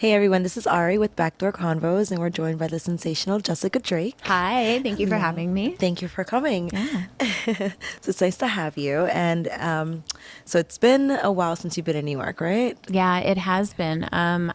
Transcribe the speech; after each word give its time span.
Hey 0.00 0.14
everyone, 0.14 0.42
this 0.42 0.56
is 0.56 0.66
Ari 0.66 0.96
with 0.96 1.14
Backdoor 1.14 1.52
Convos, 1.52 2.10
and 2.10 2.20
we're 2.20 2.30
joined 2.30 2.58
by 2.58 2.68
the 2.68 2.78
sensational 2.78 3.38
Jessica 3.38 3.78
Drake. 3.78 4.16
Hi, 4.22 4.80
thank 4.82 4.98
you 4.98 5.06
for 5.06 5.18
having 5.18 5.52
me. 5.52 5.72
Thank 5.72 6.00
you 6.00 6.08
for 6.08 6.24
coming. 6.24 6.70
Yeah. 6.72 7.04
so 7.44 8.08
it's 8.08 8.22
nice 8.22 8.38
to 8.38 8.46
have 8.46 8.78
you. 8.78 9.04
And 9.04 9.48
um, 9.48 10.04
so 10.46 10.58
it's 10.58 10.78
been 10.78 11.10
a 11.10 11.30
while 11.30 11.54
since 11.54 11.76
you've 11.76 11.84
been 11.84 11.96
in 11.96 12.06
New 12.06 12.16
York, 12.16 12.40
right? 12.40 12.78
Yeah, 12.88 13.18
it 13.18 13.36
has 13.36 13.74
been. 13.74 14.08
Um, 14.10 14.54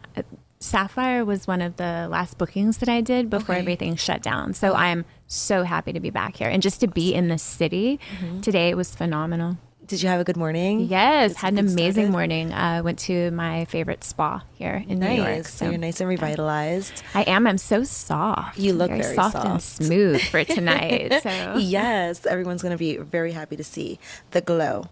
Sapphire 0.60 1.23
was 1.23 1.46
one 1.46 1.62
of 1.62 1.76
the 1.76 2.08
last 2.10 2.40
bookings 2.40 2.80
that 2.80 2.90
I 2.90 3.02
did 3.02 3.30
before 3.30 3.54
okay. 3.54 3.62
everything 3.62 3.98
shut 3.98 4.24
down. 4.24 4.56
So 4.56 4.74
I'm 4.74 5.06
so 5.28 5.62
happy 5.62 5.94
to 5.94 6.00
be 6.00 6.10
back 6.10 6.38
here 6.38 6.50
and 6.50 6.64
just 6.64 6.80
to 6.80 6.88
be 6.88 7.14
in 7.14 7.28
the 7.28 7.38
city 7.38 8.00
mm-hmm. 8.18 8.42
today. 8.42 8.70
It 8.70 8.78
was 8.78 8.96
phenomenal. 8.96 9.60
Did 9.88 10.02
you 10.02 10.10
have 10.10 10.20
a 10.20 10.24
good 10.24 10.38
morning? 10.38 10.81
Yes, 10.81 11.36
had 11.36 11.54
an 11.54 11.60
amazing 11.60 11.92
started? 11.92 12.12
morning. 12.12 12.52
Uh, 12.52 12.81
went 12.84 12.97
to 12.99 13.29
my 13.31 13.65
favorite 13.65 14.04
spa 14.04 14.42
here 14.54 14.84
in 14.88 14.99
nice. 14.99 15.17
New 15.17 15.24
York. 15.24 15.46
So. 15.46 15.65
so. 15.65 15.70
you're 15.70 15.78
nice 15.78 15.99
and 15.99 16.09
revitalized. 16.09 17.04
I 17.13 17.22
am. 17.23 17.45
I'm 17.45 17.59
so 17.59 17.84
soft. 17.84 18.58
You 18.58 18.73
look 18.73 18.89
very, 18.89 19.03
very 19.03 19.16
soft, 19.16 19.34
soft, 19.34 19.45
and 19.45 19.61
smooth 19.61 20.21
for 20.21 20.44
tonight. 20.58 21.21
so. 21.21 21.58
Yes, 21.58 22.25
everyone's 22.25 22.63
going 22.63 22.71
to 22.71 22.80
be 22.80 22.98
very 22.98 23.31
happy 23.31 23.55
to 23.58 23.63
see 23.63 23.99
the 24.31 24.41
glow. 24.41 24.85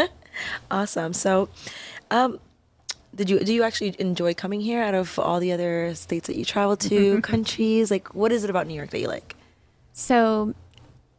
awesome. 0.70 1.14
So, 1.14 1.48
um, 2.10 2.38
did 3.14 3.30
you 3.30 3.40
do 3.40 3.54
you 3.54 3.62
actually 3.62 3.96
enjoy 3.98 4.34
coming 4.34 4.60
here 4.60 4.82
out 4.82 4.94
of 4.94 5.18
all 5.18 5.40
the 5.40 5.52
other 5.52 5.94
states 5.94 6.26
that 6.26 6.36
you 6.36 6.44
travel 6.44 6.76
to, 6.76 7.22
countries? 7.22 7.90
Like, 7.90 8.14
what 8.14 8.30
is 8.30 8.44
it 8.44 8.50
about 8.50 8.66
New 8.66 8.74
York 8.74 8.90
that 8.90 9.00
you 9.00 9.08
like? 9.08 9.36
So 9.94 10.54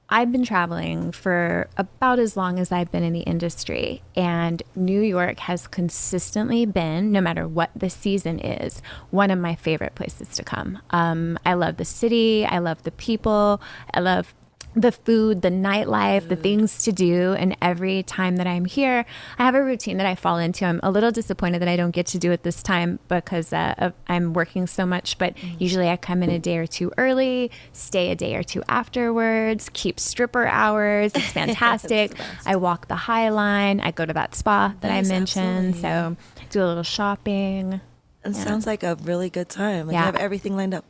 I've 0.09 0.31
been 0.31 0.43
traveling 0.43 1.11
for 1.11 1.67
about 1.77 2.19
as 2.19 2.37
long 2.37 2.59
as 2.59 2.71
I've 2.71 2.91
been 2.91 3.03
in 3.03 3.13
the 3.13 3.21
industry, 3.21 4.03
and 4.15 4.61
New 4.75 5.01
York 5.01 5.39
has 5.39 5.65
consistently 5.67 6.65
been, 6.65 7.11
no 7.11 7.21
matter 7.21 7.47
what 7.47 7.71
the 7.75 7.89
season 7.89 8.39
is, 8.39 8.81
one 9.09 9.31
of 9.31 9.39
my 9.39 9.55
favorite 9.55 9.95
places 9.95 10.27
to 10.35 10.43
come. 10.43 10.79
Um, 10.91 11.39
I 11.45 11.53
love 11.53 11.77
the 11.77 11.85
city, 11.85 12.45
I 12.45 12.59
love 12.59 12.83
the 12.83 12.91
people, 12.91 13.61
I 13.93 14.01
love 14.01 14.35
the 14.75 14.91
food, 14.91 15.41
the 15.41 15.49
nightlife, 15.49 16.27
the 16.27 16.35
things 16.35 16.83
to 16.83 16.91
do. 16.91 17.33
And 17.33 17.55
every 17.61 18.03
time 18.03 18.37
that 18.37 18.47
I'm 18.47 18.65
here, 18.65 19.05
I 19.37 19.45
have 19.45 19.55
a 19.55 19.63
routine 19.63 19.97
that 19.97 20.05
I 20.05 20.15
fall 20.15 20.37
into. 20.37 20.65
I'm 20.65 20.79
a 20.83 20.91
little 20.91 21.11
disappointed 21.11 21.59
that 21.59 21.67
I 21.67 21.75
don't 21.75 21.91
get 21.91 22.07
to 22.07 22.17
do 22.17 22.31
it 22.31 22.43
this 22.43 22.63
time 22.63 22.99
because 23.07 23.53
uh, 23.53 23.91
I'm 24.07 24.33
working 24.33 24.67
so 24.67 24.85
much. 24.85 25.17
But 25.17 25.35
mm-hmm. 25.35 25.55
usually 25.59 25.89
I 25.89 25.97
come 25.97 26.23
in 26.23 26.29
a 26.29 26.39
day 26.39 26.57
or 26.57 26.67
two 26.67 26.91
early, 26.97 27.51
stay 27.71 28.11
a 28.11 28.15
day 28.15 28.35
or 28.35 28.43
two 28.43 28.63
afterwards, 28.67 29.69
keep 29.73 29.99
stripper 29.99 30.47
hours. 30.47 31.11
It's 31.15 31.31
fantastic. 31.31 32.13
I 32.45 32.55
walk 32.55 32.87
the 32.87 32.95
High 32.95 33.29
Line. 33.29 33.79
I 33.79 33.91
go 33.91 34.05
to 34.05 34.13
that 34.13 34.35
spa 34.35 34.73
that 34.81 34.93
yes, 34.93 35.05
I 35.05 35.09
mentioned. 35.09 35.75
So 35.77 36.17
do 36.49 36.63
a 36.63 36.67
little 36.67 36.83
shopping. 36.83 37.81
It 38.25 38.35
yeah. 38.35 38.43
sounds 38.43 38.65
like 38.65 38.83
a 38.83 38.95
really 39.03 39.29
good 39.29 39.49
time. 39.49 39.87
Like 39.87 39.93
yeah. 39.93 40.01
you 40.01 40.05
have 40.05 40.15
everything 40.15 40.55
lined 40.55 40.73
up. 40.73 40.85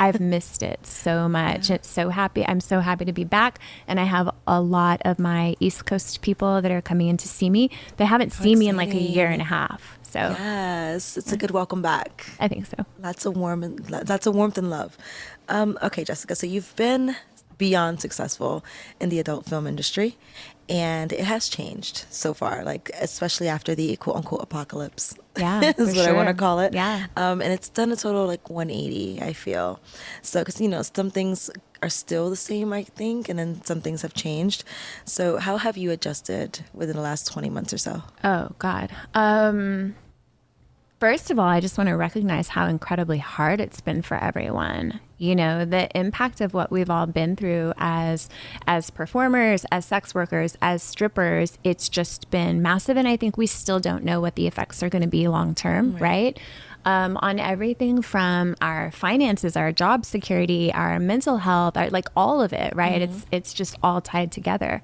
I've 0.00 0.20
missed 0.20 0.62
it 0.62 0.86
so 0.86 1.28
much. 1.28 1.70
It's 1.70 1.88
so 1.88 2.08
happy. 2.08 2.46
I'm 2.46 2.60
so 2.60 2.80
happy 2.80 3.04
to 3.04 3.12
be 3.12 3.24
back. 3.24 3.58
And 3.86 3.98
I 4.00 4.04
have 4.04 4.30
a 4.46 4.60
lot 4.60 5.02
of 5.04 5.18
my 5.18 5.56
East 5.60 5.86
Coast 5.86 6.20
people 6.22 6.60
that 6.62 6.70
are 6.70 6.82
coming 6.82 7.08
in 7.08 7.16
to 7.18 7.28
see 7.28 7.50
me. 7.50 7.70
They 7.96 8.04
haven't 8.04 8.32
seen 8.32 8.58
me 8.58 8.68
in 8.68 8.76
like 8.76 8.92
a 8.92 9.00
year 9.00 9.28
and 9.28 9.42
a 9.42 9.46
half. 9.46 9.98
So 10.02 10.20
yes, 10.20 11.18
it's 11.18 11.32
a 11.32 11.36
good 11.36 11.50
welcome 11.50 11.82
back. 11.82 12.26
I 12.40 12.48
think 12.48 12.66
so. 12.66 12.86
That's 12.98 13.26
a 13.26 13.30
warm 13.30 13.62
and 13.62 13.78
that's 13.78 14.26
a 14.26 14.30
warmth 14.30 14.56
and 14.56 14.70
love. 14.70 14.96
Um, 15.48 15.78
okay, 15.82 16.02
Jessica. 16.02 16.34
So 16.34 16.46
you've 16.46 16.74
been 16.76 17.14
beyond 17.58 18.00
successful 18.00 18.64
in 19.00 19.10
the 19.10 19.18
adult 19.18 19.44
film 19.44 19.66
industry, 19.66 20.16
and 20.68 21.12
it 21.12 21.24
has 21.24 21.48
changed 21.48 22.04
so 22.10 22.34
far. 22.34 22.64
Like 22.64 22.90
especially 23.00 23.48
after 23.48 23.74
the 23.74 23.96
quote 23.96 24.16
unquote 24.16 24.42
apocalypse. 24.42 25.14
Yeah, 25.36 25.72
is 25.78 25.96
what 25.96 25.96
sure. 25.96 26.08
I 26.08 26.12
want 26.12 26.28
to 26.28 26.34
call 26.34 26.60
it. 26.60 26.74
Yeah, 26.74 27.06
um, 27.16 27.40
and 27.40 27.52
it's 27.52 27.68
done 27.68 27.92
a 27.92 27.96
total 27.96 28.26
like 28.26 28.50
180. 28.50 29.22
I 29.22 29.32
feel 29.32 29.80
so 30.22 30.40
because 30.40 30.60
you 30.60 30.68
know 30.68 30.82
some 30.82 31.10
things 31.10 31.50
are 31.82 31.88
still 31.88 32.28
the 32.28 32.36
same, 32.36 32.72
I 32.72 32.82
think, 32.82 33.28
and 33.28 33.38
then 33.38 33.62
some 33.64 33.80
things 33.80 34.02
have 34.02 34.14
changed. 34.14 34.64
So 35.04 35.36
how 35.38 35.58
have 35.58 35.76
you 35.76 35.90
adjusted 35.90 36.60
within 36.74 36.96
the 36.96 37.02
last 37.02 37.30
20 37.30 37.50
months 37.50 37.72
or 37.72 37.78
so? 37.78 38.02
Oh 38.24 38.50
God. 38.58 38.90
Um, 39.14 39.94
First 41.00 41.30
of 41.30 41.38
all, 41.38 41.46
I 41.46 41.60
just 41.60 41.78
want 41.78 41.86
to 41.86 41.96
recognize 41.96 42.48
how 42.48 42.66
incredibly 42.66 43.18
hard 43.18 43.60
it's 43.60 43.80
been 43.80 44.02
for 44.02 44.16
everyone. 44.16 44.98
You 45.18 45.34
know, 45.34 45.64
the 45.64 45.88
impact 45.98 46.40
of 46.40 46.54
what 46.54 46.70
we've 46.70 46.90
all 46.90 47.06
been 47.06 47.36
through 47.36 47.72
as 47.76 48.28
as 48.66 48.90
performers, 48.90 49.66
as 49.70 49.84
sex 49.84 50.14
workers, 50.14 50.56
as 50.62 50.82
strippers, 50.82 51.58
it's 51.64 51.88
just 51.88 52.30
been 52.30 52.62
massive 52.62 52.96
and 52.96 53.08
I 53.08 53.16
think 53.16 53.36
we 53.36 53.46
still 53.46 53.80
don't 53.80 54.04
know 54.04 54.20
what 54.20 54.36
the 54.36 54.46
effects 54.46 54.82
are 54.82 54.88
going 54.88 55.02
to 55.02 55.08
be 55.08 55.28
long 55.28 55.54
term, 55.54 55.92
right? 55.92 56.00
right? 56.00 56.40
Um, 56.84 57.18
on 57.20 57.38
everything 57.38 58.00
from 58.00 58.56
our 58.62 58.90
finances, 58.92 59.56
our 59.56 59.72
job 59.72 60.06
security, 60.06 60.72
our 60.72 60.98
mental 60.98 61.38
health, 61.38 61.76
our, 61.76 61.90
like 61.90 62.08
all 62.16 62.40
of 62.40 62.52
it, 62.52 62.74
right? 62.74 63.02
Mm-hmm. 63.02 63.12
It's 63.12 63.26
it's 63.30 63.52
just 63.52 63.76
all 63.82 64.00
tied 64.00 64.32
together. 64.32 64.80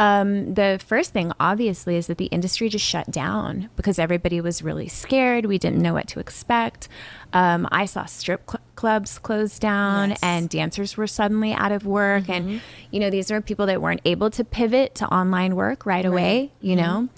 Um, 0.00 0.54
the 0.54 0.80
first 0.84 1.12
thing, 1.12 1.30
obviously, 1.38 1.96
is 1.96 2.06
that 2.06 2.16
the 2.16 2.24
industry 2.26 2.70
just 2.70 2.86
shut 2.86 3.10
down 3.10 3.68
because 3.76 3.98
everybody 3.98 4.40
was 4.40 4.62
really 4.62 4.88
scared. 4.88 5.44
We 5.44 5.58
didn't 5.58 5.82
know 5.82 5.92
what 5.92 6.08
to 6.08 6.20
expect. 6.20 6.88
Um, 7.34 7.68
I 7.70 7.84
saw 7.84 8.06
strip 8.06 8.50
cl- 8.50 8.62
clubs 8.76 9.18
close 9.18 9.58
down 9.58 10.10
yes. 10.10 10.18
and 10.22 10.48
dancers 10.48 10.96
were 10.96 11.06
suddenly 11.06 11.52
out 11.52 11.70
of 11.70 11.84
work. 11.84 12.24
Mm-hmm. 12.24 12.32
And, 12.32 12.60
you 12.90 12.98
know, 12.98 13.10
these 13.10 13.30
are 13.30 13.42
people 13.42 13.66
that 13.66 13.82
weren't 13.82 14.00
able 14.06 14.30
to 14.30 14.42
pivot 14.42 14.94
to 14.96 15.06
online 15.06 15.54
work 15.54 15.84
right, 15.84 15.96
right. 15.96 16.06
away, 16.06 16.52
you 16.62 16.76
mm-hmm. 16.76 16.82
know. 16.82 17.08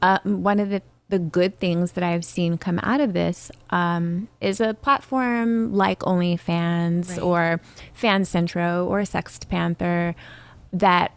Uh, 0.00 0.20
one 0.22 0.60
of 0.60 0.70
the 0.70 0.80
the 1.08 1.18
good 1.18 1.58
things 1.58 1.92
that 1.92 2.04
I've 2.04 2.24
seen 2.24 2.58
come 2.58 2.78
out 2.82 3.00
of 3.00 3.14
this 3.14 3.50
um, 3.70 4.28
is 4.42 4.60
a 4.60 4.74
platform 4.74 5.72
like 5.72 6.00
OnlyFans 6.00 7.08
right. 7.08 7.18
or 7.18 7.60
FanCentro 7.98 8.86
or 8.86 9.00
SextPanther 9.00 10.14
that 10.74 11.12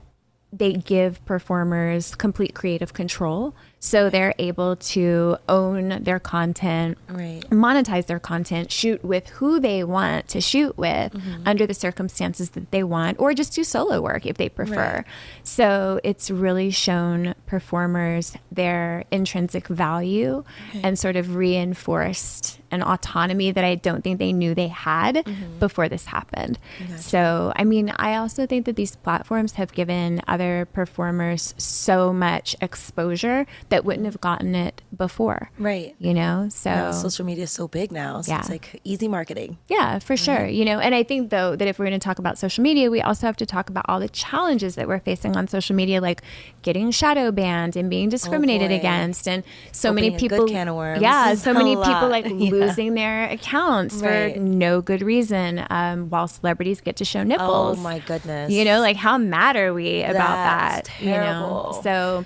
they 0.53 0.73
give 0.73 1.23
performers 1.25 2.15
complete 2.15 2.53
creative 2.53 2.93
control 2.93 3.55
so 3.83 4.11
they're 4.11 4.35
able 4.37 4.75
to 4.75 5.37
own 5.49 6.03
their 6.03 6.19
content, 6.19 6.99
right. 7.09 7.41
monetize 7.49 8.05
their 8.05 8.19
content, 8.19 8.71
shoot 8.71 9.03
with 9.03 9.27
who 9.29 9.59
they 9.59 9.83
want 9.83 10.27
to 10.29 10.39
shoot 10.39 10.77
with 10.77 11.11
mm-hmm. 11.11 11.41
under 11.47 11.65
the 11.65 11.73
circumstances 11.73 12.51
that 12.51 12.69
they 12.69 12.83
want, 12.83 13.19
or 13.19 13.33
just 13.33 13.53
do 13.53 13.63
solo 13.63 13.99
work 13.99 14.27
if 14.27 14.37
they 14.37 14.49
prefer. 14.49 14.97
Right. 14.97 15.05
So 15.41 15.99
it's 16.03 16.29
really 16.29 16.69
shown 16.69 17.33
performers 17.47 18.37
their 18.51 19.03
intrinsic 19.09 19.67
value 19.67 20.43
okay. 20.69 20.81
and 20.83 20.97
sort 20.97 21.15
of 21.15 21.35
reinforced 21.35 22.61
an 22.69 22.83
autonomy 22.83 23.51
that 23.51 23.63
I 23.63 23.75
don't 23.75 24.03
think 24.03 24.19
they 24.19 24.31
knew 24.31 24.55
they 24.55 24.69
had 24.69 25.15
mm-hmm. 25.15 25.59
before 25.59 25.89
this 25.89 26.05
happened. 26.05 26.57
Gotcha. 26.79 26.97
So, 26.99 27.53
I 27.55 27.63
mean, 27.63 27.91
I 27.97 28.15
also 28.15 28.45
think 28.45 28.65
that 28.65 28.75
these 28.75 28.95
platforms 28.95 29.53
have 29.53 29.73
given 29.73 30.21
other 30.27 30.67
performers 30.71 31.53
so 31.57 32.13
much 32.13 32.55
exposure 32.61 33.45
that 33.71 33.85
wouldn't 33.85 34.05
have 34.05 34.19
gotten 34.19 34.53
it 34.53 34.81
before. 34.95 35.49
Right. 35.57 35.95
You 35.97 36.13
know, 36.13 36.47
so 36.49 36.91
social 36.91 37.25
media 37.25 37.45
is 37.45 37.51
so 37.51 37.69
big 37.69 37.91
now. 37.91 38.19
So 38.19 38.33
yeah. 38.33 38.39
it's 38.39 38.49
like 38.49 38.81
easy 38.83 39.07
marketing. 39.07 39.57
Yeah, 39.69 39.97
for 39.99 40.17
sure. 40.17 40.35
Mm-hmm. 40.35 40.53
You 40.53 40.65
know, 40.65 40.79
and 40.79 40.93
I 40.93 41.03
think 41.03 41.29
though 41.29 41.55
that 41.55 41.67
if 41.67 41.79
we're 41.79 41.85
going 41.85 41.99
to 41.99 42.03
talk 42.03 42.19
about 42.19 42.37
social 42.37 42.61
media, 42.61 42.91
we 42.91 43.01
also 43.01 43.25
have 43.27 43.37
to 43.37 43.45
talk 43.45 43.69
about 43.69 43.85
all 43.87 44.01
the 44.01 44.09
challenges 44.09 44.75
that 44.75 44.89
we're 44.89 44.99
facing 44.99 45.37
on 45.37 45.47
social 45.47 45.73
media, 45.73 46.01
like 46.01 46.21
getting 46.63 46.91
shadow 46.91 47.31
banned 47.31 47.77
and 47.77 47.89
being 47.89 48.09
discriminated 48.09 48.73
oh 48.73 48.75
against. 48.75 49.25
And 49.25 49.41
so 49.71 49.89
Opening 49.91 50.11
many 50.11 50.19
people, 50.19 50.49
yeah, 50.49 51.33
so 51.35 51.53
many 51.53 51.77
people 51.77 52.09
like 52.09 52.25
yeah. 52.27 52.51
losing 52.51 52.93
their 52.93 53.29
accounts 53.29 53.95
right. 53.95 54.33
for 54.33 54.39
no 54.39 54.81
good 54.81 55.01
reason 55.01 55.65
um, 55.69 56.09
while 56.09 56.27
celebrities 56.27 56.81
get 56.81 56.97
to 56.97 57.05
show 57.05 57.23
nipples. 57.23 57.79
Oh 57.79 57.81
my 57.81 57.99
goodness. 57.99 58.51
You 58.51 58.65
know, 58.65 58.81
like 58.81 58.97
how 58.97 59.17
mad 59.17 59.55
are 59.55 59.73
we 59.73 60.03
about 60.03 60.13
That's 60.13 60.89
that? 60.89 60.95
Terrible. 60.97 61.11
You 61.13 61.21
know, 61.21 61.79
so 61.83 62.25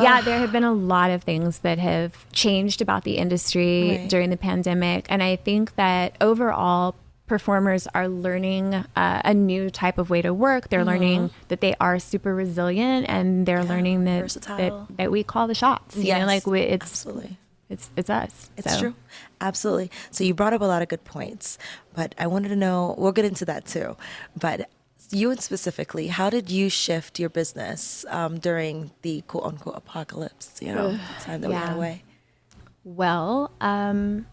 yeah, 0.00 0.20
there 0.20 0.38
have 0.38 0.52
been 0.52 0.64
a 0.64 0.72
lot 0.72 1.10
of 1.10 1.22
things 1.22 1.60
that 1.60 1.78
have 1.78 2.30
changed 2.32 2.82
about 2.82 3.04
the 3.04 3.16
industry 3.16 3.98
right. 3.98 4.08
during 4.08 4.30
the 4.30 4.36
pandemic. 4.36 5.06
And 5.08 5.22
I 5.22 5.36
think 5.36 5.76
that 5.76 6.16
overall, 6.20 6.94
performers 7.26 7.88
are 7.94 8.08
learning 8.08 8.74
uh, 8.74 9.22
a 9.24 9.32
new 9.32 9.70
type 9.70 9.98
of 9.98 10.10
way 10.10 10.22
to 10.22 10.34
work. 10.34 10.68
They're 10.68 10.80
mm-hmm. 10.80 10.88
learning 10.88 11.30
that 11.48 11.60
they 11.60 11.74
are 11.80 11.98
super 11.98 12.34
resilient 12.34 13.06
and 13.08 13.46
they're 13.46 13.62
yeah, 13.62 13.68
learning 13.68 14.04
that, 14.04 14.28
that, 14.28 14.86
that 14.96 15.10
we 15.10 15.22
call 15.22 15.46
the 15.46 15.54
shots. 15.54 15.96
You 15.96 16.04
yes, 16.04 16.20
know, 16.20 16.26
like 16.26 16.46
we, 16.46 16.60
it's 16.60 16.84
absolutely. 16.84 17.38
It's 17.70 17.90
it's 17.96 18.10
us. 18.10 18.50
It's 18.58 18.72
so. 18.72 18.78
true. 18.78 18.94
Absolutely. 19.40 19.90
So 20.10 20.22
you 20.22 20.34
brought 20.34 20.52
up 20.52 20.60
a 20.60 20.66
lot 20.66 20.82
of 20.82 20.88
good 20.88 21.04
points, 21.04 21.56
but 21.94 22.14
I 22.18 22.26
wanted 22.26 22.48
to 22.48 22.56
know, 22.56 22.94
we'll 22.98 23.12
get 23.12 23.24
into 23.24 23.46
that 23.46 23.64
too. 23.64 23.96
But 24.38 24.68
you 25.14 25.34
specifically, 25.36 26.08
how 26.08 26.30
did 26.30 26.50
you 26.50 26.68
shift 26.68 27.18
your 27.18 27.30
business 27.30 28.04
um, 28.08 28.38
during 28.38 28.90
the 29.02 29.22
quote 29.22 29.44
unquote 29.44 29.76
apocalypse, 29.76 30.60
you 30.60 30.74
know, 30.74 30.98
time 31.20 31.40
that 31.40 31.50
yeah. 31.50 31.60
we 31.60 31.66
had 31.66 31.76
away? 31.76 32.02
Well, 32.84 33.50
um, 33.60 34.26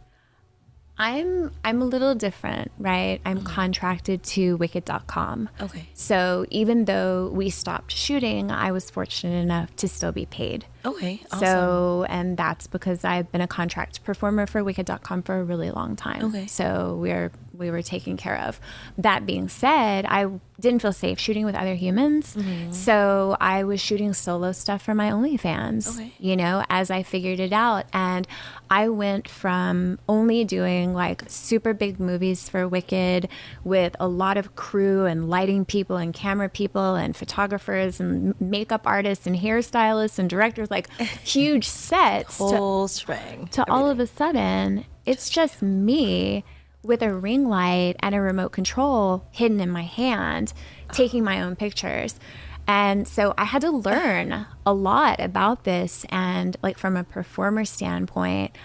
I'm 1.01 1.51
I'm 1.63 1.81
a 1.81 1.85
little 1.85 2.13
different, 2.13 2.71
right? 2.77 3.19
I'm 3.25 3.43
contracted 3.43 4.21
to 4.23 4.57
wicked.com. 4.57 5.49
Okay. 5.59 5.87
So 5.95 6.45
even 6.51 6.85
though 6.85 7.31
we 7.33 7.49
stopped 7.49 7.91
shooting, 7.91 8.51
I 8.51 8.71
was 8.71 8.91
fortunate 8.91 9.41
enough 9.41 9.75
to 9.77 9.87
still 9.87 10.11
be 10.11 10.27
paid. 10.27 10.65
Okay. 10.85 11.21
Awesome. 11.31 11.39
So, 11.39 12.05
and 12.09 12.37
that's 12.37 12.67
because 12.67 13.03
I've 13.03 13.31
been 13.31 13.41
a 13.41 13.47
contract 13.47 14.03
performer 14.03 14.47
for 14.47 14.63
Wicked.com 14.63 15.23
for 15.23 15.39
a 15.39 15.43
really 15.43 15.71
long 15.71 15.95
time. 15.95 16.25
Okay. 16.25 16.47
So 16.47 16.97
we're 16.99 17.31
we 17.53 17.69
were 17.69 17.81
taken 17.83 18.17
care 18.17 18.39
of. 18.39 18.59
That 18.97 19.25
being 19.27 19.47
said, 19.47 20.05
I 20.07 20.25
didn't 20.59 20.81
feel 20.81 20.93
safe 20.93 21.19
shooting 21.19 21.45
with 21.45 21.53
other 21.53 21.75
humans, 21.75 22.35
Mm-hmm. 22.35 22.71
so 22.71 23.35
I 23.39 23.63
was 23.65 23.79
shooting 23.81 24.13
solo 24.13 24.51
stuff 24.51 24.81
for 24.83 24.95
my 24.95 25.11
OnlyFans. 25.11 25.95
Okay. 25.95 26.11
You 26.19 26.35
know, 26.37 26.63
as 26.69 26.89
I 26.89 27.03
figured 27.03 27.39
it 27.39 27.53
out, 27.53 27.85
and 27.93 28.27
I 28.69 28.89
went 28.89 29.27
from 29.27 29.99
only 30.09 30.43
doing 30.43 30.93
like 30.93 31.23
super 31.27 31.73
big 31.73 31.99
movies 31.99 32.47
for 32.49 32.67
Wicked 32.67 33.27
with 33.63 33.95
a 33.99 34.07
lot 34.07 34.37
of 34.37 34.55
crew 34.55 35.05
and 35.05 35.29
lighting 35.29 35.65
people 35.65 35.97
and 35.97 36.13
camera 36.13 36.49
people 36.49 36.95
and 36.95 37.15
photographers 37.15 37.99
and 37.99 38.39
makeup 38.41 38.81
artists 38.85 39.27
and 39.27 39.35
hairstylists 39.35 40.17
and 40.17 40.29
directors, 40.29 40.70
like 40.71 40.89
huge 40.99 41.67
sets 41.67 42.37
to, 42.37 42.87
string. 42.87 43.47
to 43.51 43.69
all 43.69 43.89
of 43.89 43.99
a 43.99 44.07
sudden, 44.07 44.85
it's 45.05 45.29
just 45.29 45.61
me 45.61 46.43
with 46.83 47.03
a 47.03 47.13
ring 47.13 47.47
light 47.47 47.95
and 47.99 48.15
a 48.15 48.21
remote 48.21 48.51
control 48.51 49.27
hidden 49.31 49.59
in 49.59 49.69
my 49.69 49.83
hand, 49.83 50.53
taking 50.91 51.23
my 51.23 51.41
own 51.41 51.55
pictures. 51.55 52.19
And 52.67 53.07
so 53.07 53.33
I 53.37 53.45
had 53.45 53.61
to 53.61 53.71
learn 53.71 54.45
a 54.65 54.73
lot 54.73 55.19
about 55.19 55.63
this. 55.63 56.05
And, 56.09 56.55
like, 56.63 56.77
from 56.77 56.95
a 56.95 57.03
performer 57.03 57.65
standpoint, 57.65 58.55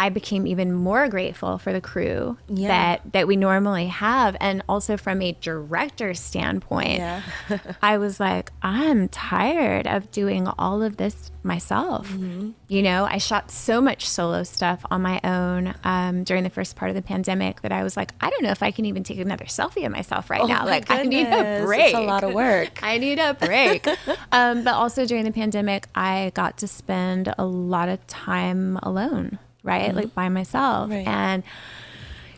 I 0.00 0.08
became 0.08 0.46
even 0.46 0.72
more 0.72 1.08
grateful 1.08 1.58
for 1.58 1.74
the 1.74 1.80
crew 1.82 2.38
Yeah. 2.48 2.68
that 2.68 3.12
that 3.12 3.26
we 3.28 3.36
normally 3.36 3.88
have, 3.88 4.34
and 4.40 4.62
also 4.66 4.96
from 4.96 5.20
a 5.20 5.32
director 5.42 6.14
standpoint, 6.14 7.00
Yeah. 7.00 7.20
I 7.82 7.98
was 7.98 8.18
like, 8.18 8.50
I'm 8.62 9.08
tired 9.10 9.86
of 9.86 10.10
doing 10.10 10.48
all 10.58 10.82
of 10.82 10.96
this 10.96 11.30
myself. 11.42 12.08
Mm-hmm. 12.08 12.50
You 12.68 12.82
know, 12.82 13.04
I 13.10 13.18
shot 13.18 13.50
so 13.50 13.82
much 13.82 14.08
solo 14.08 14.42
stuff 14.42 14.84
on 14.90 15.02
my 15.02 15.20
own 15.22 15.74
um, 15.84 16.24
during 16.24 16.44
the 16.44 16.50
first 16.50 16.76
part 16.76 16.88
of 16.90 16.94
the 16.94 17.02
pandemic 17.02 17.60
that 17.60 17.72
I 17.72 17.82
was 17.82 17.94
like, 17.94 18.12
I 18.22 18.30
don't 18.30 18.42
know 18.42 18.50
if 18.52 18.62
I 18.62 18.70
can 18.70 18.86
even 18.86 19.04
take 19.04 19.18
another 19.18 19.44
selfie 19.46 19.84
of 19.84 19.92
myself 19.92 20.30
right 20.30 20.46
now. 20.46 20.62
Oh 20.62 20.64
my 20.64 20.70
Like, 20.70 20.90
I 20.90 21.02
need 21.02 21.26
a 21.26 21.62
break. 21.64 21.92
It's 21.92 21.94
a 21.94 22.00
lot 22.00 22.24
of 22.24 22.32
work. 22.32 22.78
I 22.82 22.96
need 22.96 23.18
a 23.18 23.34
break. 23.34 23.86
um, 24.32 24.64
but 24.64 24.72
also 24.74 25.04
during 25.04 25.24
the 25.24 25.32
pandemic, 25.32 25.88
I 25.94 26.32
got 26.34 26.56
to 26.58 26.66
spend 26.66 27.34
a 27.36 27.44
lot 27.44 27.88
of 27.90 28.06
time 28.06 28.78
alone, 28.82 29.38
right? 29.62 29.94
Like 29.94 30.14
by 30.14 30.28
myself. 30.28 30.88
Mm-hmm. 30.90 30.92
Right. 30.92 31.08
And 31.08 31.42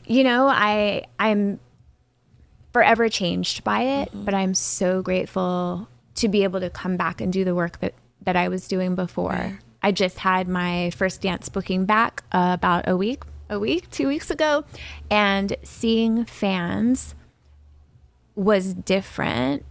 you 0.06 0.24
know, 0.24 0.48
I 0.48 1.04
I'm 1.18 1.60
forever 2.72 3.08
changed 3.08 3.64
by 3.64 3.82
it, 3.82 4.08
Mm-hmm. 4.08 4.24
but 4.24 4.34
I'm 4.34 4.54
so 4.54 5.02
grateful 5.02 5.88
to 6.16 6.28
be 6.28 6.44
able 6.44 6.60
to 6.60 6.70
come 6.70 6.96
back 6.96 7.20
and 7.20 7.32
do 7.32 7.44
the 7.44 7.54
work 7.54 7.80
that 7.80 7.94
that 8.22 8.36
I 8.36 8.48
was 8.48 8.68
doing 8.68 8.94
before. 8.94 9.58
I 9.82 9.90
just 9.90 10.18
had 10.18 10.46
my 10.48 10.90
first 10.90 11.20
dance 11.22 11.48
booking 11.48 11.86
back 11.86 12.22
uh, 12.32 12.52
about 12.54 12.86
a 12.88 12.96
week, 12.96 13.24
a 13.50 13.58
week, 13.58 13.90
two 13.90 14.06
weeks 14.06 14.30
ago, 14.30 14.64
and 15.10 15.56
seeing 15.64 16.24
fans 16.24 17.16
was 18.36 18.74
different. 18.74 19.64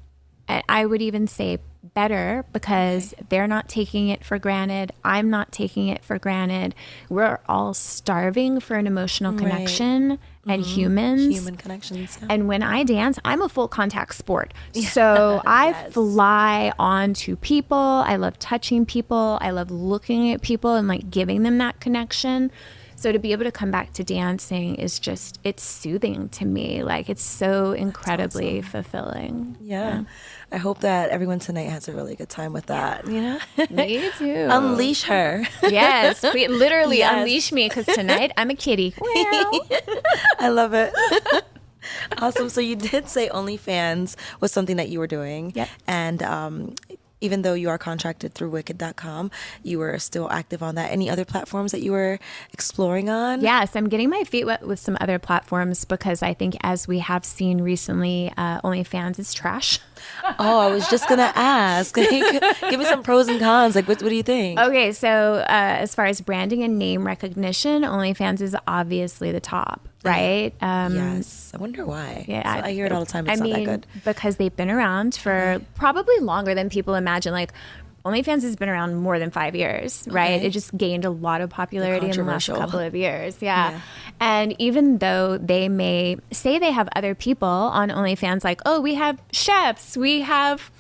I 0.48 0.86
would 0.86 1.01
even 1.01 1.27
say 1.27 1.59
better 1.83 2.45
because 2.54 3.13
they're 3.30 3.48
not 3.48 3.68
taking 3.68 4.10
it 4.10 4.24
for 4.24 4.38
granted. 4.38 4.92
I'm 5.04 5.30
not 5.30 5.51
taking 5.51 5.88
it 5.88 6.04
for 6.04 6.19
granted. 6.19 6.75
We're 7.10 7.39
all 7.48 7.74
starving 7.74 8.60
for 8.60 8.75
an 8.75 8.88
emotional 8.88 9.31
Right. 9.33 9.39
connection 9.42 10.19
and 10.48 10.63
mm-hmm. 10.63 10.74
humans. 10.74 11.36
Human 11.36 11.56
connections. 11.56 12.18
yeah. 12.22 12.28
And 12.30 12.48
when 12.48 12.63
I 12.63 12.83
dance, 12.83 13.19
I'm 13.25 13.42
a 13.42 13.50
full 13.50 13.68
contact 13.68 14.16
sport. 14.16 14.54
So 14.74 15.42
I 15.45 15.69
Yes. 15.69 15.94
fly 15.94 16.74
onto 16.78 17.36
people. 17.38 17.78
I 17.78 18.16
love 18.16 18.38
touching 18.39 18.86
people. 18.86 19.38
I 19.42 19.51
love 19.51 19.72
looking 19.72 20.31
at 20.31 20.42
people 20.42 20.75
and 20.75 20.88
like 20.88 21.10
giving 21.10 21.44
them 21.44 21.57
that 21.60 21.80
connection. 21.80 22.51
So 23.01 23.12
to 23.12 23.18
be 23.18 23.31
able 23.31 23.45
to 23.45 23.51
come 23.51 23.71
back 23.71 23.94
to 23.94 24.03
dancing 24.03 24.75
is 24.75 25.00
just 25.00 25.39
it's 25.44 25.63
soothing 25.63 26.30
to 26.30 26.45
me. 26.45 26.83
Like 26.83 27.09
it's 27.09 27.24
so 27.24 27.71
incredibly 27.71 28.62
fulfilling. 28.62 29.57
Yeah. 29.59 30.03
I 30.51 30.57
hope 30.57 30.81
that 30.81 31.09
everyone 31.09 31.39
tonight 31.39 31.69
has 31.71 31.88
a 31.88 31.94
really 31.94 32.15
good 32.15 32.30
time 32.30 32.53
with 32.53 32.68
that. 32.68 33.07
You 33.07 33.21
know, 33.21 33.39
Me 33.71 34.07
too. 34.19 34.48
unleash 34.51 35.01
her. 35.03 35.44
yes, 35.63 36.21
literally 36.21 36.98
Yes. 37.00 37.18
unleash 37.18 37.51
me 37.51 37.69
because 37.69 37.88
tonight 37.88 38.33
I'm 38.38 38.51
a 38.51 38.56
kitty. 38.56 38.94
Well, 39.01 39.62
I 40.39 40.50
love 40.50 40.75
it. 40.75 40.94
awesome. 42.19 42.50
So 42.50 42.62
you 42.62 42.75
did 42.75 43.09
say 43.09 43.30
OnlyFans 43.30 44.15
was 44.42 44.51
something 44.51 44.77
that 44.77 44.89
you 44.89 45.00
were 45.00 45.07
doing. 45.07 45.53
Yep. 45.56 45.69
And 45.88 46.21
um, 46.21 46.75
even 47.22 47.44
though 47.44 47.54
you 47.54 47.70
are 47.70 47.78
contracted 47.78 48.34
through 48.34 48.50
Wicked.com, 48.50 49.32
you 49.64 49.80
were 49.80 49.98
still 50.00 50.30
active 50.32 50.62
on 50.62 50.76
that. 50.76 50.92
Any 50.92 51.10
other 51.10 51.26
platforms 51.26 51.72
that 51.72 51.82
you 51.82 51.92
were 51.92 52.20
exploring 52.52 53.10
on? 53.10 53.42
Yes, 53.42 53.76
I'm 53.76 53.88
getting 53.88 54.10
my 54.10 54.24
feet 54.24 54.46
wet 54.46 54.68
with 54.68 54.80
some 54.80 54.98
other 55.00 55.20
platforms 55.20 55.86
because 55.86 56.22
I 56.24 56.34
think, 56.34 56.58
as 56.62 56.88
we 56.88 57.00
have 57.00 57.24
seen 57.24 57.62
recently, 57.62 58.34
uh, 58.38 58.62
OnlyFans 58.62 59.20
is 59.20 59.34
trash. 59.34 59.80
Oh, 60.39 60.59
I 60.59 60.71
was 60.71 60.88
just 60.89 61.07
gonna 61.09 61.31
ask. 61.36 61.95
Give 61.95 62.80
me 62.80 62.86
some 62.86 63.03
pros 63.03 63.27
and 63.27 63.39
cons. 63.39 63.75
Like, 63.75 63.88
what, 63.88 64.01
what 64.01 64.09
do 64.09 64.15
you 64.15 64.24
think? 64.24 64.59
Okay, 64.59 64.92
so 64.92 65.09
uh, 65.09 65.45
as 65.48 65.94
far 65.95 66.06
as 66.06 66.21
branding 66.21 66.63
and 66.63 66.77
name 66.80 67.06
recognition, 67.06 67.83
OnlyFans 67.83 68.42
is 68.42 68.56
obviously 68.68 69.31
the 69.31 69.39
top, 69.39 69.88
right? 70.03 70.53
Um, 70.62 70.95
yes. 70.95 71.51
I 71.53 71.57
wonder 71.57 71.86
why. 71.86 72.25
Yeah, 72.27 72.59
So 72.62 72.65
I 72.68 72.71
hear 72.71 72.86
it 72.86 72.92
all 72.92 73.01
the 73.01 73.12
time. 73.12 73.27
It's 73.27 73.42
I 73.42 73.45
not 73.48 73.56
mean, 73.57 73.65
that 73.65 73.81
good. 73.81 74.03
because 74.06 74.38
they've 74.38 74.56
been 74.56 74.69
around 74.69 75.15
for 75.15 75.59
probably 75.75 76.19
longer 76.19 76.53
than 76.56 76.69
people 76.69 76.95
imagine. 76.95 77.33
Like, 77.33 77.51
OnlyFans 78.06 78.42
has 78.42 78.56
been 78.56 78.69
around 78.69 78.95
more 78.95 79.19
than 79.19 79.30
five 79.31 79.56
years, 79.56 80.07
right? 80.09 80.38
Okay. 80.38 80.48
It 80.48 80.50
just 80.50 80.75
gained 80.75 81.06
a 81.06 81.09
lot 81.09 81.42
of 81.42 81.50
popularity 81.50 82.07
in 82.07 82.18
the 82.18 82.24
last 82.24 82.48
couple 82.48 82.80
of 82.80 82.95
years. 82.95 83.38
Yeah. 83.42 83.71
Yeah. 83.71 83.81
And 84.19 84.56
even 84.59 84.98
though 84.98 85.38
they 85.38 85.69
may 85.69 86.18
say 86.31 86.59
they 86.59 86.71
have 86.71 86.89
other 86.95 87.13
people 87.15 87.48
on 87.48 87.89
OnlyFans, 87.89 88.44
like, 88.44 88.62
oh, 88.65 88.81
we 88.81 88.95
have 88.95 89.21
chefs, 89.31 89.95
we 89.95 90.21
have 90.21 90.71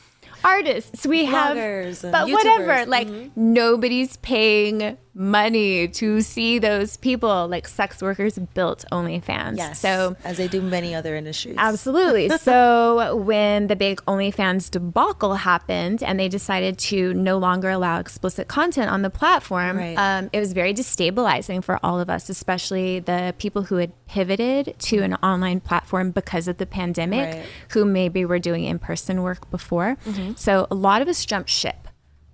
artists, 0.43 1.05
we 1.05 1.27
Bloggers 1.27 2.01
have, 2.01 2.11
but 2.11 2.29
whatever. 2.29 2.67
YouTubers. 2.67 2.87
Like, 2.87 3.07
mm-hmm. 3.07 3.53
nobody's 3.53 4.17
paying 4.17 4.97
money 5.13 5.87
to 5.87 6.21
see 6.21 6.59
those 6.59 6.97
people. 6.97 7.47
Like, 7.47 7.67
sex 7.67 8.01
workers 8.01 8.37
built 8.53 8.85
OnlyFans. 8.91 9.57
Yes. 9.57 9.79
So, 9.79 10.15
as 10.23 10.37
they 10.37 10.47
do 10.47 10.61
many 10.61 10.95
other 10.95 11.15
industries. 11.15 11.55
Absolutely. 11.57 12.29
so 12.37 13.15
when 13.17 13.67
the 13.67 13.75
big 13.75 14.01
OnlyFans 14.05 14.71
debacle 14.71 15.35
happened 15.35 16.01
and 16.03 16.19
they 16.19 16.29
decided 16.29 16.77
to 16.79 17.13
no 17.13 17.37
longer 17.37 17.69
allow 17.69 17.99
explicit 17.99 18.47
content 18.47 18.89
on 18.89 19.01
the 19.01 19.09
platform, 19.09 19.77
Right. 19.77 19.95
um, 19.95 20.29
it 20.33 20.39
was 20.39 20.53
very 20.53 20.73
destabilizing 20.73 21.63
for 21.63 21.79
all 21.83 21.99
of 21.99 22.09
us, 22.09 22.29
especially 22.29 22.99
the 22.99 23.33
people 23.37 23.63
who 23.63 23.75
had 23.77 23.91
pivoted 24.07 24.75
to 24.79 24.99
an 24.99 25.15
online 25.15 25.59
platform 25.59 26.11
because 26.11 26.47
of 26.47 26.57
the 26.57 26.65
pandemic, 26.65 27.35
Right. 27.35 27.45
who 27.69 27.85
maybe 27.85 28.25
were 28.25 28.39
doing 28.39 28.63
in 28.63 28.79
person 28.79 29.21
work 29.23 29.49
before. 29.51 29.97
So 30.35 30.67
a 30.71 30.75
lot 30.75 31.01
of 31.01 31.07
us 31.07 31.25
jumped 31.25 31.49
ship. 31.49 31.87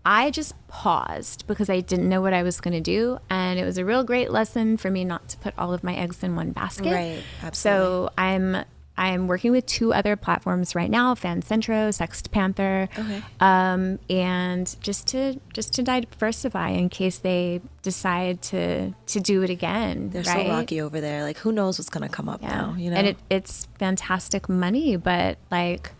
I 0.10 0.32
just 0.32 0.54
paused 0.70 1.46
because 1.48 1.70
I 1.70 1.82
didn't 1.82 2.08
know 2.08 2.22
what 2.22 2.34
I 2.34 2.42
was 2.42 2.62
going 2.62 2.74
to 2.74 2.80
do. 2.80 3.20
And 3.30 3.60
it 3.60 3.66
was 3.66 3.78
a 3.78 3.84
real 3.84 4.06
great 4.06 4.32
lesson 4.32 4.78
for 4.78 4.90
me 4.90 5.04
not 5.04 5.28
to 5.28 5.38
put 5.38 5.54
all 5.58 5.74
of 5.74 5.84
my 5.84 5.94
eggs 5.96 6.24
in 6.24 6.34
one 6.34 6.52
basket. 6.54 6.94
Right, 6.94 7.22
Absolutely. 7.44 7.82
So 7.82 8.10
I'm 8.18 8.64
I'm 9.00 9.28
working 9.28 9.52
with 9.52 9.66
two 9.66 9.94
other 9.94 10.16
platforms 10.16 10.74
right 10.76 10.90
now, 10.90 11.14
Fancentro, 11.14 11.90
Sext 11.90 12.32
Panther, 12.32 12.90
Okay. 12.98 13.22
um, 13.42 14.00
and 14.10 14.76
just 14.80 15.08
to 15.08 15.40
just 15.54 15.74
to 15.74 15.84
diversify 15.84 16.70
in 16.70 16.88
case 16.88 17.20
they 17.20 17.60
decide 17.82 18.42
to 18.44 18.94
to 19.08 19.20
do 19.20 19.44
it 19.44 19.50
again. 19.50 20.10
They're 20.12 20.24
right? 20.24 20.48
so 20.48 20.54
rocky 20.54 20.80
over 20.80 21.02
there. 21.02 21.24
Like, 21.24 21.38
who 21.38 21.52
knows 21.52 21.78
what's 21.78 21.90
gonna 21.90 22.08
come 22.08 22.30
up 22.30 22.42
now? 22.42 22.76
You 22.78 22.92
know. 22.92 22.96
And 22.96 23.08
it, 23.08 23.18
it's 23.30 23.68
fantastic 23.78 24.48
money, 24.48 24.96
but 24.96 25.38
like 25.52 25.92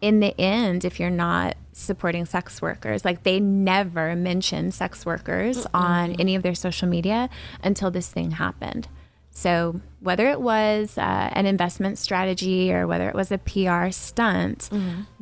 in 0.00 0.18
the 0.18 0.38
end, 0.38 0.84
if 0.84 0.98
you're 0.98 1.10
not 1.10 1.56
supporting 1.72 2.26
sex 2.26 2.60
workers, 2.60 3.04
like 3.04 3.22
they 3.22 3.40
never 3.40 4.14
mentioned 4.14 4.74
sex 4.74 5.06
workers 5.06 5.66
on 5.72 6.12
any 6.16 6.34
of 6.34 6.42
their 6.42 6.54
social 6.54 6.88
media 6.88 7.28
until 7.62 7.90
this 7.90 8.08
thing 8.10 8.32
happened. 8.32 8.88
So 9.30 9.80
whether 10.00 10.28
it 10.28 10.40
was 10.40 10.98
uh, 10.98 11.30
an 11.32 11.46
investment 11.46 11.98
strategy 11.98 12.72
or 12.72 12.86
whether 12.86 13.08
it 13.08 13.14
was 13.14 13.32
a 13.32 13.38
PR 13.38 13.90
stunt, 13.90 14.68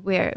we're 0.02 0.35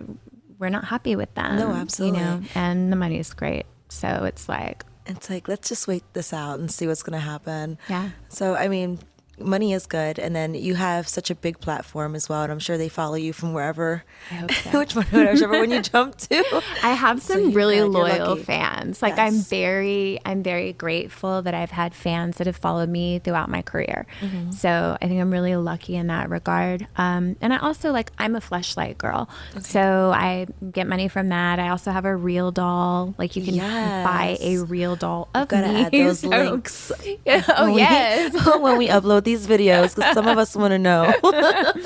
we're 0.59 0.69
not 0.69 0.85
happy 0.85 1.15
with 1.15 1.33
them. 1.33 1.57
No, 1.57 1.71
absolutely. 1.71 2.19
You 2.19 2.25
know, 2.25 2.41
and 2.55 2.91
the 2.91 2.95
money 2.95 3.17
is 3.17 3.33
great. 3.33 3.65
So 3.89 4.23
it's 4.25 4.47
like, 4.47 4.85
it's 5.07 5.29
like 5.29 5.47
let's 5.47 5.67
just 5.67 5.87
wait 5.87 6.03
this 6.13 6.31
out 6.31 6.59
and 6.59 6.71
see 6.71 6.87
what's 6.87 7.03
gonna 7.03 7.19
happen. 7.19 7.79
Yeah. 7.89 8.11
So 8.29 8.55
I 8.55 8.67
mean, 8.67 8.99
money 9.39 9.73
is 9.73 9.85
good, 9.87 10.19
and 10.19 10.35
then 10.35 10.53
you 10.53 10.75
have 10.75 11.07
such 11.07 11.29
a 11.31 11.35
big 11.35 11.59
platform 11.59 12.15
as 12.15 12.29
well, 12.29 12.43
and 12.43 12.51
I'm 12.51 12.59
sure 12.59 12.77
they 12.77 12.89
follow 12.89 13.15
you 13.15 13.33
from 13.33 13.53
wherever, 13.53 14.03
I 14.31 14.47
so. 14.71 14.79
which 14.79 14.95
one, 14.95 15.05
whichever 15.05 15.59
one 15.59 15.71
you 15.71 15.81
jump 15.93 16.17
to. 16.17 16.61
I 16.83 16.93
have 16.93 17.21
some 17.21 17.41
you- 17.45 17.51
really 17.51 17.81
loyal 17.81 18.35
fans. 18.35 19.01
Like 19.01 19.17
I'm 19.17 19.39
very 19.39 20.19
I'm 20.25 20.43
very 20.43 20.73
grateful 20.73 21.41
that 21.41 21.53
I've 21.53 21.71
had 21.71 21.93
fans 21.95 22.37
that 22.37 22.47
have 22.47 22.55
followed 22.57 22.89
me 22.89 23.19
throughout 23.19 23.49
my 23.49 23.61
career. 23.63 24.05
Mm-hmm. 24.21 24.51
So 24.51 24.97
I 25.01 25.07
think 25.07 25.19
I'm 25.19 25.31
really 25.31 25.55
lucky 25.55 25.95
in 25.95 26.07
that 26.07 26.29
regard. 26.29 26.87
Um, 26.97 27.35
and 27.41 27.53
I 27.53 27.57
also 27.57 27.91
like 27.91 28.11
I'm 28.19 28.35
a 28.35 28.39
fleshlight 28.41 28.97
girl. 28.97 29.29
So 29.61 30.11
I 30.13 30.47
get 30.71 30.87
money 30.87 31.07
from 31.07 31.29
that. 31.29 31.59
I 31.59 31.69
also 31.69 31.91
have 31.91 32.05
a 32.05 32.15
real 32.15 32.51
doll. 32.51 33.15
Like 33.17 33.35
you 33.35 33.43
can 33.43 33.57
buy 33.57 34.37
a 34.39 34.57
real 34.59 34.95
doll 34.95 35.29
of 35.33 35.47
Gotta 35.47 35.67
me. 35.67 35.83
add 35.85 35.91
those 35.91 36.19
So- 36.21 36.29
links. 36.29 36.91
Yeah, 37.25 37.43
oh 37.57 37.65
when 37.65 37.73
we- 37.73 37.81
yes. 37.81 38.33
when 38.59 38.77
we 38.77 38.87
upload 38.89 39.22
these 39.23 39.47
videos, 39.47 39.95
because 39.95 40.13
some 40.13 40.27
of 40.27 40.37
us 40.37 40.55
want 40.55 40.71
to 40.71 40.79
know. 40.79 41.13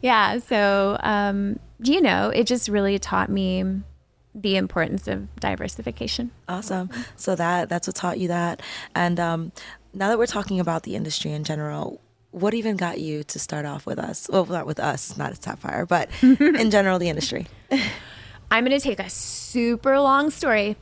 Yeah. 0.00 0.38
So, 0.38 0.96
um, 1.00 1.58
you 1.82 2.00
know, 2.00 2.30
it 2.30 2.44
just 2.44 2.68
really 2.68 2.98
taught 2.98 3.28
me 3.30 3.64
the 4.34 4.56
importance 4.56 5.08
of 5.08 5.34
diversification. 5.40 6.30
Awesome. 6.48 6.90
So 7.16 7.34
that 7.34 7.68
that's 7.68 7.88
what 7.88 7.96
taught 7.96 8.18
you 8.18 8.28
that. 8.28 8.62
And 8.94 9.18
um, 9.18 9.52
now 9.92 10.08
that 10.08 10.18
we're 10.18 10.26
talking 10.26 10.60
about 10.60 10.84
the 10.84 10.94
industry 10.94 11.32
in 11.32 11.42
general, 11.44 12.00
what 12.30 12.54
even 12.54 12.76
got 12.76 13.00
you 13.00 13.24
to 13.24 13.38
start 13.38 13.66
off 13.66 13.86
with 13.86 13.98
us? 13.98 14.28
Well, 14.30 14.46
not 14.46 14.66
with 14.66 14.78
us, 14.78 15.16
not 15.16 15.30
at 15.32 15.42
Sapphire, 15.42 15.86
but 15.86 16.10
in 16.22 16.70
general, 16.70 16.98
the 16.98 17.08
industry. 17.08 17.46
I'm 18.50 18.64
going 18.64 18.78
to 18.78 18.82
take 18.82 19.00
a 19.00 19.10
super 19.10 19.98
long 19.98 20.30
story 20.30 20.76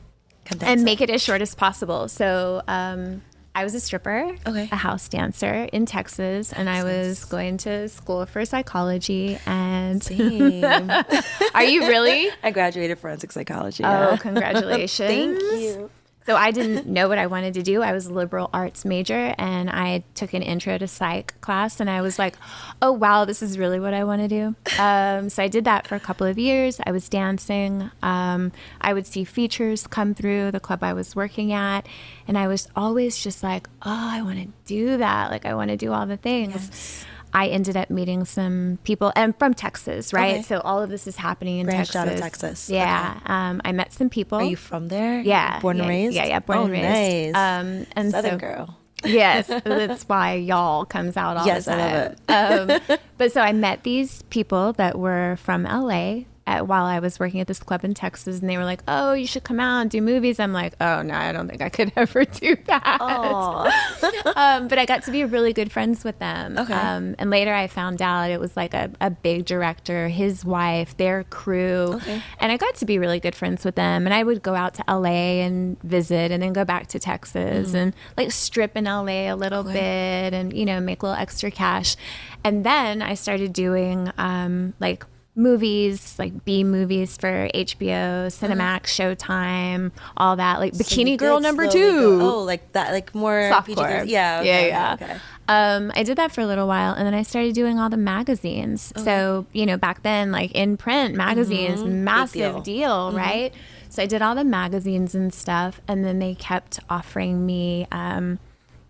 Condense 0.45 0.69
and 0.69 0.81
it. 0.81 0.83
make 0.83 1.01
it 1.01 1.09
as 1.09 1.21
short 1.21 1.41
as 1.41 1.55
possible. 1.55 2.07
So, 2.07 2.61
um, 2.67 3.23
I 3.57 3.63
was 3.63 3.73
a 3.73 3.79
stripper, 3.79 4.35
Okay. 4.45 4.69
a 4.71 4.75
house 4.75 5.09
dancer 5.09 5.67
in 5.73 5.87
Texas, 5.87 6.53
and 6.53 6.69
I 6.69 6.83
was 6.83 7.25
going 7.25 7.57
to 7.65 7.89
school 7.89 8.23
for 8.27 8.45
psychology. 8.45 9.39
And 9.47 10.03
are 11.55 11.63
you 11.63 11.87
really? 11.87 12.29
I 12.43 12.51
graduated 12.51 12.99
forensic 12.99 13.31
psychology. 13.31 13.83
Oh, 13.83 14.11
yeah. 14.11 14.17
congratulations! 14.17 15.09
Thank 15.41 15.41
you. 15.59 15.89
So 16.27 16.35
I 16.35 16.51
didn't 16.51 16.85
know 16.97 17.07
what 17.07 17.17
I 17.17 17.27
wanted 17.27 17.53
to 17.53 17.63
do. 17.63 17.81
I 17.81 17.93
was 17.93 18.05
a 18.05 18.13
liberal 18.13 18.49
arts 18.53 18.83
major 18.83 19.33
and 19.37 19.69
I 19.69 20.03
took 20.13 20.33
an 20.33 20.41
intro 20.41 20.77
to 20.77 20.85
psych 20.85 21.39
class 21.39 21.79
and 21.79 21.89
I 21.89 22.01
was 22.01 22.19
like, 22.19 22.35
oh, 22.81 22.91
wow, 22.91 23.23
this 23.23 23.41
is 23.41 23.57
really 23.57 23.79
what 23.79 23.93
I 23.93 24.03
want 24.03 24.21
to 24.21 24.27
do. 24.27 24.55
Um, 24.77 25.29
so 25.29 25.41
I 25.41 25.47
did 25.47 25.63
that 25.63 25.87
for 25.87 25.95
a 25.95 26.01
couple 26.01 26.27
of 26.27 26.37
years. 26.37 26.81
I 26.85 26.91
was 26.91 27.07
dancing. 27.07 27.89
Um, 28.03 28.51
I 28.81 28.93
would 28.93 29.07
see 29.07 29.23
features 29.23 29.87
come 29.87 30.13
through 30.13 30.51
the 30.51 30.59
club 30.59 30.83
I 30.83 30.91
was 30.91 31.15
working 31.15 31.53
at. 31.53 31.87
And 32.27 32.37
I 32.37 32.47
was 32.47 32.67
always 32.75 33.17
just 33.17 33.41
like, 33.41 33.69
oh, 33.83 34.09
I 34.11 34.21
want 34.21 34.39
to 34.39 34.49
do 34.65 34.97
that. 34.97 35.31
Like, 35.31 35.45
I 35.45 35.53
want 35.53 35.69
to 35.71 35.77
do 35.77 35.93
all 35.93 36.05
the 36.05 36.17
things. 36.17 37.05
I 37.33 37.47
ended 37.47 37.77
up 37.77 37.89
meeting 37.89 38.25
some 38.25 38.79
people 38.83 39.11
and 39.15 39.37
from 39.37 39.53
Texas, 39.53 40.13
right? 40.13 40.35
Okay. 40.35 40.41
So 40.43 40.59
all 40.61 40.81
of 40.81 40.89
this 40.89 41.07
is 41.07 41.15
happening 41.17 41.59
in 41.59 41.65
Branched 41.65 41.91
Texas. 41.93 41.95
out 42.11 42.13
of 42.15 42.19
Texas. 42.19 42.69
Yeah. 42.69 43.19
Um, 43.25 43.61
I 43.65 43.71
met 43.73 43.93
some 43.93 44.09
people. 44.09 44.39
Are 44.39 44.43
you 44.43 44.55
from 44.55 44.87
there? 44.87 45.21
Yeah, 45.21 45.59
Born 45.59 45.79
and 45.79 45.89
raised? 45.89 46.15
Yeah, 46.15 46.25
yeah, 46.25 46.39
born 46.39 46.57
oh, 46.59 46.63
and 46.63 46.71
raised. 46.71 47.33
Nice. 47.33 47.61
Um, 47.61 47.85
and 47.95 48.11
Southern 48.11 48.31
so, 48.31 48.37
girl. 48.37 48.77
yes, 49.05 49.47
that's 49.65 50.03
why 50.05 50.33
y'all 50.35 50.85
comes 50.85 51.15
out 51.17 51.37
all 51.37 51.45
Yes, 51.45 51.65
the 51.65 51.73
I 51.73 51.77
time. 51.77 52.79
love 52.79 52.89
um, 52.89 52.97
but 53.17 53.31
so 53.31 53.41
I 53.41 53.51
met 53.53 53.83
these 53.83 54.21
people 54.23 54.73
that 54.73 54.97
were 54.97 55.35
from 55.37 55.63
LA 55.63 56.21
at, 56.47 56.65
while 56.67 56.85
I 56.85 56.99
was 56.99 57.19
working 57.19 57.41
at 57.41 57.47
this 57.47 57.59
club 57.59 57.83
in 57.83 57.93
Texas, 57.93 58.39
and 58.39 58.49
they 58.49 58.57
were 58.57 58.63
like, 58.63 58.81
"Oh, 58.87 59.13
you 59.13 59.27
should 59.27 59.43
come 59.43 59.59
out 59.59 59.81
and 59.81 59.91
do 59.91 60.01
movies." 60.01 60.39
I'm 60.39 60.53
like, 60.53 60.73
"Oh 60.81 61.01
no, 61.01 61.13
I 61.13 61.31
don't 61.31 61.47
think 61.47 61.61
I 61.61 61.69
could 61.69 61.91
ever 61.97 62.25
do 62.25 62.55
that." 62.65 63.01
um, 64.35 64.67
but 64.67 64.79
I 64.79 64.85
got 64.85 65.03
to 65.03 65.11
be 65.11 65.23
really 65.25 65.53
good 65.53 65.71
friends 65.71 66.03
with 66.03 66.17
them. 66.19 66.57
Okay. 66.57 66.73
Um, 66.73 67.15
and 67.19 67.29
later 67.29 67.53
I 67.53 67.67
found 67.67 68.01
out 68.01 68.31
it 68.31 68.39
was 68.39 68.55
like 68.55 68.73
a, 68.73 68.89
a 69.01 69.09
big 69.09 69.45
director, 69.45 70.07
his 70.07 70.45
wife, 70.45 70.95
their 70.97 71.25
crew. 71.25 71.93
Okay. 71.95 72.23
And 72.39 72.51
I 72.51 72.57
got 72.57 72.75
to 72.75 72.85
be 72.85 72.97
really 72.97 73.19
good 73.19 73.35
friends 73.35 73.65
with 73.65 73.75
them. 73.75 74.07
And 74.07 74.13
I 74.13 74.23
would 74.23 74.41
go 74.41 74.55
out 74.55 74.73
to 74.75 74.83
LA 74.87 75.43
and 75.43 75.79
visit 75.83 76.31
and 76.31 76.41
then 76.41 76.53
go 76.53 76.63
back 76.63 76.87
to 76.87 76.99
Texas 76.99 77.73
and 77.73 77.93
like 78.15 78.31
strip 78.31 78.77
in 78.77 78.85
LA 78.85 79.31
a 79.31 79.35
little 79.35 79.63
bit 79.63 80.33
and, 80.33 80.53
you 80.53 80.65
know, 80.65 80.79
make 80.79 81.01
a 81.03 81.07
little 81.07 81.21
extra 81.21 81.51
cash. 81.51 81.97
And 82.43 82.63
then 82.63 83.01
I 83.01 83.15
started 83.15 83.51
doing 83.51 84.11
um, 84.17 84.73
like 84.79 85.05
movies, 85.37 86.15
like 86.17 86.43
B 86.45 86.63
movies 86.63 87.15
for 87.15 87.47
HBO, 87.53 88.27
Cinemax, 88.27 88.83
Showtime, 88.87 89.91
all 90.17 90.35
that, 90.35 90.59
like 90.59 90.73
Bikini 90.73 91.17
Girl 91.17 91.39
number 91.39 91.67
two. 91.67 92.19
go- 92.19 92.31
oh, 92.35 92.43
like 92.43 92.71
that, 92.73 92.91
like 92.91 93.13
more 93.15 93.41
Softcore. 93.51 93.65
PG-13. 94.03 94.07
Yeah. 94.07 94.39
okay, 94.39 94.67
yeah, 94.67 94.67
yeah. 94.67 94.93
okay. 94.99 95.17
Um, 95.49 95.93
I 95.95 96.03
did 96.03 96.17
that 96.17 96.33
for 96.33 96.41
a 96.41 96.45
little 96.45 96.67
while, 96.67 96.93
and 96.93 97.05
then 97.07 97.13
I 97.13 97.23
started 97.23 97.55
doing 97.55 97.79
all 97.79 97.89
the 97.89 97.95
magazines. 97.97 98.91
So 98.97 99.45
you 99.53 99.65
know, 99.65 99.77
back 99.77 100.03
then, 100.03 100.31
like 100.31 100.51
in 100.51 100.75
print 100.75 101.15
magazines, 101.15 101.83
massive 101.83 102.55
Mm-hmm. 102.55 102.61
deal. 102.63 103.11
deal, 103.11 103.17
right? 103.17 103.53
So 103.89 104.03
I 104.03 104.05
did 104.07 104.21
all 104.21 104.35
the 104.35 104.43
magazines 104.43 105.15
and 105.15 105.33
stuff, 105.33 105.79
and 105.87 106.03
then 106.03 106.19
they 106.19 106.35
kept 106.35 106.81
offering 106.89 107.45
me, 107.45 107.87
um, 107.91 108.39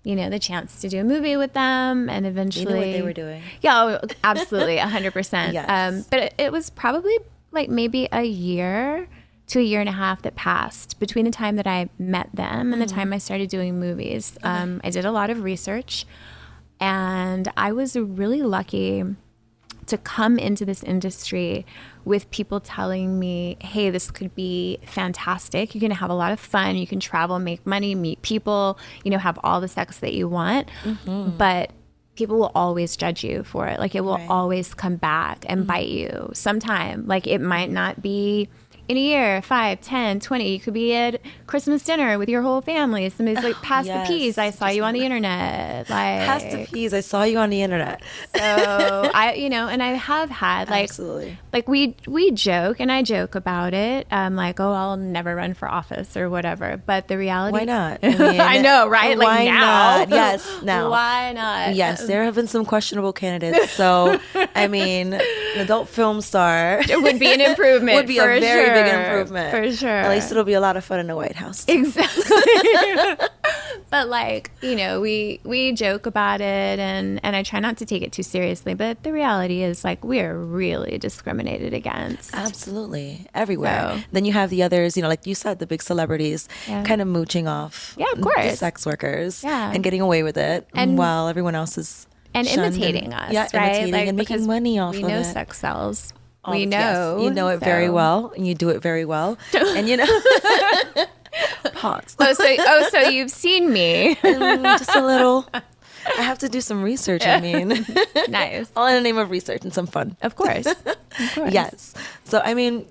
you 0.03 0.15
know, 0.15 0.29
the 0.29 0.39
chance 0.39 0.81
to 0.81 0.89
do 0.89 1.01
a 1.01 1.03
movie 1.03 1.37
with 1.37 1.53
them, 1.53 2.09
and 2.09 2.25
eventually 2.25 2.73
what 2.73 2.81
they 2.81 3.01
were 3.01 3.13
doing. 3.13 3.41
Yeah, 3.61 3.99
oh, 4.01 4.07
absolutely, 4.23 4.77
hundred 4.77 5.13
percent. 5.13 5.53
Yes. 5.53 5.65
Um, 5.69 6.05
but 6.09 6.19
it, 6.19 6.33
it 6.37 6.51
was 6.51 6.69
probably 6.69 7.17
like 7.51 7.69
maybe 7.69 8.07
a 8.11 8.23
year 8.23 9.07
to 9.47 9.59
a 9.59 9.63
year 9.63 9.79
and 9.79 9.89
a 9.89 9.93
half 9.93 10.21
that 10.23 10.35
passed 10.35 10.99
between 10.99 11.25
the 11.25 11.31
time 11.31 11.55
that 11.55 11.67
I 11.67 11.89
met 11.97 12.29
them 12.33 12.73
and 12.73 12.81
the 12.81 12.85
time 12.85 13.13
I 13.13 13.17
started 13.17 13.49
doing 13.49 13.79
movies. 13.79 14.37
Um, 14.43 14.81
I 14.83 14.89
did 14.89 15.05
a 15.05 15.11
lot 15.11 15.29
of 15.29 15.43
research, 15.43 16.05
and 16.79 17.51
I 17.55 17.71
was 17.71 17.95
really 17.95 18.41
lucky 18.41 19.03
to 19.87 19.97
come 19.97 20.37
into 20.37 20.65
this 20.65 20.83
industry 20.83 21.65
with 22.05 22.29
people 22.31 22.59
telling 22.59 23.19
me, 23.19 23.57
hey, 23.59 23.89
this 23.89 24.11
could 24.11 24.33
be 24.35 24.79
fantastic. 24.85 25.73
You're 25.73 25.81
going 25.81 25.91
to 25.91 25.97
have 25.97 26.09
a 26.09 26.15
lot 26.15 26.31
of 26.31 26.39
fun. 26.39 26.75
You 26.75 26.87
can 26.87 26.99
travel, 26.99 27.39
make 27.39 27.65
money, 27.65 27.95
meet 27.95 28.21
people, 28.21 28.77
you 29.03 29.11
know, 29.11 29.17
have 29.17 29.39
all 29.43 29.59
the 29.59 29.67
sex 29.67 29.99
that 29.99 30.13
you 30.13 30.27
want. 30.27 30.69
Mm-hmm. 30.83 31.37
But 31.37 31.71
people 32.15 32.37
will 32.37 32.51
always 32.55 32.97
judge 32.97 33.23
you 33.23 33.43
for 33.43 33.67
it. 33.67 33.79
Like 33.79 33.95
it 33.95 34.01
will 34.01 34.17
Right. 34.17 34.29
always 34.29 34.73
come 34.73 34.95
back 34.95 35.45
and 35.47 35.61
mm-hmm. 35.61 35.67
bite 35.67 35.87
you 35.87 36.29
sometime. 36.33 37.05
Like 37.07 37.27
it 37.27 37.39
might 37.39 37.69
not 37.69 38.01
be 38.01 38.49
in 38.87 38.97
a 38.97 38.99
year, 38.99 39.41
five, 39.41 39.81
ten, 39.81 40.19
twenty. 40.19 40.51
You 40.53 40.59
could 40.59 40.73
be 40.73 40.95
at 40.95 41.21
Christmas 41.45 41.83
dinner 41.83 42.17
with 42.17 42.29
your 42.29 42.41
whole 42.41 42.61
family. 42.61 43.09
Somebody's 43.09 43.43
like, 43.43 43.55
pass 43.61 43.85
yes. 43.85 44.07
the 44.07 44.13
peas. 44.13 44.37
I 44.37 44.51
saw 44.51 44.67
you 44.67 44.83
on 44.83 44.93
the 44.93 45.03
internet. 45.03 45.89
Like, 45.89 46.25
Pass 46.25 46.43
the 46.43 46.67
peas. 46.71 46.93
I 46.93 47.01
saw 47.01 47.23
you 47.23 47.37
on 47.37 47.49
the 47.49 47.61
internet. 47.61 48.01
so 48.35 49.11
I, 49.13 49.33
you 49.33 49.49
know, 49.49 49.67
and 49.67 49.81
I 49.83 49.93
have 49.93 50.29
had 50.29 50.69
like, 50.69 50.89
Absolutely. 50.89 51.37
like 51.53 51.67
we 51.67 51.95
we 52.07 52.31
joke 52.31 52.79
and 52.79 52.91
I 52.91 53.03
joke 53.03 53.35
about 53.35 53.73
it. 53.73 54.07
Um, 54.11 54.35
like, 54.35 54.59
oh, 54.59 54.71
I'll 54.71 54.97
never 54.97 55.35
run 55.35 55.53
for 55.53 55.67
office 55.67 56.15
or 56.15 56.29
whatever. 56.29 56.81
But 56.85 57.07
the 57.07 57.17
reality, 57.17 57.57
Why 57.57 57.65
not? 57.65 57.99
I, 58.03 58.07
mean, 58.09 58.41
I 58.41 58.57
know, 58.59 58.87
right? 58.87 59.17
Like 59.17 59.27
Why 59.27 59.45
now, 59.45 59.59
not? 59.97 60.09
Yes, 60.09 60.61
now. 60.63 60.89
Why 60.89 61.33
not? 61.33 61.75
Yes, 61.75 62.07
there 62.07 62.23
have 62.23 62.35
been 62.35 62.47
some 62.47 62.65
questionable 62.65 63.13
candidates. 63.13 63.71
So, 63.71 64.19
I 64.55 64.67
mean, 64.69 65.13
an 65.13 65.21
adult 65.57 65.89
film 65.89 66.21
star 66.21 66.81
it 66.87 67.01
would 67.01 67.19
be 67.19 67.33
an 67.33 67.41
improvement. 67.41 67.95
would 67.95 68.07
be 68.07 68.17
a 68.17 68.21
for 68.21 68.39
very 68.39 68.76
big 68.83 68.91
sure, 68.91 69.01
improvement. 69.03 69.51
for 69.51 69.71
sure. 69.75 69.89
At 69.89 70.09
least 70.09 70.31
it'll 70.31 70.43
be 70.43 70.53
a 70.53 70.61
lot 70.61 70.77
of 70.77 70.83
fun 70.85 70.99
in 70.99 71.07
the 71.07 71.15
White 71.15 71.35
House. 71.35 71.65
exactly 71.67 72.23
but 73.89 74.07
like 74.09 74.51
you 74.61 74.75
know 74.75 74.99
we 74.99 75.39
we 75.43 75.71
joke 75.71 76.05
about 76.05 76.41
it 76.41 76.79
and 76.79 77.19
and 77.23 77.35
i 77.35 77.43
try 77.43 77.59
not 77.59 77.77
to 77.77 77.85
take 77.85 78.01
it 78.01 78.11
too 78.11 78.23
seriously 78.23 78.73
but 78.73 79.01
the 79.03 79.11
reality 79.13 79.61
is 79.63 79.83
like 79.83 80.03
we're 80.03 80.35
really 80.37 80.97
discriminated 80.97 81.73
against 81.73 82.33
Absolutely. 82.33 83.27
Everywhere. 83.33 83.93
So- 83.97 84.03
Then 84.11 84.25
you 84.25 84.33
have 84.33 84.49
the 84.49 84.63
others, 84.63 84.95
you 84.97 85.03
know, 85.03 85.09
like 85.09 85.25
you 85.25 85.35
said, 85.35 85.59
the 85.59 85.67
big 85.67 85.81
celebrities 85.81 86.47
Yeah. 86.67 86.83
kind 86.83 87.01
of 87.01 87.07
mooching 87.07 87.47
off 87.47 87.95
Yeah, 87.97 88.05
of 88.11 88.17
the 88.17 88.23
course. 88.23 88.59
sex 88.59 88.85
workers 88.85 89.43
Yeah. 89.43 89.71
and 89.73 89.83
getting 89.83 90.01
away 90.01 90.23
with 90.23 90.37
it 90.37 90.67
And- 90.75 90.97
while 90.97 91.27
everyone 91.27 91.55
else 91.55 91.77
is 91.77 92.07
and 92.33 92.47
shunned 92.47 92.75
imitating 92.75 93.13
us 93.13 93.31
yeah, 93.31 93.47
right 93.53 93.53
imitating 93.53 93.93
like 93.93 94.07
and 94.07 94.17
because 94.17 94.41
making 94.41 94.47
money 94.47 94.79
off 94.79 94.95
we 94.95 95.03
of 95.03 95.09
know 95.09 95.19
it. 95.19 95.23
sex 95.25 95.59
sells 95.59 96.11
All 96.13 96.16
we 96.51 96.65
yes, 96.65 96.71
know 96.71 97.19
you 97.23 97.29
know 97.31 97.47
it 97.49 97.57
very 97.59 97.89
well 97.89 98.31
and 98.35 98.47
you 98.47 98.55
do 98.55 98.69
it 98.69 98.81
very 98.81 99.05
well. 99.05 99.37
and 99.53 99.87
you 99.89 99.97
know 99.97 100.05
pause. 101.73 102.15
oh 102.19 102.33
so 102.33 102.45
oh 102.59 102.89
so 102.91 102.99
you've 103.09 103.31
seen 103.31 103.71
me 103.71 104.15
just 104.23 104.95
a 104.95 105.05
little 105.05 105.45
I 105.53 106.21
have 106.21 106.39
to 106.39 106.47
do 106.49 106.61
some 106.61 106.83
research, 106.83 107.27
I 107.27 107.41
mean. 107.41 107.85
nice 108.29 108.71
All 108.77 108.87
in 108.87 108.95
the 108.95 109.01
name 109.01 109.17
of 109.17 109.29
research 109.29 109.63
and 109.63 109.73
some 109.73 109.87
fun. 109.87 110.15
of 110.21 110.35
course 110.35 110.65
of 110.65 110.85
course 111.35 111.51
Yes. 111.53 111.93
So 112.23 112.39
I 112.43 112.53
mean, 112.53 112.85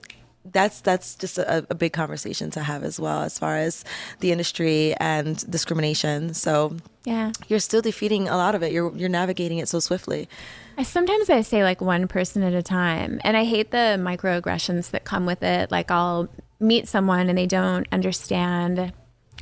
that's 0.52 0.80
that's 0.80 1.14
just 1.14 1.38
a, 1.38 1.66
a 1.70 1.74
big 1.74 1.92
conversation 1.92 2.50
to 2.52 2.62
have 2.62 2.84
as 2.84 2.98
well, 3.00 3.22
as 3.22 3.38
far 3.38 3.56
as 3.56 3.84
the 4.20 4.32
industry 4.32 4.94
and 5.00 5.48
discrimination. 5.50 6.34
So 6.34 6.76
yeah 7.04 7.30
you're 7.46 7.60
still 7.60 7.82
defeating 7.82 8.28
a 8.28 8.36
lot 8.36 8.54
of 8.54 8.62
it. 8.62 8.72
You're 8.72 8.94
you're 8.96 9.08
navigating 9.08 9.58
it 9.58 9.68
so 9.68 9.80
swiftly. 9.80 10.28
I 10.78 10.82
sometimes 10.82 11.30
I 11.30 11.40
say 11.40 11.62
like 11.62 11.80
one 11.80 12.06
person 12.08 12.42
at 12.42 12.52
a 12.52 12.62
time, 12.62 13.20
and 13.24 13.36
I 13.36 13.44
hate 13.44 13.70
the 13.70 13.96
microaggressions 13.98 14.90
that 14.90 15.04
come 15.04 15.24
with 15.24 15.42
it. 15.42 15.70
Like 15.70 15.90
I'll 15.90 16.28
meet 16.60 16.88
someone 16.88 17.28
and 17.28 17.36
they 17.36 17.46
don't 17.46 17.86
understand 17.92 18.92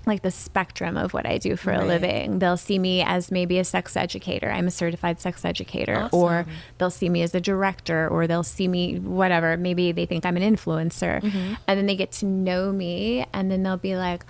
like 0.06 0.22
the 0.22 0.30
spectrum 0.30 0.96
of 0.96 1.14
what 1.14 1.26
I 1.26 1.38
do 1.38 1.56
for 1.56 1.72
a 1.72 1.84
living. 1.84 2.38
They'll 2.38 2.56
see 2.56 2.78
me 2.78 3.02
as 3.02 3.30
maybe 3.30 3.58
a 3.58 3.64
sex 3.64 3.96
educator. 3.96 4.50
I'm 4.50 4.66
a 4.66 4.70
certified 4.70 5.20
sex 5.20 5.44
educator. 5.44 6.08
Or 6.12 6.46
they'll 6.78 6.90
see 6.90 7.08
me 7.08 7.22
as 7.22 7.34
a 7.34 7.40
director 7.40 8.08
or 8.08 8.26
they'll 8.26 8.42
see 8.42 8.68
me 8.68 8.98
whatever. 8.98 9.56
Maybe 9.56 9.92
they 9.92 10.06
think 10.06 10.24
I'm 10.26 10.36
an 10.36 10.42
influencer. 10.42 11.20
Mm-hmm. 11.20 11.54
And 11.66 11.78
then 11.78 11.86
they 11.86 11.96
get 11.96 12.12
to 12.12 12.26
know 12.26 12.72
me 12.72 13.26
and 13.32 13.50
then 13.50 13.62
they'll 13.62 13.76
be 13.76 13.96
like, 13.96 14.24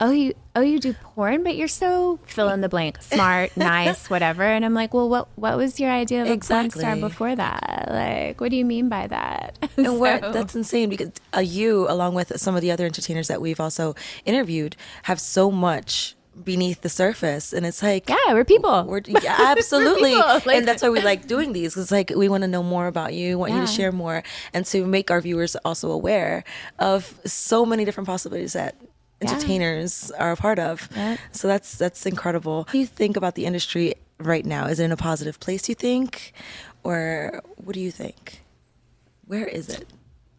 "Oh, 0.00 0.10
you 0.10 0.34
oh, 0.56 0.60
you 0.62 0.78
do 0.80 0.92
porn, 0.94 1.42
but 1.44 1.56
you're 1.56 1.68
so 1.68 2.18
fill 2.26 2.48
in 2.48 2.60
the 2.62 2.68
blank, 2.68 3.02
smart, 3.02 3.56
nice, 3.56 4.08
whatever." 4.10 4.42
And 4.42 4.64
I'm 4.64 4.74
like, 4.74 4.94
"Well, 4.94 5.08
what 5.08 5.28
what 5.36 5.56
was 5.56 5.78
your 5.78 5.90
idea 5.90 6.22
of 6.22 6.28
a 6.28 6.30
porn 6.38 6.70
star 6.70 6.96
before 6.96 7.36
that? 7.36 7.86
Like, 7.90 8.40
what 8.40 8.50
do 8.50 8.56
you 8.56 8.64
mean 8.64 8.88
by 8.88 9.06
that?" 9.06 9.56
And 9.76 9.98
what 10.00 10.20
that's 10.32 10.54
insane 10.54 10.88
because 10.88 11.10
uh, 11.36 11.40
you, 11.40 11.86
along 11.88 12.14
with 12.14 12.32
some 12.40 12.54
of 12.56 12.62
the 12.62 12.70
other 12.70 12.84
entertainers 12.86 13.28
that 13.28 13.40
we've 13.40 13.60
also 13.60 13.94
interviewed, 14.24 14.76
have 15.04 15.20
so 15.20 15.50
much 15.50 16.16
beneath 16.44 16.80
the 16.80 16.88
surface, 16.88 17.52
and 17.52 17.66
it's 17.66 17.82
like 17.82 18.08
yeah, 18.08 18.32
we're 18.32 18.44
people. 18.44 18.84
We're, 18.84 19.02
yeah, 19.06 19.36
absolutely, 19.38 20.10
people, 20.14 20.40
like- 20.46 20.56
and 20.58 20.68
that's 20.68 20.82
why 20.82 20.88
we 20.90 21.00
like 21.02 21.26
doing 21.26 21.52
these. 21.52 21.76
It's 21.76 21.90
like 21.90 22.12
we 22.16 22.28
want 22.28 22.42
to 22.42 22.48
know 22.48 22.62
more 22.62 22.86
about 22.86 23.12
you, 23.14 23.36
want 23.38 23.52
you 23.52 23.60
to 23.60 23.66
share 23.66 23.92
more, 23.92 24.22
and 24.54 24.64
to 24.66 24.86
make 24.86 25.10
our 25.10 25.20
viewers 25.20 25.56
also 25.64 25.90
aware 25.90 26.44
of 26.78 27.18
so 27.26 27.66
many 27.66 27.84
different 27.84 28.06
possibilities 28.06 28.54
that 28.54 28.74
Yeah. 29.20 29.30
entertainers 29.30 30.10
are 30.12 30.32
a 30.32 30.36
part 30.36 30.58
of. 30.58 30.88
Yeah. 30.94 31.16
So 31.32 31.48
that's 31.48 31.76
that's 31.76 32.06
incredible. 32.06 32.58
What 32.58 32.72
do 32.72 32.78
you 32.78 32.86
think 32.86 33.16
about 33.16 33.34
the 33.34 33.44
industry 33.46 33.94
right 34.18 34.44
now? 34.44 34.66
Is 34.66 34.80
it 34.80 34.84
in 34.84 34.92
a 34.92 34.96
positive 34.96 35.40
place? 35.40 35.68
You 35.68 35.74
think, 35.74 36.32
or 36.82 37.42
what 37.56 37.74
do 37.74 37.80
you 37.80 37.90
think? 37.90 38.40
Where 39.26 39.46
is 39.46 39.68
it? 39.68 39.86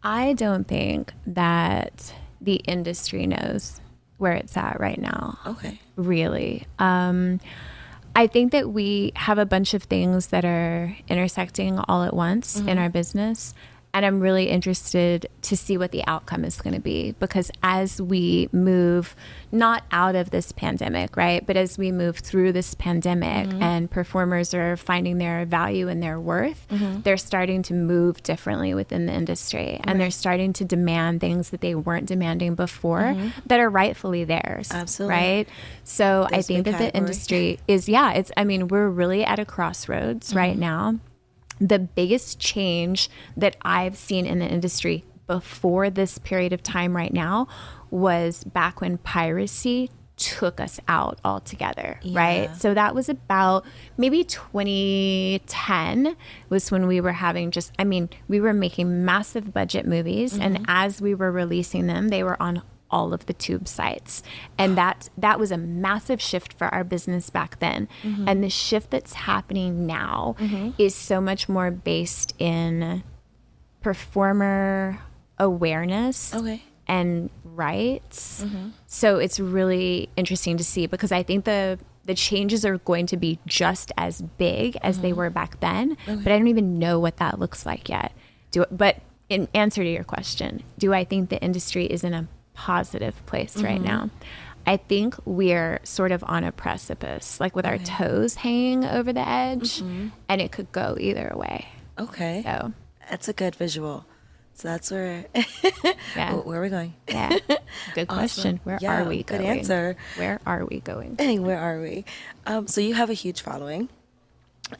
I 0.04 0.34
don't 0.34 0.68
think 0.68 1.14
that 1.28 2.14
the 2.40 2.56
industry 2.56 3.28
knows 3.28 3.80
where 4.18 4.34
it's 4.34 4.58
at 4.58 4.80
right 4.80 5.00
now. 5.00 5.38
Okay. 5.46 5.80
Really. 5.96 6.66
Um, 6.80 7.40
I 8.16 8.28
think 8.28 8.52
that 8.52 8.70
we 8.70 9.14
have 9.16 9.38
a 9.38 9.46
bunch 9.46 9.74
of 9.74 9.84
things 9.84 10.28
that 10.28 10.44
are 10.44 10.96
intersecting 11.08 11.80
all 11.80 12.04
at 12.04 12.14
once 12.14 12.58
in 12.60 12.78
our 12.78 12.90
business. 12.90 13.54
And 13.94 14.06
I'm 14.06 14.20
really 14.20 14.50
interested 14.50 15.28
to 15.44 15.58
see 15.58 15.78
what 15.78 15.92
the 15.92 16.06
outcome 16.08 16.46
is 16.46 16.62
going 16.62 16.74
to 16.74 16.82
be 16.82 17.14
because 17.20 17.52
as 17.62 18.02
we 18.02 18.48
move 18.52 19.16
not 19.52 19.84
out 19.92 20.16
of 20.16 20.30
this 20.30 20.52
pandemic, 20.52 21.18
right? 21.18 21.46
But 21.46 21.58
as 21.58 21.78
we 21.78 21.92
move 21.92 22.20
through 22.20 22.54
this 22.54 22.74
pandemic 22.74 23.48
mm-hmm. 23.48 23.62
and 23.62 23.92
performers 23.92 24.54
are 24.54 24.78
finding 24.78 25.18
their 25.18 25.46
value 25.46 25.90
and 25.90 26.02
their 26.02 26.20
worth, 26.20 26.66
mm-hmm. 26.70 27.02
they're 27.02 27.18
starting 27.18 27.64
to 27.64 27.74
move 27.74 28.24
differently 28.24 28.74
within 28.74 29.08
the 29.08 29.14
industry 29.14 29.80
and 29.84 30.00
they're 30.00 30.12
starting 30.12 30.54
to 30.54 30.66
demand 30.66 31.20
things 31.20 31.50
that 31.50 31.60
they 31.62 31.76
weren't 31.76 32.06
demanding 32.06 32.56
before 32.56 33.00
mm-hmm. 33.00 33.30
that 33.46 33.60
are 33.60 33.70
rightfully 33.70 34.24
theirs. 34.24 34.70
Absolutely. 34.72 35.16
Right? 35.16 35.50
So 35.84 36.28
I 36.28 36.32
There's 36.32 36.46
a 36.46 36.48
think 36.48 36.66
that 36.68 36.78
the 36.78 36.96
industry 36.96 37.60
is 37.68 37.90
yeah, 37.90 38.14
it's 38.14 38.32
I 38.38 38.46
mean, 38.46 38.70
we're 38.70 38.90
really 38.90 39.26
at 39.26 39.40
a 39.40 39.46
crossroads 39.46 40.34
right 40.34 40.58
now. 40.58 41.00
The 41.62 41.80
biggest 41.80 42.40
change 42.40 43.10
that 43.38 43.56
I've 43.62 43.96
seen 43.96 44.26
in 44.26 44.40
the 44.40 44.48
industry 44.48 45.06
before 45.28 45.90
this 45.90 46.18
period 46.18 46.52
of 46.52 46.62
time 46.62 46.98
right 46.98 47.14
now 47.14 47.48
was 47.90 48.44
back 48.44 48.82
when 48.82 48.98
piracy 48.98 49.90
took 50.18 50.60
us 50.60 50.80
out 50.88 51.20
altogether, 51.26 52.00
Yeah. 52.04 52.20
right? 52.20 52.56
So 52.56 52.74
that 52.74 52.94
was 52.94 53.10
about 53.10 53.66
maybe 53.98 54.24
2010 54.24 56.16
was 56.50 56.70
when 56.70 56.86
we 56.86 57.02
were 57.02 57.14
having 57.14 57.50
just 57.52 57.72
I 57.80 57.84
mean, 57.86 58.10
we 58.28 58.40
were 58.40 58.54
making 58.54 59.04
massive 59.04 59.54
budget 59.54 59.88
movies 59.88 60.38
and 60.38 60.58
mm-hmm. 60.58 60.66
as 60.68 61.02
we 61.02 61.16
were 61.16 61.32
releasing 61.32 61.88
them, 61.88 62.10
they 62.10 62.24
were 62.24 62.40
on 62.42 62.62
all 62.92 63.14
of 63.14 63.26
the 63.26 63.34
tube 63.34 63.68
sites. 63.68 64.22
And 64.58 64.78
that 64.78 65.10
that 65.18 65.40
was 65.40 65.52
a 65.52 65.58
massive 65.58 66.22
shift 66.22 66.54
for 66.54 66.68
our 66.68 66.84
business 66.84 67.30
back 67.30 67.60
then. 67.60 67.88
Mm-hmm. 68.04 68.28
And 68.28 68.44
the 68.44 68.50
shift 68.50 68.92
that's 68.92 69.14
happening 69.14 69.86
now 69.86 70.36
mm-hmm. 70.40 70.72
is 70.78 70.94
so 70.94 71.22
much 71.22 71.50
more 71.50 71.72
based 71.72 72.34
in 72.40 73.04
performer 73.82 75.00
awareness 75.40 76.34
Okay. 76.36 76.62
and 76.88 77.30
rights. 77.44 78.44
Mm-hmm. 78.44 78.70
So 78.88 79.18
it's 79.18 79.40
really 79.40 80.10
interesting 80.16 80.58
to 80.58 80.64
see 80.64 80.86
because 80.88 81.12
i 81.12 81.24
think 81.24 81.46
the 81.46 81.80
the 82.06 82.16
changes 82.16 82.66
are 82.66 82.78
going 82.80 83.06
to 83.08 83.18
be 83.18 83.40
just 83.46 83.92
as 83.98 84.22
big 84.22 84.78
as 84.82 85.02
they 85.02 85.14
were 85.14 85.30
back 85.30 85.60
then 85.60 85.96
but 86.06 86.28
i 86.28 86.38
don't 86.38 86.48
even 86.48 86.80
know 86.80 87.00
what 87.00 87.18
that 87.18 87.40
looks 87.40 87.66
like 87.66 87.90
yet. 87.90 88.12
Do 88.52 88.66
but 88.72 88.98
in 89.30 89.48
answer 89.54 89.84
to 89.84 89.90
your 89.90 90.04
question 90.04 90.64
do 90.78 90.94
i 90.94 91.04
think 91.04 91.30
the 91.30 91.42
industry 91.42 91.86
is 91.86 92.04
in 92.04 92.14
a 92.14 92.28
positive 92.54 93.26
place 93.26 93.58
right 93.64 93.82
now 93.82 94.10
i 94.68 94.78
think 94.78 95.16
we're 95.26 95.80
sort 95.84 96.12
of 96.12 96.24
on 96.28 96.44
a 96.44 96.52
precipice 96.52 97.40
like 97.40 97.56
with 97.56 97.66
our 97.66 97.78
toes 97.80 98.36
hanging 98.36 98.86
over 98.86 99.12
the 99.14 99.28
edge 99.28 99.82
and 99.82 100.42
it 100.42 100.52
could 100.52 100.72
go 100.72 100.96
either 101.00 101.32
way 101.36 101.68
Okay. 102.00 102.42
so 102.44 102.74
That's 103.10 103.28
a 103.28 103.34
good 103.34 103.56
visual. 103.56 104.06
So 104.54 104.68
that's 104.68 104.90
where. 104.92 105.26
yeah 106.16 106.34
where 106.36 106.60
are 106.60 106.62
we 106.62 106.70
going? 106.70 106.94
yeah 107.08 107.38
good 107.96 108.08
question 108.08 108.60
where 108.64 108.78
Yeah, 108.82 109.02
are 109.02 109.06
we 109.08 109.24
good 109.24 109.42
answer. 109.42 109.96
where 110.18 110.40
are 110.46 110.66
we 110.66 110.80
going 110.82 111.16
Hey, 111.20 111.40
where 111.48 111.58
are 111.60 111.80
we? 111.82 112.06
Um, 112.46 112.68
so 112.68 112.82
you 112.82 112.94
have 112.96 113.10
a 113.10 113.14
huge 113.14 113.42
following 113.42 113.90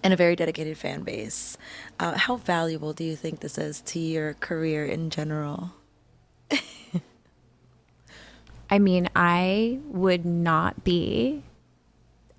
and 0.04 0.14
a 0.14 0.16
very 0.16 0.36
dedicated 0.36 0.78
fan 0.78 1.04
base. 1.04 1.58
Uh, 2.00 2.18
how 2.18 2.38
valuable 2.38 2.94
do 2.94 3.04
you 3.04 3.16
think 3.16 3.40
this 3.42 3.58
is 3.58 3.82
to 3.82 4.00
your 4.00 4.34
career 4.36 4.86
in 4.86 5.10
general? 5.10 5.72
I 8.72 8.80
mean, 8.80 9.10
I 9.16 9.80
would 9.90 10.26
not 10.26 10.84
be 10.84 11.44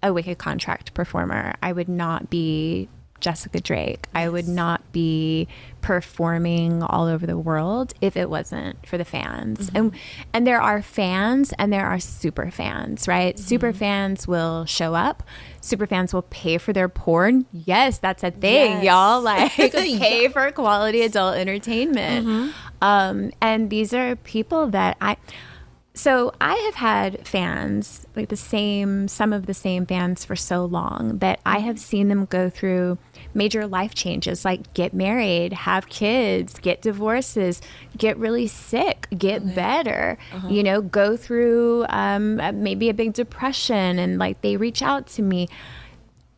a 0.02 0.12
Wicked 0.12 0.38
Contract 0.38 0.94
performer. 0.94 1.54
I 1.62 1.72
would 1.72 1.88
not 1.88 2.30
be 2.30 2.88
Jessica 3.20 3.60
Drake. 3.60 4.06
I 4.14 4.28
would 4.28 4.48
not 4.48 4.90
be 4.90 5.46
performing 5.80 6.82
all 6.82 7.06
over 7.06 7.24
the 7.24 7.38
world 7.38 7.94
if 8.00 8.16
it 8.16 8.28
wasn't 8.28 8.84
for 8.84 8.98
the 8.98 9.04
fans. 9.04 9.68
Mm-hmm. 9.70 9.76
And 9.76 9.94
and 10.32 10.46
there 10.46 10.60
are 10.60 10.82
fans 10.82 11.52
and 11.58 11.72
there 11.72 11.86
are 11.86 12.00
super 12.00 12.50
fans, 12.50 13.06
right? 13.06 13.36
Mm-hmm. 13.36 13.44
Super 13.44 13.72
fans 13.72 14.26
will 14.26 14.64
show 14.64 14.94
up. 14.94 15.22
Super 15.60 15.86
fans 15.86 16.12
will 16.12 16.22
pay 16.22 16.58
for 16.58 16.72
their 16.72 16.88
porn. 16.88 17.46
Yes, 17.52 17.98
that's 17.98 18.24
a 18.24 18.32
thing, 18.32 18.82
Yes. 18.82 18.84
y'all. 18.84 19.22
Like 19.22 19.52
pay 19.72 20.26
for 20.28 20.50
quality 20.50 21.02
adult 21.02 21.36
entertainment. 21.36 22.26
Mm-hmm. 22.26 22.50
Um, 22.82 23.30
and 23.40 23.70
these 23.70 23.94
are 23.94 24.16
people 24.16 24.66
that 24.70 24.96
I 25.00 25.16
so 25.94 26.32
I 26.40 26.54
have 26.54 26.74
had 26.74 27.26
fans, 27.28 28.06
like 28.16 28.30
the 28.30 28.36
same, 28.36 29.08
some 29.08 29.32
of 29.32 29.44
the 29.44 29.52
same 29.52 29.84
fans 29.84 30.24
for 30.24 30.34
so 30.34 30.64
long 30.64 31.18
that 31.18 31.40
I 31.44 31.58
have 31.58 31.76
mm-hmm. 31.76 31.82
seen 31.82 32.08
them 32.08 32.24
go 32.24 32.48
through 32.48 32.96
major 33.34 33.66
life 33.66 33.94
changes 33.94 34.42
like 34.44 34.72
get 34.72 34.94
married, 34.94 35.52
have 35.52 35.88
kids, 35.90 36.58
get 36.58 36.80
divorces, 36.80 37.60
get 37.98 38.16
really 38.16 38.46
sick, 38.46 39.06
get 39.16 39.54
better, 39.54 40.16
uh-huh. 40.32 40.48
you 40.48 40.62
know, 40.62 40.80
go 40.80 41.14
through 41.14 41.84
um, 41.90 42.36
maybe 42.62 42.88
a 42.88 42.94
big 42.94 43.12
depression 43.12 43.98
and 43.98 44.18
like 44.18 44.40
they 44.40 44.56
reach 44.56 44.80
out 44.80 45.06
to 45.08 45.22
me. 45.22 45.46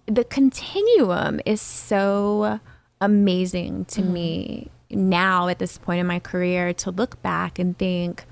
The 0.06 0.24
continuum 0.24 1.40
is 1.46 1.60
so 1.60 2.58
amazing 3.00 3.84
to 3.86 4.02
mm-hmm. 4.02 4.12
me 4.12 4.70
now 4.90 5.46
at 5.46 5.60
this 5.60 5.78
point 5.78 6.00
in 6.00 6.06
my 6.06 6.18
career 6.18 6.72
to 6.72 6.90
look 6.90 7.22
back 7.22 7.60
and 7.60 7.78
think 7.78 8.24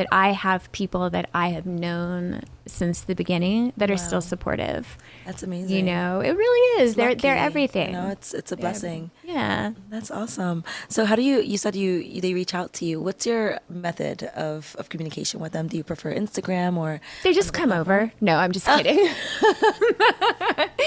that 0.00 0.08
I 0.10 0.32
have 0.32 0.72
people 0.72 1.10
that 1.10 1.28
I 1.34 1.48
have 1.48 1.66
known 1.66 2.40
since 2.66 3.02
the 3.02 3.14
beginning 3.14 3.74
that 3.76 3.90
are 3.90 3.98
still 3.98 4.22
supportive. 4.22 4.96
That's 5.26 5.42
amazing. 5.42 5.76
You 5.76 5.82
know, 5.82 6.20
it 6.20 6.30
really 6.30 6.82
is. 6.82 6.94
They're 6.94 7.14
they're 7.14 7.36
everything. 7.36 7.88
You 7.88 8.00
know, 8.00 8.08
it's 8.08 8.32
it's 8.32 8.50
a 8.50 8.56
blessing. 8.56 9.10
yeah. 9.22 9.72
That's 9.90 10.10
awesome. 10.10 10.64
So 10.88 11.04
how 11.04 11.16
do 11.16 11.22
you? 11.22 11.40
You 11.40 11.58
said 11.58 11.76
you 11.76 12.18
they 12.22 12.32
reach 12.32 12.54
out 12.54 12.72
to 12.74 12.86
you. 12.86 12.98
What's 12.98 13.26
your 13.26 13.60
method 13.68 14.24
of 14.34 14.74
of 14.78 14.88
communication 14.88 15.38
with 15.38 15.52
them? 15.52 15.68
Do 15.68 15.76
you 15.76 15.84
prefer 15.84 16.14
Instagram 16.14 16.78
or? 16.78 17.02
They 17.22 17.34
just 17.34 17.52
come 17.52 17.70
over. 17.70 18.10
No, 18.22 18.36
I'm 18.36 18.52
just 18.52 18.66
oh. 18.66 18.78
kidding. 18.78 19.06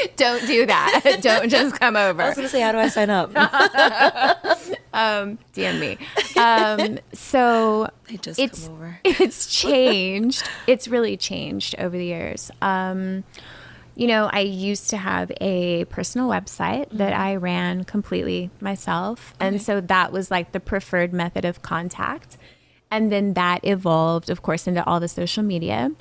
Don't 0.15 0.47
do 0.47 0.65
that. 0.65 1.17
Don't 1.21 1.49
just 1.49 1.80
come 1.80 1.95
over. 1.95 2.19
I 2.19 2.30
was 2.30 2.36
gonna 2.36 2.49
say, 2.49 2.62
how 2.62 2.71
do 2.71 2.80
I 2.80 2.88
sign 2.88 3.12
up? 3.12 3.32
Um, 4.93 5.39
DM 5.53 5.79
me. 5.79 5.97
Um, 6.36 6.97
so 7.13 7.89
it's 8.08 8.67
it's 9.03 9.45
changed. 9.47 10.49
It's 10.67 10.88
really 10.88 11.15
changed 11.15 11.75
over 11.77 11.95
the 11.95 12.06
years. 12.06 12.49
Um, 12.62 13.23
you 13.95 14.08
know, 14.08 14.27
I 14.34 14.39
used 14.39 14.89
to 14.89 14.97
have 14.97 15.32
a 15.39 15.86
personal 15.86 16.27
website 16.27 16.89
that 16.91 17.13
I 17.13 17.36
ran 17.36 17.84
completely 17.84 18.49
myself, 18.60 19.36
and 19.39 19.62
so 19.62 19.79
that 19.82 20.12
was 20.12 20.32
like 20.32 20.51
the 20.53 20.60
preferred 20.60 21.13
method 21.13 21.45
of 21.45 21.62
contact. 21.62 22.38
And 22.89 23.12
then 23.12 23.34
that 23.36 23.63
evolved, 23.63 24.29
of 24.32 24.41
course, 24.41 24.67
into 24.67 24.84
all 24.86 24.99
the 24.99 25.08
social 25.08 25.43
media. 25.43 25.91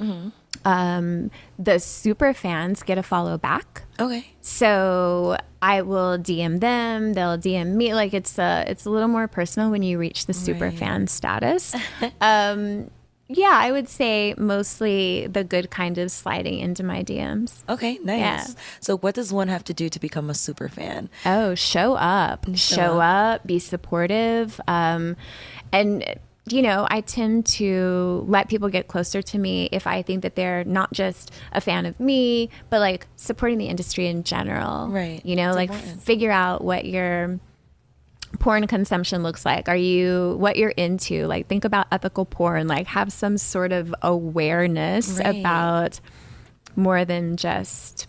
Um, 0.64 1.30
the 1.58 1.78
super 1.80 2.32
fans 2.34 2.82
get 2.82 2.98
a 2.98 3.02
follow 3.02 3.36
back. 3.38 3.82
Okay. 3.98 4.26
So 4.40 5.36
I 5.60 5.82
will 5.82 6.18
DM 6.18 6.60
them, 6.60 7.14
they'll 7.14 7.38
DM 7.38 7.74
me. 7.74 7.94
Like 7.94 8.14
it's 8.14 8.38
a 8.38 8.64
it's 8.68 8.84
a 8.84 8.90
little 8.90 9.08
more 9.08 9.28
personal 9.28 9.70
when 9.70 9.82
you 9.82 9.98
reach 9.98 10.26
the 10.26 10.32
super 10.34 10.66
Right. 10.66 10.78
fan 10.78 11.06
status. 11.08 11.74
um, 12.20 12.90
yeah, 13.28 13.52
I 13.54 13.72
would 13.72 13.88
say 13.88 14.34
mostly 14.36 15.26
the 15.26 15.42
good 15.42 15.70
kind 15.70 15.96
of 15.96 16.10
sliding 16.10 16.58
into 16.58 16.82
my 16.82 17.02
DMs. 17.02 17.62
Okay, 17.68 17.98
nice. 18.04 18.18
Yeah. 18.20 18.44
So, 18.80 18.98
what 18.98 19.14
does 19.14 19.32
one 19.32 19.48
have 19.48 19.64
to 19.64 19.72
do 19.74 19.88
to 19.88 19.98
become 19.98 20.28
a 20.28 20.34
super 20.34 20.68
fan? 20.68 21.08
Oh, 21.24 21.54
show 21.54 21.94
up, 21.94 22.44
show, 22.56 23.00
up. 23.00 23.46
be 23.46 23.58
supportive, 23.58 24.60
um, 24.68 25.16
and 25.72 26.04
you 26.48 26.60
know, 26.62 26.86
I 26.90 27.02
tend 27.02 27.46
to 27.46 28.24
let 28.26 28.48
people 28.48 28.68
get 28.68 28.88
closer 28.88 29.22
to 29.22 29.38
me 29.38 29.68
if 29.70 29.86
I 29.86 30.02
think 30.02 30.22
that 30.22 30.34
they're 30.34 30.64
not 30.64 30.92
just 30.92 31.30
a 31.52 31.60
fan 31.60 31.86
of 31.86 31.98
me, 32.00 32.50
but 32.68 32.80
like 32.80 33.06
supporting 33.16 33.58
the 33.58 33.66
industry 33.66 34.08
in 34.08 34.24
general. 34.24 34.88
Right. 34.88 35.24
You 35.24 35.36
know, 35.36 35.48
It's 35.50 35.56
like 35.56 35.70
important. 35.70 36.02
figure 36.02 36.32
out 36.32 36.64
what 36.64 36.84
your 36.84 37.38
porn 38.40 38.66
consumption 38.66 39.22
looks 39.22 39.44
like. 39.44 39.68
Are 39.68 39.76
you 39.76 40.34
what 40.38 40.56
you're 40.56 40.70
into? 40.70 41.26
Like 41.26 41.46
think 41.46 41.64
about 41.64 41.86
ethical 41.92 42.24
porn, 42.24 42.66
like 42.66 42.88
have 42.88 43.12
some 43.12 43.38
sort 43.38 43.70
of 43.72 43.94
awareness 44.02 45.18
Right. 45.18 45.36
about 45.38 46.00
more 46.74 47.04
than 47.04 47.36
just 47.36 48.06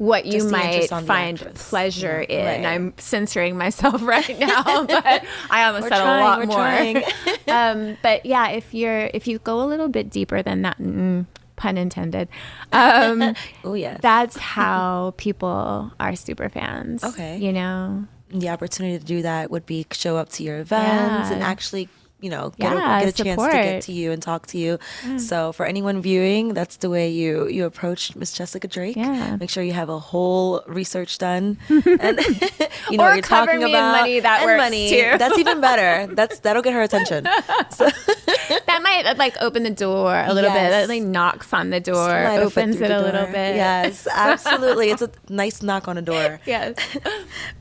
what 0.00 0.24
you 0.24 0.48
might 0.48 0.88
find 0.88 1.38
pleasure 1.56 2.22
in. 2.22 2.46
Right. 2.46 2.64
I'm 2.64 2.94
censoring 2.96 3.58
myself 3.58 4.00
right 4.06 4.38
now, 4.38 4.62
but 4.86 5.24
I 5.50 5.64
almost 5.64 5.82
We're 5.82 5.88
said 5.90 6.00
trying, 6.00 6.96
a 6.96 7.00
lot 7.00 7.04
more. 7.46 7.54
um, 7.54 7.98
but 8.02 8.24
yeah, 8.24 8.48
if 8.48 8.72
you're 8.72 9.10
if 9.12 9.26
you 9.26 9.38
go 9.40 9.62
a 9.62 9.66
little 9.66 9.88
bit 9.88 10.08
deeper 10.08 10.42
than 10.42 10.62
that, 10.62 10.78
mm, 10.78 11.26
pun 11.56 11.76
intended, 11.76 12.30
um, 12.72 13.34
Oh, 13.62 13.74
yes. 13.74 14.00
that's 14.00 14.38
how 14.38 15.12
people 15.18 15.92
are 16.00 16.16
super 16.16 16.48
fans. 16.48 17.04
Okay. 17.04 17.36
you 17.36 17.52
know. 17.52 18.06
the 18.30 18.48
opportunity 18.48 18.98
to 18.98 19.04
do 19.04 19.20
that 19.20 19.50
would 19.50 19.66
be 19.66 19.84
show 19.92 20.16
up 20.16 20.30
to 20.30 20.42
your 20.42 20.60
events 20.60 21.30
and 21.30 21.42
actually 21.42 21.90
you 22.20 22.30
know 22.30 22.50
get, 22.58 22.72
Yeah, 22.72 22.98
a, 22.98 23.04
get 23.04 23.20
a 23.20 23.24
chance 23.24 23.42
to 23.42 23.50
get 23.50 23.82
to 23.82 23.92
you 23.92 24.12
and 24.12 24.22
talk 24.22 24.46
to 24.48 24.58
you. 24.58 24.78
Mm. 25.02 25.20
So 25.20 25.52
for 25.52 25.66
anyone 25.66 26.02
viewing 26.02 26.54
that's 26.54 26.76
the 26.76 26.90
way 26.90 27.08
you 27.10 27.48
you 27.48 27.64
approach 27.64 28.14
miss 28.16 28.32
jessica 28.32 28.68
drake. 28.68 28.96
Yeah. 28.96 29.36
make 29.36 29.50
sure 29.50 29.62
you 29.62 29.72
have 29.72 29.88
a 29.88 29.98
whole 29.98 30.62
research 30.66 31.18
done. 31.18 31.58
And 32.00 32.18
you 32.90 32.96
know 32.98 33.12
you're 33.12 33.22
talking 33.22 33.62
about. 33.62 33.98
money, 34.00 34.20
that 34.20 34.40
and 34.40 34.46
works 34.46 34.60
money. 34.62 34.90
too. 34.90 35.18
that's 35.18 35.38
even 35.38 35.60
better. 35.60 36.12
That's 36.14 36.40
that'll 36.40 36.62
get 36.62 36.72
her 36.72 36.82
attention. 36.82 37.26
So 37.70 37.84
that 37.86 38.80
might 38.82 39.06
uh, 39.06 39.14
like 39.16 39.36
open 39.40 39.62
the 39.62 39.70
door 39.70 40.14
a 40.14 40.32
little 40.32 40.50
bit. 40.50 40.70
That 40.70 40.88
like 40.88 41.02
knocks 41.02 41.52
on 41.52 41.70
the 41.70 41.80
door, 41.80 42.08
slide 42.08 42.40
opens 42.40 42.76
it 42.80 42.88
the 42.88 42.98
a 42.98 43.02
little 43.02 43.26
bit. 43.26 43.56
yes 43.56 44.06
absolutely. 44.10 44.90
It's 44.90 45.02
a 45.02 45.10
nice 45.28 45.62
knock 45.62 45.88
on 45.88 45.96
a 45.98 46.02
door. 46.02 46.40
Yes. 46.46 46.76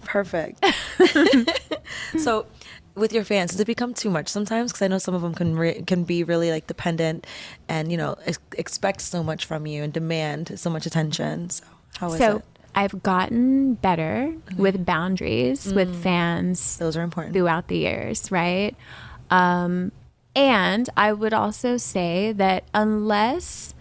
Perfect. 0.03 0.63
so, 2.17 2.45
with 2.95 3.13
your 3.13 3.23
fans, 3.23 3.51
does 3.51 3.59
it 3.59 3.67
become 3.67 3.93
too 3.93 4.09
much 4.09 4.27
sometimes? 4.27 4.71
Because 4.71 4.81
I 4.81 4.87
know 4.87 4.97
some 4.97 5.13
of 5.15 5.21
them 5.21 5.33
can 5.33 5.55
re- 5.55 5.81
can 5.83 6.03
be 6.03 6.23
really 6.23 6.51
like 6.51 6.67
dependent, 6.67 7.25
and 7.67 7.91
you 7.91 7.97
know 7.97 8.15
ex- 8.25 8.39
expect 8.57 9.01
so 9.01 9.23
much 9.23 9.45
from 9.45 9.65
you 9.67 9.83
and 9.83 9.93
demand 9.93 10.59
so 10.59 10.69
much 10.69 10.85
attention. 10.85 11.49
So, 11.49 11.63
how 11.99 12.07
is 12.09 12.15
it? 12.15 12.17
so 12.19 12.35
it? 12.37 12.45
I've 12.75 13.01
gotten 13.03 13.73
better 13.75 14.33
with 14.57 14.85
boundaries 14.85 15.65
Mm. 15.67 15.75
with 15.75 16.03
fans 16.03 16.77
Those 16.77 16.95
are 16.97 17.01
important. 17.01 17.33
throughout 17.33 17.67
the 17.67 17.77
years, 17.77 18.31
right? 18.31 18.75
Um, 19.31 19.91
and 20.35 20.89
I 20.95 21.11
would 21.13 21.33
also 21.33 21.77
say 21.77 22.31
that 22.33 22.63
unless 22.73 23.73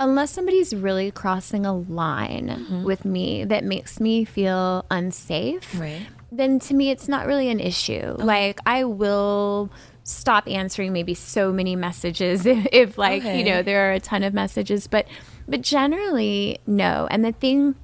unless 0.00 0.32
somebody's 0.32 0.74
really 0.74 1.10
crossing 1.12 1.64
a 1.64 1.72
line 1.74 2.48
Mm-hmm. 2.48 2.82
with 2.84 3.04
me 3.04 3.44
that 3.44 3.62
makes 3.62 4.00
me 4.00 4.24
feel 4.24 4.84
unsafe, 4.90 5.78
Right. 5.78 6.02
Then 6.36 6.58
to 6.60 6.74
me 6.74 6.90
it's 6.90 7.08
not 7.08 7.26
really 7.26 7.48
an 7.48 7.60
issue. 7.60 8.14
Like 8.18 8.60
I 8.66 8.84
will 8.84 9.70
stop 10.04 10.46
answering 10.48 10.92
maybe 10.92 11.14
so 11.14 11.52
many 11.52 11.76
messages 11.76 12.44
if, 12.46 12.66
if 12.72 12.98
like, 12.98 13.22
Okay. 13.22 13.38
you 13.38 13.44
know, 13.44 13.62
there 13.62 13.88
are 13.90 13.92
a 13.92 14.00
ton 14.00 14.22
of 14.22 14.34
messages, 14.34 14.86
but 14.86 15.06
but 15.46 15.60
generally 15.60 16.58
no. 16.66 17.06
And 17.10 17.24
the 17.24 17.32
thing 17.32 17.74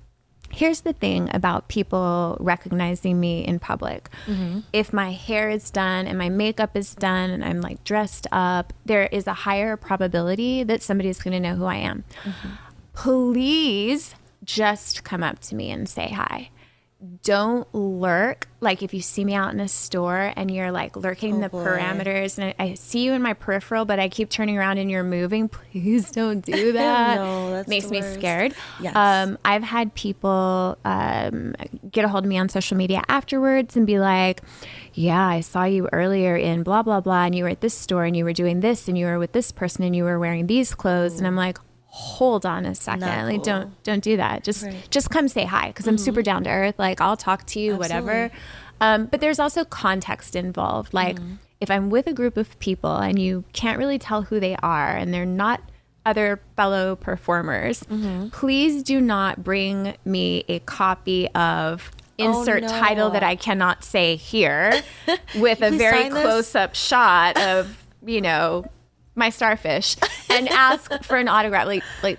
here's 0.52 0.80
the 0.80 0.92
thing 0.92 1.30
about 1.32 1.68
people 1.68 2.36
recognizing 2.40 3.20
me 3.20 3.44
in 3.44 3.58
public. 3.60 4.10
Mm-hmm. 4.26 4.60
If 4.72 4.92
my 4.92 5.12
hair 5.12 5.48
is 5.48 5.70
done 5.70 6.08
and 6.08 6.18
my 6.18 6.28
makeup 6.28 6.76
is 6.76 6.94
done 6.94 7.30
and 7.30 7.44
I'm 7.44 7.60
like 7.60 7.84
dressed 7.84 8.26
up, 8.32 8.72
there 8.84 9.04
is 9.06 9.26
a 9.28 9.32
higher 9.32 9.76
probability 9.76 10.64
that 10.64 10.82
somebody's 10.82 11.22
going 11.22 11.34
to 11.34 11.40
know 11.40 11.54
who 11.54 11.66
I 11.66 11.76
am. 11.76 12.02
Mm-hmm. 12.24 12.48
Please 12.94 14.14
just 14.44 15.04
come 15.04 15.22
up 15.22 15.38
to 15.40 15.54
me 15.54 15.70
and 15.70 15.88
say 15.88 16.08
hi. 16.08 16.50
Don't 17.22 17.66
lurk. 17.74 18.46
Like 18.60 18.82
if 18.82 18.92
you 18.92 19.00
see 19.00 19.24
me 19.24 19.32
out 19.34 19.54
in 19.54 19.60
a 19.60 19.68
store 19.68 20.34
and 20.36 20.50
you're 20.50 20.70
like 20.70 20.96
lurking 20.96 21.40
the 21.40 21.48
boy. 21.48 21.64
parameters, 21.64 22.36
and 22.36 22.54
I, 22.58 22.62
I 22.62 22.74
see 22.74 23.04
you 23.04 23.14
in 23.14 23.22
my 23.22 23.32
peripheral, 23.32 23.86
but 23.86 23.98
I 23.98 24.10
keep 24.10 24.28
turning 24.28 24.58
around 24.58 24.76
and 24.76 24.90
you're 24.90 25.02
moving. 25.02 25.48
Please 25.72 26.10
don't 26.10 26.44
do 26.44 26.72
that. 26.74 27.16
No, 27.16 27.52
that's 27.52 27.68
makes 27.68 27.90
me 27.90 28.02
scared. 28.02 28.54
Yes. 28.80 28.94
Um, 28.94 29.38
I've 29.46 29.62
had 29.62 29.94
people 29.94 30.76
um, 30.84 31.54
get 31.90 32.04
a 32.04 32.08
hold 32.08 32.24
of 32.24 32.28
me 32.28 32.36
on 32.36 32.50
social 32.50 32.76
media 32.76 33.02
afterwards 33.08 33.76
and 33.76 33.86
be 33.86 33.98
like, 33.98 34.42
"Yeah, 34.92 35.26
I 35.26 35.40
saw 35.40 35.64
you 35.64 35.88
earlier 35.92 36.36
in 36.36 36.62
blah 36.62 36.82
blah 36.82 37.00
blah, 37.00 37.24
and 37.24 37.34
you 37.34 37.44
were 37.44 37.50
at 37.50 37.62
this 37.62 37.74
store 37.74 38.04
and 38.04 38.14
you 38.14 38.24
were 38.24 38.34
doing 38.34 38.60
this, 38.60 38.88
and 38.88 38.98
you 38.98 39.06
were 39.06 39.18
with 39.18 39.32
this 39.32 39.52
person 39.52 39.84
and 39.84 39.96
you 39.96 40.04
were 40.04 40.18
wearing 40.18 40.48
these 40.48 40.74
clothes." 40.74 41.16
And 41.16 41.26
I'm 41.26 41.36
like, 41.36 41.56
"Hold 41.92 42.46
on 42.46 42.64
a 42.66 42.74
second, 42.74 43.26
like 43.26 43.42
don't 43.42 43.82
don't 43.82 44.02
do 44.02 44.16
that. 44.16 44.44
Just 44.44 44.64
Right. 44.64 44.72
Mm-hmm. 44.74 44.86
just 44.90 45.10
come 45.10 45.28
say 45.28 45.44
hi 45.44 45.68
because 45.68 45.86
I'm 45.86 45.98
super 45.98 46.22
down 46.22 46.44
to 46.44 46.50
earth. 46.50 46.78
Like 46.78 47.00
I'll 47.00 47.16
talk 47.16 47.46
to 47.46 47.60
you, 47.60 47.76
whatever." 47.76 48.30
Um, 48.80 49.06
but 49.06 49.20
there's 49.20 49.38
also 49.38 49.64
context 49.64 50.34
involved. 50.36 50.94
Like 50.94 51.16
Mm-hmm. 51.16 51.34
if 51.60 51.70
I'm 51.70 51.90
with 51.90 52.06
a 52.06 52.12
group 52.14 52.36
of 52.36 52.58
people 52.60 52.96
and 52.96 53.18
you 53.18 53.44
can't 53.52 53.78
really 53.78 53.98
tell 53.98 54.22
who 54.22 54.40
they 54.40 54.56
are 54.62 54.96
and 54.96 55.12
they're 55.12 55.26
not 55.26 55.60
other 56.06 56.40
fellow 56.56 56.96
performers, 56.96 57.82
Mm-hmm. 57.84 58.28
please 58.28 58.82
do 58.82 59.00
not 59.00 59.44
bring 59.44 59.96
me 60.04 60.44
a 60.48 60.60
copy 60.60 61.28
of 61.34 61.90
insert 62.16 62.62
Oh, 62.64 62.66
no. 62.68 62.72
title 62.80 63.10
that 63.10 63.22
I 63.22 63.34
cannot 63.36 63.82
say 63.84 64.16
here 64.16 64.72
with 65.36 65.60
a 65.62 65.70
very 65.70 66.08
close 66.08 66.54
up 66.54 66.74
shot 66.74 67.36
of, 67.38 67.84
you 68.06 68.20
know, 68.20 68.64
my 69.20 69.30
starfish 69.30 69.94
and 70.28 70.48
ask 70.66 70.90
for 71.04 71.16
an 71.16 71.28
autograph. 71.28 71.66
Like, 71.68 71.84
like, 72.02 72.18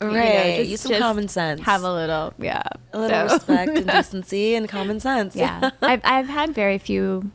you 0.00 0.08
know, 0.08 0.14
Right. 0.14 0.56
just- 0.58 0.70
Use 0.70 0.80
some 0.80 0.90
just 0.90 1.02
common 1.02 1.28
sense. 1.28 1.60
Have 1.60 1.82
a 1.84 1.92
little, 1.92 2.34
yeah. 2.38 2.62
a 2.92 2.98
little 2.98 3.28
So- 3.28 3.34
respect 3.36 3.76
and 3.78 3.86
decency 3.96 4.54
and 4.56 4.68
common 4.68 4.98
sense. 5.00 5.36
yeah 5.36 5.70
I've, 5.82 6.00
I've 6.02 6.28
had 6.28 6.54
very 6.54 6.78
few 6.78 7.30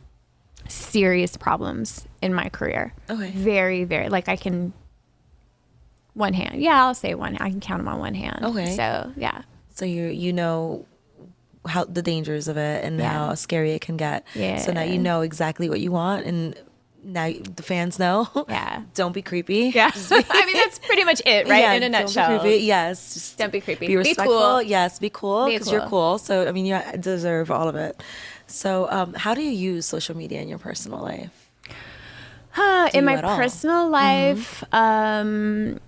serious 0.68 1.36
problems 1.36 2.06
in 2.22 2.32
my 2.34 2.48
career 2.48 2.94
Okay. 3.10 3.30
very 3.32 3.84
very 3.84 4.08
like 4.08 4.30
i 4.30 4.36
can 4.36 4.72
one 6.14 6.32
hand 6.32 6.60
yeah 6.62 6.82
i'll 6.84 6.94
say 6.94 7.14
one 7.14 7.36
i 7.36 7.50
can 7.50 7.60
count 7.60 7.80
them 7.80 7.88
on 7.88 7.98
one 7.98 8.14
hand 8.14 8.42
Okay. 8.42 8.74
so 8.74 9.12
yeah 9.16 9.42
So 9.74 9.84
you 9.84 10.06
you 10.06 10.32
know 10.32 10.86
how 11.66 11.84
the 11.84 12.00
dangers 12.02 12.48
of 12.48 12.56
it 12.56 12.82
and 12.84 12.98
Yeah. 12.98 13.08
how 13.10 13.34
scary 13.34 13.72
it 13.72 13.80
can 13.82 13.96
get. 13.96 14.26
Yeah. 14.34 14.56
So 14.58 14.72
now 14.72 14.82
you 14.82 14.98
know 14.98 15.22
exactly 15.22 15.68
what 15.70 15.80
you 15.80 15.90
want, 15.92 16.26
and 16.26 16.54
now 17.04 17.30
the 17.56 17.62
fans 17.62 17.98
know. 17.98 18.26
Yeah. 18.48 18.82
Don't 18.94 19.12
be 19.12 19.22
creepy. 19.22 19.70
yeah 19.74 19.90
i 20.10 20.46
mean 20.46 20.56
that's 20.56 20.78
pretty 20.78 21.04
much 21.04 21.20
it 21.26 21.48
right 21.48 21.60
Yeah, 21.60 21.72
in 21.74 21.82
a 21.82 21.90
don't 21.90 22.00
be 22.00 22.04
nutshell 22.04 22.40
creepy. 22.40 22.64
Yes. 22.64 23.14
Just 23.14 23.38
Don't 23.38 23.52
be 23.52 23.60
creepy. 23.60 23.86
Be 23.86 23.92
Be 23.92 23.96
respectful. 23.96 24.38
cool. 24.38 24.62
Yes. 24.62 24.98
Be 24.98 25.10
cool 25.10 25.46
Be 25.46 25.52
because 25.52 25.70
you're 25.70 25.80
cool. 25.82 26.16
cool. 26.16 26.18
So 26.18 26.48
I 26.48 26.52
mean, 26.52 26.66
you 26.66 26.78
deserve 26.98 27.50
all 27.50 27.68
of 27.68 27.76
it. 27.76 28.02
So 28.46 28.88
um, 28.90 29.14
how 29.14 29.34
do 29.34 29.42
you 29.42 29.50
use 29.50 29.86
social 29.86 30.16
media 30.16 30.40
in 30.42 30.48
your 30.48 30.58
personal 30.58 31.00
life? 31.00 31.50
Huh, 32.50 32.88
in 32.94 33.04
my 33.04 33.16
all? 33.16 33.22
Mm-hmm. 33.22 33.42
personal 33.42 33.88
life 33.88 34.62
um 34.72 35.80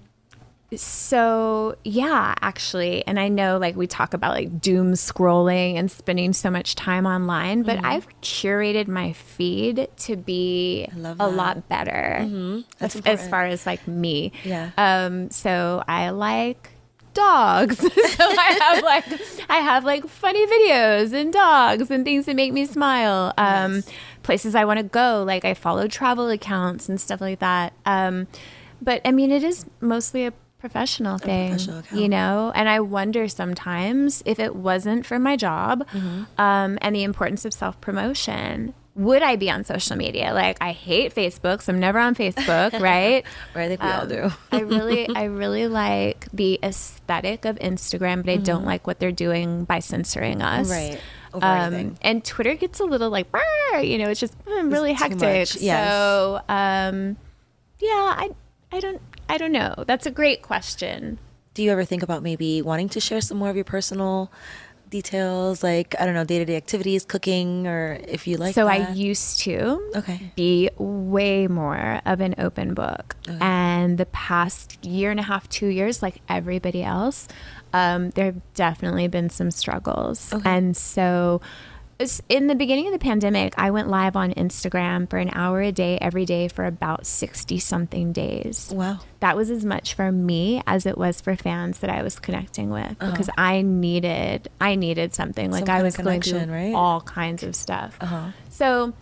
so 0.74 1.76
yeah 1.85 2.35
actually 2.40 3.07
and 3.07 3.20
i 3.20 3.29
know 3.29 3.57
like 3.59 3.76
we 3.76 3.87
talk 3.87 4.14
about 4.14 4.33
like 4.33 4.61
doom 4.61 4.92
scrolling 4.94 5.76
and 5.76 5.90
spending 5.90 6.33
so 6.33 6.50
much 6.50 6.74
time 6.74 7.07
online 7.07 7.62
but 7.62 7.76
Mm-hmm. 7.76 7.87
i've 7.87 8.20
curated 8.20 8.88
my 8.88 9.12
feed 9.12 9.88
to 9.98 10.16
be 10.16 10.88
a. 10.92 10.96
Mm-hmm. 11.29 11.37
lot 11.37 11.68
better 11.68 12.18
as, 12.81 12.96
as 13.07 13.29
far 13.29 13.46
as 13.46 13.64
like 13.66 13.87
me 13.87 14.33
Yeah. 14.44 14.70
um 14.76 15.31
so 15.31 15.85
i 15.87 16.11
like 16.11 16.70
dogs 17.14 17.79
so 17.79 17.88
i 18.24 18.59
have 18.61 18.83
like 18.85 19.05
i 19.48 19.57
have 19.59 19.85
like 19.85 20.07
funny 20.09 20.44
videos 20.46 21.12
and 21.14 21.33
dogs 21.33 21.90
and 21.90 22.05
things 22.05 22.26
that 22.26 22.37
make 22.37 22.52
me 22.52 22.66
smile 22.66 23.33
um 23.38 23.76
Yes. 23.76 23.88
places 24.22 24.55
i 24.55 24.64
want 24.64 24.79
to 24.79 24.85
go 24.85 25.22
like 25.26 25.44
i 25.44 25.55
follow 25.55 25.87
travel 25.88 26.29
accounts 26.29 26.88
and 26.88 27.00
stuff 27.00 27.20
like 27.20 27.38
that 27.38 27.72
um 27.87 28.26
but 28.83 29.00
i 29.07 29.12
mean 29.12 29.31
it 29.31 29.42
is 29.42 29.64
mostly 29.81 30.26
a 30.26 30.33
professional 30.59 31.19
thing 31.19 31.51
professional 31.51 31.79
account. 31.81 32.01
you 32.01 32.09
know 32.09 32.51
and 32.55 32.69
i 32.69 32.81
wonder 32.81 33.29
sometimes 33.29 34.23
if 34.27 34.38
it 34.38 34.57
wasn't 34.57 35.05
for 35.05 35.19
my 35.19 35.37
job 35.37 35.87
Mm-hmm. 35.92 36.25
um 36.38 36.79
and 36.81 36.95
the 36.97 37.03
importance 37.05 37.45
of 37.45 37.53
self-promotion 37.53 38.73
would 38.95 39.23
i 39.23 39.37
be 39.37 39.51
on 39.51 39.62
social 39.64 39.95
media 39.97 40.33
like 40.33 40.57
i 40.62 40.73
hate 40.73 41.14
facebook 41.14 41.61
so 41.61 41.73
i'm 41.73 41.79
never 41.79 41.99
on 41.99 42.14
facebook 42.14 42.73
right 42.81 43.25
Right. 43.55 43.64
I 43.64 43.69
think 43.69 43.83
we 43.83 43.88
all 43.88 44.03
um, 44.03 44.09
do. 44.09 44.31
I 44.53 44.61
really, 44.61 45.09
I 45.16 45.25
really 45.25 45.66
like 45.69 46.27
the 46.33 46.59
aesthetic 46.62 47.45
of 47.47 47.57
Instagram, 47.59 48.23
but 48.25 48.31
I 48.33 48.37
don't 48.37 48.64
like 48.64 48.87
what 48.87 48.99
they're 48.99 49.12
doing 49.12 49.64
by 49.64 49.79
censoring 49.81 50.42
us. 50.42 50.71
Mm-hmm. 50.71 51.38
Right. 51.38 51.66
Um, 51.66 51.95
and 52.03 52.23
Twitter 52.25 52.55
gets 52.55 52.81
a 52.81 52.85
little 52.85 53.09
like, 53.11 53.27
you 53.83 53.97
know, 53.99 54.09
it's 54.11 54.21
just 54.21 54.38
mm, 54.45 54.71
really 54.73 54.92
too 54.95 55.03
hectic. 55.05 55.61
yes. 55.62 55.88
So, 55.90 56.40
um, 56.49 57.16
Yeah, 57.81 57.88
I 57.90 58.31
I 58.73 58.81
don't 58.81 59.01
I 59.28 59.38
don't 59.38 59.52
know. 59.52 59.74
That's 59.86 60.06
a 60.06 60.10
great 60.10 60.42
question. 60.42 61.18
Do 61.54 61.62
you 61.62 61.70
ever 61.72 61.84
think 61.84 62.02
about 62.02 62.22
maybe 62.22 62.62
wanting 62.62 62.88
to 62.90 63.00
share 63.00 63.20
some 63.20 63.38
more 63.38 63.48
of 63.50 63.56
your 63.56 63.64
personal 63.64 64.30
details, 64.90 65.64
like 65.64 65.94
I 65.98 66.04
don't 66.04 66.14
know, 66.14 66.24
day 66.24 66.38
to 66.38 66.44
day 66.44 66.56
activities, 66.56 67.04
cooking, 67.04 67.66
or 67.66 67.98
if 68.06 68.26
you 68.26 68.36
like? 68.36 68.54
so 68.54 68.68
I 68.68 68.92
used 68.92 69.40
to 69.40 69.80
Okay. 69.96 70.32
be 70.36 70.70
way 70.78 71.46
more 71.48 72.00
of 72.06 72.20
an 72.20 72.34
open 72.38 72.74
book, 72.74 73.16
and 73.40 73.98
the 73.98 74.06
past 74.06 74.84
year 74.84 75.10
and 75.10 75.18
a 75.18 75.24
half, 75.24 75.48
two 75.48 75.66
years, 75.66 76.02
like 76.02 76.20
everybody 76.28 76.82
else, 76.84 77.26
um, 77.72 78.10
there 78.10 78.26
have 78.26 78.54
definitely 78.54 79.08
been 79.08 79.30
some 79.30 79.50
struggles, 79.50 80.32
Okay. 80.32 80.48
and 80.48 80.76
so. 80.76 81.40
In 82.28 82.46
the 82.46 82.54
beginning 82.54 82.87
of 82.88 82.92
the 82.92 82.98
pandemic, 82.98 83.54
I 83.56 83.70
went 83.70 83.88
live 83.88 84.16
on 84.16 84.35
Instagram 84.35 85.09
for 85.09 85.16
an 85.16 85.30
hour 85.32 85.62
a 85.62 85.72
day 85.72 85.96
every 85.98 86.26
day 86.26 86.46
for 86.48 86.66
about 86.66 87.06
60 87.06 87.59
something 87.59 88.12
days. 88.12 88.70
Wow. 88.74 88.98
that 89.20 89.35
was 89.35 89.50
as 89.50 89.64
much 89.64 89.94
for 89.94 90.12
me 90.12 90.62
as 90.66 90.85
it 90.85 90.98
was 90.98 91.22
for 91.22 91.35
fans 91.37 91.78
that 91.78 91.88
I 91.88 92.02
was 92.02 92.18
connecting 92.18 92.68
with 92.68 92.98
because 92.98 93.30
I 93.38 93.62
needed 93.62 94.48
I 94.61 94.74
needed 94.74 95.14
something 95.14 95.50
like 95.50 95.68
Uh-huh. 95.68 95.78
I 95.78 95.82
was 95.82 95.96
going 95.96 96.20
through 96.20 96.44
right? 96.52 96.74
all 96.74 97.00
kinds 97.00 97.42
of 97.42 97.56
stuff. 97.56 97.96
Uh-huh. 98.00 98.28
So 98.50 98.92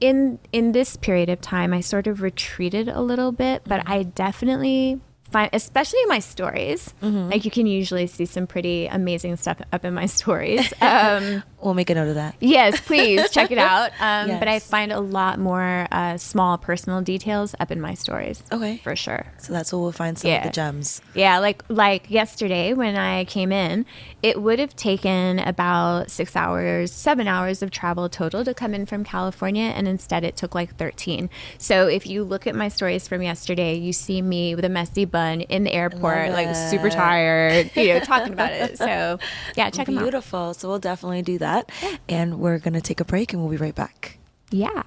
in 0.00 0.38
in 0.52 0.70
this 0.72 0.96
period 0.96 1.28
of 1.30 1.40
time 1.40 1.74
I 1.74 1.80
sort 1.80 2.06
of 2.06 2.22
retreated 2.22 2.88
a 2.88 3.00
little 3.00 3.32
bit, 3.32 3.62
but 3.66 3.80
Mm-hmm. 3.80 3.92
I 3.92 4.02
definitely 4.04 5.00
find 5.34 5.50
especially 5.52 6.00
in 6.06 6.08
my 6.16 6.20
stories, 6.20 6.80
Mm-hmm. 7.02 7.30
like 7.32 7.44
you 7.46 7.50
can 7.58 7.66
usually 7.80 8.06
see 8.16 8.26
some 8.36 8.46
pretty 8.46 8.86
amazing 9.00 9.34
stuff 9.42 9.58
up 9.74 9.82
in 9.88 9.92
my 10.00 10.06
stories. 10.20 10.64
Um 10.80 11.42
We'll 11.64 11.72
make 11.82 11.88
a 11.88 11.94
note 11.94 12.08
of 12.12 12.16
that. 12.22 12.34
Yes, 12.56 12.78
please 12.90 13.20
check 13.36 13.50
it 13.50 13.56
out. 13.72 13.88
Um, 14.08 14.38
But 14.38 14.48
I 14.54 14.58
find 14.74 14.92
a 14.92 15.00
lot 15.00 15.34
more 15.50 15.88
uh, 15.90 16.18
small 16.18 16.58
personal 16.68 17.00
details 17.00 17.54
up 17.62 17.70
in 17.74 17.80
my 17.80 17.94
stories. 18.04 18.38
Okay. 18.52 18.74
For 18.84 18.94
sure. 19.04 19.22
So 19.44 19.48
that's 19.54 19.72
where 19.72 19.80
we'll 19.82 19.96
find 20.04 20.14
some 20.18 20.30
of 20.36 20.42
the 20.48 20.54
gems. 20.60 21.00
Yeah, 21.24 21.38
like 21.46 21.60
like 21.84 22.02
yesterday 22.20 22.66
when 22.80 22.94
I 23.12 23.24
came 23.36 23.50
in, 23.66 23.86
it 24.28 24.36
would 24.44 24.58
have 24.64 24.74
taken 24.90 25.38
about 25.52 26.10
six 26.18 26.36
hours, 26.42 26.92
seven 27.08 27.26
hours 27.34 27.56
of 27.64 27.68
travel 27.80 28.06
total 28.20 28.44
to 28.48 28.52
come 28.62 28.72
in 28.78 28.84
from 28.90 29.00
California, 29.16 29.68
and 29.76 29.84
instead 29.94 30.20
it 30.28 30.34
took 30.40 30.52
like 30.60 30.70
thirteen. 30.82 31.22
So 31.68 31.74
if 31.98 32.02
you 32.12 32.18
look 32.32 32.44
at 32.50 32.54
my 32.62 32.68
stories 32.76 33.04
from 33.08 33.20
yesterday, 33.32 33.72
you 33.86 33.92
see 34.06 34.20
me 34.34 34.42
with 34.56 34.66
a 34.70 34.72
messy 34.78 35.06
bun 35.16 35.23
in 35.32 35.64
the 35.64 35.72
airport, 35.72 36.30
like 36.30 36.54
super 36.54 36.90
tired, 36.90 37.70
you 37.76 37.94
know, 37.94 38.00
talking 38.12 38.32
about 38.32 38.52
it. 38.52 38.78
So 38.78 39.18
yeah, 39.56 39.70
check 39.70 39.86
them 39.86 39.98
out. 39.98 40.02
Beautiful. 40.02 40.54
So 40.54 40.68
we'll 40.68 40.78
definitely 40.78 41.22
do 41.22 41.38
that. 41.38 41.70
And 42.08 42.38
we're 42.38 42.58
going 42.58 42.74
to 42.74 42.80
take 42.80 43.00
a 43.00 43.04
break 43.04 43.32
and 43.32 43.42
we'll 43.42 43.50
be 43.50 43.56
right 43.56 43.74
back. 43.74 44.18
Yeah. 44.50 44.82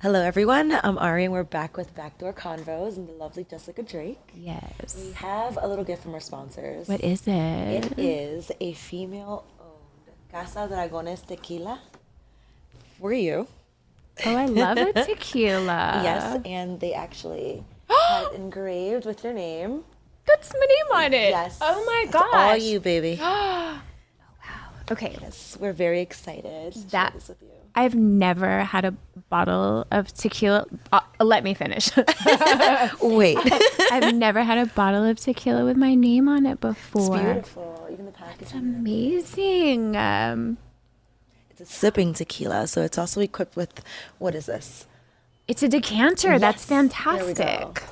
Hello, 0.00 0.20
everyone. 0.22 0.78
I'm 0.84 0.96
Ari, 0.96 1.24
and 1.24 1.32
we're 1.32 1.42
back 1.42 1.76
with 1.76 1.92
Backdoor 1.96 2.32
Convos 2.32 2.96
and 2.96 3.08
the 3.08 3.12
lovely 3.14 3.42
Jessica 3.42 3.82
Drake. 3.82 4.20
Yes. 4.32 5.02
We 5.04 5.12
have 5.14 5.58
a 5.60 5.66
little 5.66 5.84
gift 5.84 6.04
from 6.04 6.14
our 6.14 6.20
sponsors. 6.20 6.86
What 6.86 7.00
is 7.02 7.26
it? 7.26 7.32
It 7.32 7.98
is 7.98 8.52
a 8.60 8.74
female 8.74 9.44
owned 9.60 10.14
Casa 10.30 10.68
Dragones 10.70 11.26
tequila 11.26 11.80
for 13.00 13.12
you. 13.12 13.48
Oh, 14.24 14.36
I 14.36 14.46
love 14.46 14.78
a 14.78 14.92
tequila. 15.04 16.00
yes, 16.04 16.40
and 16.44 16.78
they 16.78 16.92
actually 16.94 17.64
had 17.88 18.32
engraved 18.34 19.06
with 19.06 19.22
your 19.24 19.32
name. 19.32 19.84
That's 20.26 20.52
my 20.52 20.66
name 20.66 21.04
on 21.04 21.14
it. 21.14 21.30
Yes. 21.30 21.58
Oh 21.60 21.84
my 21.86 22.02
It's 22.04 22.12
gosh. 22.12 22.28
all 22.32 22.56
you, 22.56 22.80
baby. 22.80 23.18
Oh, 23.22 23.80
wow. 24.44 24.70
Okay. 24.92 25.16
yes, 25.20 25.56
we're 25.60 25.72
very 25.72 26.00
excited 26.00 26.72
to 26.74 26.78
share 26.80 26.88
That- 26.90 27.14
this 27.14 27.28
with 27.28 27.42
you. 27.42 27.48
I've 27.74 27.94
never 27.94 28.64
had 28.64 28.84
a 28.84 28.92
bottle 29.30 29.86
of 29.92 30.12
tequila. 30.12 30.66
Uh, 30.90 31.00
let 31.20 31.44
me 31.44 31.54
finish. 31.54 31.90
Wait, 33.00 33.38
I've 33.92 34.14
never 34.14 34.42
had 34.42 34.58
a 34.58 34.66
bottle 34.66 35.04
of 35.04 35.20
tequila 35.20 35.64
with 35.64 35.76
my 35.76 35.94
name 35.94 36.28
on 36.28 36.44
it 36.44 36.60
before. 36.60 37.16
it's 37.16 37.24
beautiful. 37.24 37.88
Even 37.92 38.06
the 38.06 38.10
packaging. 38.12 38.42
It's 38.42 38.52
amazing. 38.52 39.96
Um, 39.96 40.56
It's 41.50 41.60
a 41.60 41.66
sipping 41.66 42.14
tequila, 42.14 42.66
so 42.66 42.82
it's 42.82 42.98
also 42.98 43.20
equipped 43.20 43.54
with 43.54 43.80
what 44.18 44.34
is 44.34 44.46
this? 44.46 44.86
It's 45.48 45.62
a 45.62 45.68
decanter. 45.68 46.38
That's 46.38 46.62
Yes. 46.62 46.68
Go. 46.68 46.76
fantastic. 46.76 47.82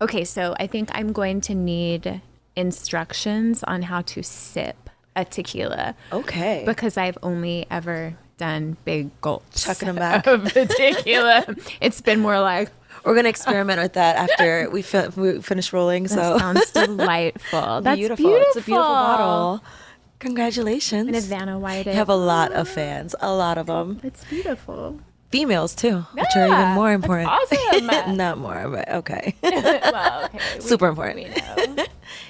Okay, 0.00 0.24
so 0.24 0.54
I 0.60 0.66
think 0.66 0.90
I'm 0.92 1.12
going 1.12 1.40
to 1.42 1.54
need 1.54 2.20
instructions 2.56 3.62
on 3.64 3.82
how 3.82 4.02
to 4.02 4.22
sip 4.22 4.76
a 5.16 5.24
tequila 5.24 5.94
Okay. 6.12 6.62
because 6.66 6.96
I've 6.96 7.16
only 7.22 7.66
ever 7.70 8.14
done 8.36 8.76
big 8.84 9.10
gulps 9.20 9.64
Chucking 9.64 9.88
'em 9.88 9.94
back. 9.96 10.26
of 10.34 10.52
tequila. 10.52 11.46
it's 11.80 12.00
been 12.00 12.20
more 12.20 12.40
like 12.40 12.68
We're 13.04 13.14
gonna 13.14 13.28
experiment 13.28 13.80
with 13.80 13.92
that 13.94 14.16
after 14.16 14.68
we, 14.70 14.82
fi- 14.82 15.08
we 15.08 15.40
finish 15.40 15.72
rolling. 15.72 16.04
that 16.04 16.10
So 16.10 16.38
sounds 16.38 16.70
delightful. 16.72 17.80
That's 17.82 17.96
beautiful. 17.98 18.24
beautiful. 18.26 18.46
It's 18.48 18.56
a 18.56 18.60
beautiful 18.62 18.78
bottle. 18.82 19.64
Congratulations. 20.18 21.08
And 21.14 21.24
Vanna 21.26 21.58
White. 21.58 21.86
you 21.86 21.92
have 21.92 22.08
a 22.08 22.16
lot 22.16 22.52
of 22.52 22.68
fans, 22.68 23.14
a 23.20 23.32
lot 23.32 23.56
of 23.58 23.66
them. 23.66 24.00
It's 24.02 24.24
beautiful. 24.24 24.98
Females 25.34 25.74
too, 25.74 25.96
which 26.14 26.26
are 26.36 26.46
even 26.46 26.58
Yeah, 26.58 26.74
more 26.76 26.92
important. 26.92 27.28
awesome. 27.28 28.16
Not 28.16 28.38
more, 28.38 28.68
but 28.70 28.88
okay. 28.88 29.34
well, 29.42 30.26
okay. 30.26 30.38
we- 30.54 30.60
Super 30.70 30.86
important. 30.86 31.26
we 31.76 31.84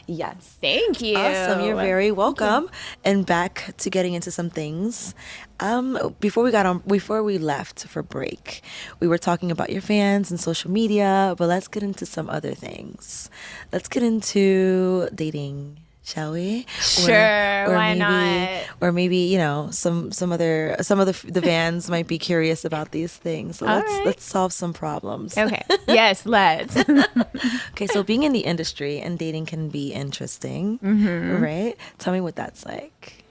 yes. 0.06 0.56
Thank 0.62 1.02
you. 1.02 1.18
Awesome. 1.18 1.60
You're 1.64 1.76
very 1.76 2.10
welcome. 2.12 2.70
And 3.04 3.26
back 3.26 3.74
to 3.76 3.90
getting 3.90 4.14
into 4.14 4.30
some 4.30 4.48
things. 4.48 5.14
Um, 5.60 6.14
before 6.20 6.42
we 6.44 6.50
got 6.50 6.64
on, 6.64 6.78
before 6.86 7.22
we 7.22 7.36
left 7.36 7.86
for 7.86 8.02
break, 8.02 8.62
we 9.00 9.06
were 9.06 9.18
talking 9.18 9.50
about 9.50 9.68
your 9.68 9.82
fans 9.82 10.30
and 10.30 10.40
social 10.40 10.70
media, 10.70 11.34
but 11.36 11.46
let's 11.46 11.68
get 11.68 11.82
into 11.82 12.06
some 12.06 12.30
other 12.30 12.54
things. 12.54 13.28
Let's 13.70 13.88
get 13.88 14.02
into 14.02 15.10
dating. 15.14 15.83
Shall 16.06 16.32
we? 16.32 16.66
Sure, 16.80 17.08
why 17.14 17.94
maybe, 17.94 17.98
not? 17.98 18.64
Or 18.82 18.92
maybe 18.92 19.16
you 19.16 19.38
know 19.38 19.68
some 19.70 20.12
some 20.12 20.32
other 20.32 20.76
some 20.82 21.00
of 21.00 21.06
the 21.06 21.32
the 21.32 21.40
vans 21.40 21.88
might 21.88 22.06
be 22.06 22.18
curious 22.18 22.62
about 22.66 22.90
these 22.90 23.16
things. 23.16 23.56
So 23.58 23.66
All 23.66 23.76
let's 23.76 23.90
right. 23.90 24.06
let's 24.06 24.22
solve 24.24 24.52
some 24.52 24.74
problems. 24.74 25.36
Okay. 25.38 25.62
Yes, 25.88 26.26
let's. 26.26 26.76
Okay, 27.72 27.86
so 27.88 28.02
being 28.02 28.22
in 28.22 28.32
the 28.32 28.40
industry 28.44 29.00
and 29.00 29.18
dating 29.18 29.46
can 29.46 29.68
be 29.70 29.92
interesting, 29.92 30.78
Mm-hmm. 30.78 31.42
right? 31.42 31.76
Tell 31.98 32.12
me 32.12 32.20
what 32.20 32.36
that's 32.36 32.64
like. 32.66 33.24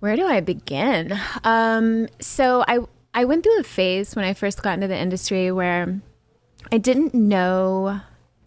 Where 0.00 0.16
do 0.16 0.26
I 0.26 0.40
begin? 0.40 1.16
Um, 1.44 2.08
so 2.20 2.64
I 2.66 2.80
I 3.14 3.24
went 3.26 3.44
through 3.44 3.60
a 3.60 3.64
phase 3.64 4.16
when 4.16 4.24
I 4.24 4.34
first 4.34 4.60
got 4.62 4.74
into 4.74 4.88
the 4.88 4.98
industry 4.98 5.52
where 5.52 6.00
I 6.72 6.78
didn't 6.78 7.14
know 7.14 8.00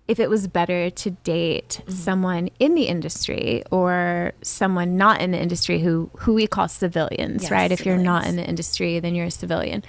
if 0.08 0.20
it 0.20 0.30
was 0.30 0.48
better 0.48 0.90
to 0.90 1.12
date 1.12 1.82
Mm-hmm. 1.82 1.92
someone 1.92 2.50
in 2.60 2.76
the 2.76 2.84
industry 2.84 3.64
or 3.72 4.32
someone 4.42 4.98
not 4.98 5.22
in 5.22 5.32
the 5.32 5.40
industry 5.42 5.80
who 5.80 6.10
who 6.20 6.34
we 6.34 6.48
call 6.48 6.68
civilians, 6.68 7.44
Yes, 7.44 7.52
right? 7.52 7.72
If 7.72 7.86
you're 7.86 7.98
not 7.98 8.26
in 8.26 8.36
the 8.36 8.44
industry, 8.48 9.00
then 9.00 9.16
you're 9.16 9.28
a 9.28 9.32
civilian. 9.32 9.84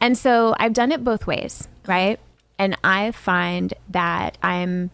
And 0.00 0.18
so 0.18 0.54
I've 0.58 0.72
done 0.74 0.92
it 0.92 1.02
both 1.04 1.26
ways, 1.26 1.68
right? 1.86 2.18
And 2.58 2.76
I 2.84 3.10
find 3.12 3.72
that 3.88 4.38
I'm 4.42 4.90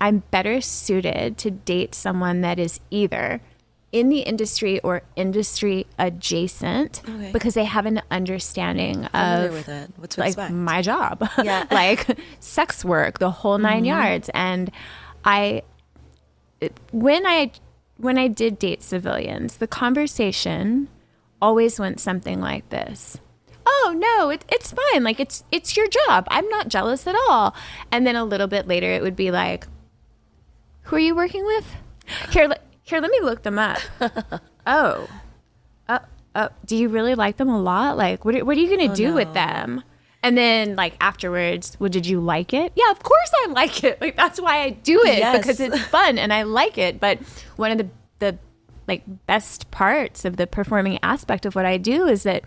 I'm 0.00 0.22
better 0.30 0.60
suited 0.60 1.38
to 1.38 1.50
date 1.50 1.94
someone 1.94 2.40
that 2.40 2.58
is 2.58 2.80
either 2.90 3.40
in 3.92 4.08
the 4.08 4.20
industry 4.20 4.80
or 4.80 5.02
industry 5.16 5.86
adjacent 5.98 7.02
Okay. 7.06 7.30
because 7.30 7.52
they 7.54 7.64
have 7.64 7.84
an 7.86 8.00
understanding 8.10 9.04
of 9.06 9.52
with 9.52 9.68
it. 9.68 9.90
What 9.96 10.16
like 10.16 10.28
expect? 10.28 10.52
my 10.54 10.80
job 10.82 11.28
Yeah. 11.42 11.66
like 11.70 12.06
sex 12.40 12.84
work 12.84 13.18
the 13.18 13.30
whole 13.30 13.58
9 13.58 13.76
Mm-hmm. 13.76 13.84
yards 13.84 14.30
and 14.34 14.70
i 15.24 15.62
when 16.92 17.26
i 17.26 17.50
when 17.98 18.16
i 18.18 18.28
did 18.28 18.58
date 18.58 18.82
civilians 18.82 19.56
the 19.58 19.66
conversation 19.66 20.88
always 21.40 21.78
went 21.78 22.00
something 22.00 22.40
like 22.40 22.68
this 22.70 23.18
oh 23.66 23.94
no 23.96 24.30
it, 24.30 24.44
it's 24.48 24.72
fine 24.72 25.04
like 25.04 25.20
it's 25.20 25.44
it's 25.52 25.76
your 25.76 25.86
job 25.88 26.24
i'm 26.28 26.48
not 26.48 26.68
jealous 26.68 27.06
at 27.06 27.14
all 27.28 27.54
and 27.90 28.06
then 28.06 28.16
a 28.16 28.24
little 28.24 28.46
bit 28.48 28.66
later 28.66 28.90
it 28.90 29.02
would 29.02 29.16
be 29.16 29.30
like 29.30 29.66
who 30.82 30.96
are 30.96 31.00
you 31.00 31.14
working 31.14 31.44
with 31.44 31.66
here 32.30 32.48
here 32.82 33.00
let 33.00 33.10
me 33.10 33.20
look 33.22 33.42
them 33.42 33.58
up 33.58 33.78
oh 34.66 35.08
uh, 35.88 35.98
uh, 36.34 36.48
do 36.64 36.76
you 36.76 36.88
really 36.88 37.14
like 37.14 37.36
them 37.36 37.48
a 37.50 37.60
lot? 37.60 37.98
Like, 37.98 38.24
what 38.24 38.34
are, 38.34 38.42
what 38.44 38.56
are 38.56 38.60
you 38.60 38.74
going 38.74 38.88
to 38.88 38.94
do 38.96 39.12
with 39.12 39.34
them? 39.34 39.82
And 40.22 40.38
then, 40.38 40.76
like, 40.76 40.94
afterwards, 41.00 41.76
well, 41.78 41.90
did 41.90 42.06
you 42.06 42.20
like 42.20 42.54
it? 42.54 42.72
Yeah, 42.74 42.90
of 42.90 43.02
course 43.02 43.30
I 43.44 43.48
like 43.50 43.84
it. 43.84 44.00
Like, 44.00 44.16
that's 44.16 44.40
why 44.40 44.62
I 44.62 44.70
do 44.70 45.02
it 45.02 45.18
Yes. 45.18 45.36
because 45.36 45.60
it's 45.60 45.78
fun 45.88 46.16
and 46.18 46.32
I 46.32 46.44
like 46.44 46.78
it. 46.78 47.00
But 47.00 47.18
one 47.56 47.70
of 47.72 47.78
the, 47.78 47.88
the, 48.20 48.38
like, 48.88 49.02
best 49.26 49.70
parts 49.70 50.24
of 50.24 50.36
the 50.38 50.46
performing 50.46 50.98
aspect 51.02 51.44
of 51.44 51.54
what 51.54 51.66
I 51.66 51.76
do 51.76 52.06
is 52.06 52.22
that 52.22 52.44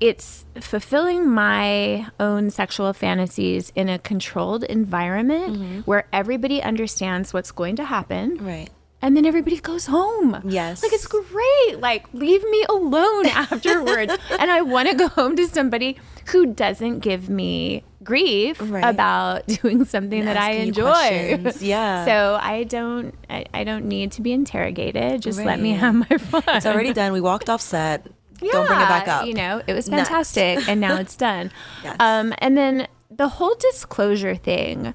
it's 0.00 0.46
fulfilling 0.60 1.28
my 1.28 2.06
own 2.18 2.48
sexual 2.50 2.92
fantasies 2.94 3.70
in 3.74 3.88
a 3.90 3.98
controlled 3.98 4.64
environment 4.64 5.86
where 5.86 6.06
everybody 6.12 6.62
understands 6.62 7.34
what's 7.34 7.50
going 7.52 7.76
to 7.76 7.84
happen 7.84 8.38
Right. 8.38 8.70
And 9.04 9.14
then 9.14 9.26
everybody 9.26 9.58
goes 9.60 9.84
home. 9.84 10.40
Yes. 10.46 10.82
Like 10.82 10.94
it's 10.94 11.06
great. 11.06 11.78
Like 11.78 12.06
leave 12.14 12.42
me 12.42 12.64
alone 12.70 13.26
afterwards. 13.44 14.16
and 14.40 14.50
I 14.50 14.62
want 14.62 14.88
to 14.88 14.94
go 14.94 15.08
home 15.08 15.36
to 15.36 15.46
somebody 15.46 15.98
who 16.28 16.46
doesn't 16.46 17.00
give 17.00 17.28
me 17.28 17.84
grief 18.02 18.56
Right. 18.62 18.82
about 18.82 19.46
doing 19.62 19.84
something 19.84 20.24
that 20.24 20.38
I 20.38 20.52
enjoy. 20.52 21.52
Yeah. 21.60 22.06
So 22.06 22.38
I 22.40 22.64
don't 22.64 23.14
I, 23.28 23.44
I 23.52 23.62
don't 23.62 23.84
need 23.84 24.12
to 24.12 24.22
be 24.22 24.32
interrogated. 24.32 25.20
Just 25.20 25.38
let 25.38 25.60
me 25.60 25.72
have 25.72 25.94
my 25.94 26.16
fun. 26.16 26.42
It's 26.48 26.64
already 26.64 26.94
done. 26.94 27.12
We 27.12 27.20
walked 27.20 27.50
off 27.50 27.60
set. 27.60 28.06
Yeah, 28.40 28.52
Don't 28.52 28.66
bring 28.66 28.80
it 28.80 28.88
back 28.88 29.06
up. 29.06 29.26
You 29.26 29.34
know, 29.34 29.62
it 29.66 29.74
was 29.74 29.88
fantastic, 29.88 30.66
and 30.68 30.80
now 30.80 30.96
it's 30.96 31.14
done. 31.14 31.52
Yes. 31.84 31.96
Um, 32.00 32.34
and 32.38 32.56
then 32.58 32.88
the 33.10 33.28
whole 33.28 33.54
disclosure 33.54 34.34
thing 34.34 34.92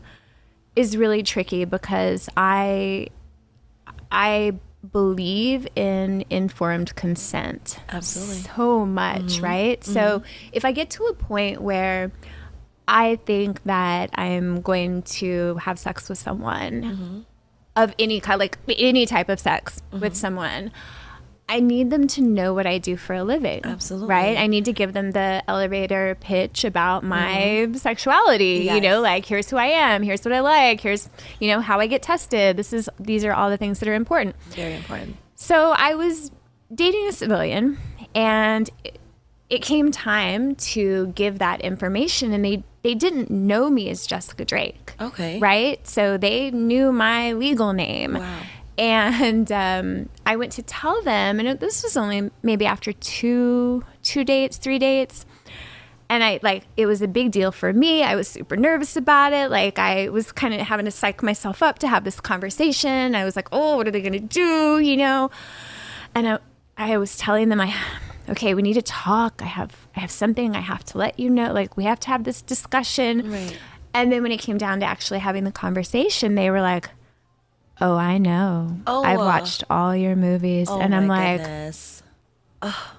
is 0.76 0.98
really 0.98 1.24
tricky 1.24 1.63
because 1.63 2.28
I 2.36 3.08
I 4.12 4.54
believe 4.91 5.67
in 5.76 6.24
informed 6.30 6.95
consent 6.95 7.80
Absolutely. 7.89 8.36
so 8.38 8.86
much, 8.86 9.22
mm-hmm. 9.22 9.43
right? 9.43 9.84
So 9.84 10.19
mm-hmm. 10.19 10.50
if 10.54 10.65
I 10.65 10.72
get 10.72 10.89
to 10.91 11.06
a 11.06 11.13
point 11.13 11.62
where 11.62 12.12
I 12.88 13.17
think 13.17 13.62
that 13.63 14.10
I'm 14.15 14.62
going 14.62 15.04
to 15.04 15.56
have 15.56 15.78
sex 15.78 16.10
with 16.10 16.17
someone 16.17 16.82
mm-hmm. 16.82 17.19
of 17.76 17.93
any 18.00 18.19
kind, 18.19 18.39
like 18.39 18.58
any 18.67 19.06
type 19.06 19.30
of 19.30 19.39
sex 19.39 19.82
with 19.91 20.15
someone, 20.15 20.72
I 21.50 21.60
need 21.60 21.90
them 21.90 22.08
to 22.10 22.22
know 22.22 22.54
what 22.54 22.68
I 22.68 22.78
do 22.78 22.96
for 22.96 23.16
a 23.16 23.24
living. 23.24 23.62
Absolutely. 23.64 24.08
Right? 24.08 24.38
I 24.38 24.46
need 24.46 24.66
to 24.66 24.74
give 24.74 24.94
them 24.94 25.12
the 25.12 25.44
elevator 25.48 26.16
pitch 26.22 26.64
about 26.64 27.04
my 27.04 27.66
mm-hmm. 27.66 27.74
sexuality. 27.74 28.70
You 28.72 28.80
know, 28.80 29.02
like 29.02 29.26
here's 29.26 29.50
who 29.50 29.58
I 29.58 29.66
am, 29.66 30.04
here's 30.04 30.24
what 30.24 30.32
I 30.32 30.42
like, 30.42 30.80
here's, 30.80 31.10
you 31.40 31.48
know, 31.50 31.60
how 31.60 31.80
I 31.80 31.88
get 31.88 32.04
tested. 32.04 32.56
This 32.56 32.72
is 32.72 32.88
these 33.00 33.26
are 33.26 33.34
all 33.34 33.50
the 33.50 33.58
things 33.58 33.80
that 33.80 33.90
are 33.90 33.96
important. 33.96 34.36
Very 34.52 34.76
important. 34.76 35.18
So 35.36 35.72
I 35.76 35.96
was 35.96 36.32
dating 36.74 37.08
a 37.08 37.12
civilian, 37.12 37.80
and 38.14 38.70
it- 38.84 39.00
it 39.50 39.64
came 39.64 39.90
time 39.92 40.54
to 40.54 41.08
give 41.16 41.40
that 41.40 41.62
information, 41.62 42.32
and 42.34 42.46
they 42.46 42.64
they 42.84 42.94
didn't 42.94 43.30
know 43.32 43.70
me 43.70 43.90
as 43.90 44.06
Jessica 44.08 44.46
Drake, 44.46 44.94
Okay. 45.02 45.38
right? 45.40 45.86
So 45.86 46.18
they 46.18 46.50
knew 46.52 46.92
my 46.94 47.34
legal 47.34 47.74
name. 47.74 48.14
Wow. 48.14 48.40
And 48.80 49.52
um, 49.52 50.10
I 50.26 50.38
went 50.38 50.54
to 50.54 50.63
tell 50.63 51.02
them, 51.04 51.38
and 51.38 51.48
it, 51.48 51.60
this 51.60 51.84
was 51.84 51.98
only 51.98 52.32
maybe 52.42 52.65
after 52.65 52.94
two 52.94 53.84
two 54.02 54.24
dates, 54.24 54.58
three 54.58 54.80
dates 54.80 55.26
and 56.10 56.24
I 56.24 56.39
like 56.42 56.65
it 56.76 56.88
was 56.88 57.02
a 57.02 57.08
big 57.08 57.32
deal 57.32 57.52
for 57.52 57.72
me. 57.72 58.04
I 58.04 58.15
was 58.15 58.28
super 58.28 58.58
nervous 58.58 58.96
about 58.96 59.32
it. 59.32 59.52
Like 59.52 59.78
I 59.78 60.10
was 60.10 60.32
kind 60.32 60.54
of 60.54 60.62
having 60.62 60.86
to 60.86 60.92
psych 60.92 61.22
myself 61.22 61.62
up 61.62 61.80
to 61.80 61.88
have 61.88 62.04
this 62.04 62.20
conversation. 62.20 63.13
I 63.15 63.24
was 63.24 63.36
like, 63.36 63.48
"Oh, 63.52 63.78
what 63.78 63.88
are 63.88 63.92
they 63.92 64.02
going 64.02 64.13
to 64.13 64.20
do?" 64.20 64.80
You 64.80 64.98
know. 64.98 65.30
And 66.15 66.28
I, 66.28 66.39
I 66.78 66.98
was 66.98 67.15
telling 67.15 67.50
them, 67.50 67.62
"I, 67.62 67.76
okay, 68.28 68.56
we 68.56 68.63
need 68.63 68.74
to 68.74 68.82
talk. 68.82 69.42
I 69.44 69.46
have, 69.46 69.88
I 69.96 70.00
have 70.00 70.12
something 70.12 70.56
I 70.56 70.62
have 70.62 70.84
to 70.86 70.98
let 70.98 71.20
you 71.20 71.30
know. 71.30 71.54
Like 71.54 71.78
we 71.78 71.84
have 71.84 72.00
to 72.02 72.08
have 72.08 72.24
this 72.24 72.42
discussion." 72.42 73.32
Right. 73.32 73.58
And 73.94 74.12
then 74.12 74.24
when 74.24 74.32
it 74.32 74.39
came 74.39 74.58
down 74.58 74.80
to 74.80 74.86
actually 74.86 75.20
having 75.20 75.44
the 75.44 75.52
conversation, 75.52 76.36
they 76.36 76.52
were 76.52 76.62
like, 76.62 76.89
"Oh, 77.82 77.96
I 77.96 78.18
know. 78.18 78.78
Oh, 78.88 79.04
I've 79.04 79.20
watched 79.20 79.63
all 79.70 79.96
your 79.96 80.15
movies." 80.15 80.68
Oh 80.70 80.80
and 80.80 80.94
I'm 80.96 81.08
my 81.08 81.32
like, 81.34 81.42
goodness. 81.42 82.04
Oh. 82.62 82.99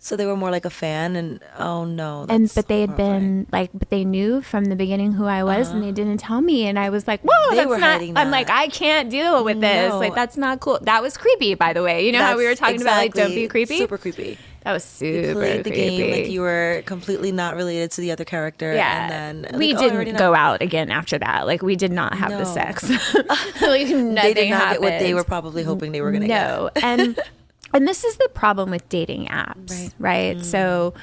So 0.00 0.14
they 0.14 0.26
were 0.26 0.36
more 0.36 0.50
like 0.52 0.64
a 0.64 0.70
fan, 0.70 1.16
and 1.16 1.40
oh 1.58 1.84
no. 1.84 2.24
and 2.28 2.50
but 2.54 2.68
they 2.68 2.82
had 2.82 2.90
horrifying. 2.90 3.44
been 3.44 3.46
like 3.50 3.70
but 3.74 3.90
they 3.90 4.04
knew 4.04 4.40
from 4.42 4.66
the 4.66 4.76
beginning 4.76 5.12
who 5.12 5.24
i 5.26 5.42
was 5.42 5.70
and 5.70 5.82
they 5.82 5.90
didn't 5.90 6.18
tell 6.18 6.40
me 6.40 6.66
and 6.68 6.78
i 6.78 6.88
was 6.88 7.08
like 7.08 7.20
whoa 7.22 7.32
Uh-huh. 7.32 7.50
They 7.50 7.56
that's 7.56 7.68
were 7.68 7.78
not 7.78 8.00
i'm 8.00 8.14
that. 8.14 8.30
like 8.30 8.48
i 8.48 8.68
can't 8.68 9.10
deal 9.10 9.42
with 9.44 9.60
this 9.60 9.90
No. 9.90 9.98
like 9.98 10.14
that's 10.14 10.36
not 10.36 10.60
cool 10.60 10.78
that 10.82 11.02
was 11.02 11.16
creepy 11.16 11.54
by 11.54 11.72
the 11.72 11.82
way 11.82 12.06
you 12.06 12.12
know 12.12 12.20
how 12.22 12.36
we 12.36 12.44
were 12.44 12.50
That's 12.50 12.60
talking 12.60 12.80
about 12.80 12.96
like 12.96 13.12
don't 13.14 13.34
be 13.34 13.48
creepy 13.48 13.76
Super 13.78 13.98
creepy. 13.98 14.38
that 14.62 14.72
was 14.72 14.84
super 14.84 15.34
Played 15.34 15.64
the 15.64 15.70
creepy 15.70 15.96
game 15.96 16.10
like 16.12 16.30
you 16.30 16.42
were 16.42 16.82
completely 16.86 17.32
not 17.32 17.56
related 17.56 17.90
to 17.92 18.00
the 18.00 18.12
other 18.12 18.24
character. 18.24 18.72
yeah, 18.74 19.10
And 19.10 19.44
then 19.44 19.58
we 19.58 19.74
like, 19.74 19.82
oh, 19.92 20.04
didn't 20.04 20.16
go 20.16 20.32
out 20.34 20.62
again 20.62 20.90
after 20.90 21.18
that. 21.18 21.46
Like 21.46 21.62
we 21.62 21.74
did 21.76 21.90
not 21.92 22.14
have 22.14 22.30
the 22.30 22.44
sex. 22.44 22.88
like 23.62 23.86
nothing 23.88 24.14
They 24.14 24.34
did 24.34 24.50
not 24.50 24.72
get 24.74 24.80
what 24.80 24.98
they 25.00 25.14
were 25.14 25.24
probably 25.24 25.62
hoping 25.64 25.92
they 25.92 26.00
were 26.02 26.10
going 26.12 26.22
to 26.22 26.28
get. 26.28 26.48
no 26.48 26.70
and 26.82 27.18
and 27.78 27.86
this 27.88 28.02
is 28.04 28.16
the 28.16 28.28
problem 28.34 28.70
with 28.70 28.88
dating 28.88 29.26
apps 29.28 29.92
Right. 30.00 30.34
right, 30.36 30.44
so 30.44 30.94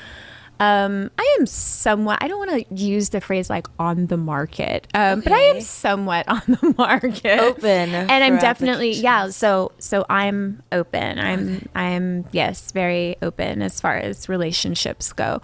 um, 0.60 1.12
I 1.20 1.36
am 1.40 1.46
somewhat. 1.46 2.20
I 2.22 2.28
don't 2.30 2.48
want 2.48 2.68
to 2.70 2.76
use 2.76 3.10
the 3.10 3.20
phrase 3.20 3.50
like 3.50 3.68
on 3.78 4.08
the 4.08 4.16
market, 4.16 4.88
um, 4.94 5.20
but 5.20 5.34
I 5.34 5.40
am 5.40 5.60
somewhat 5.60 6.26
on 6.30 6.42
the 6.48 6.74
market, 6.78 7.40
Open 7.40 7.94
and 7.94 8.12
I'm 8.24 8.38
definitely 8.38 8.92
yeah. 8.94 9.30
So 9.30 9.74
so 9.80 10.06
I'm 10.10 10.64
open. 10.72 11.20
I'm 11.20 11.68
I'm 11.76 12.26
yes, 12.32 12.72
very 12.72 13.18
open 13.22 13.62
as 13.62 13.82
far 13.82 13.98
as 13.98 14.30
relationships 14.30 15.12
go. 15.12 15.42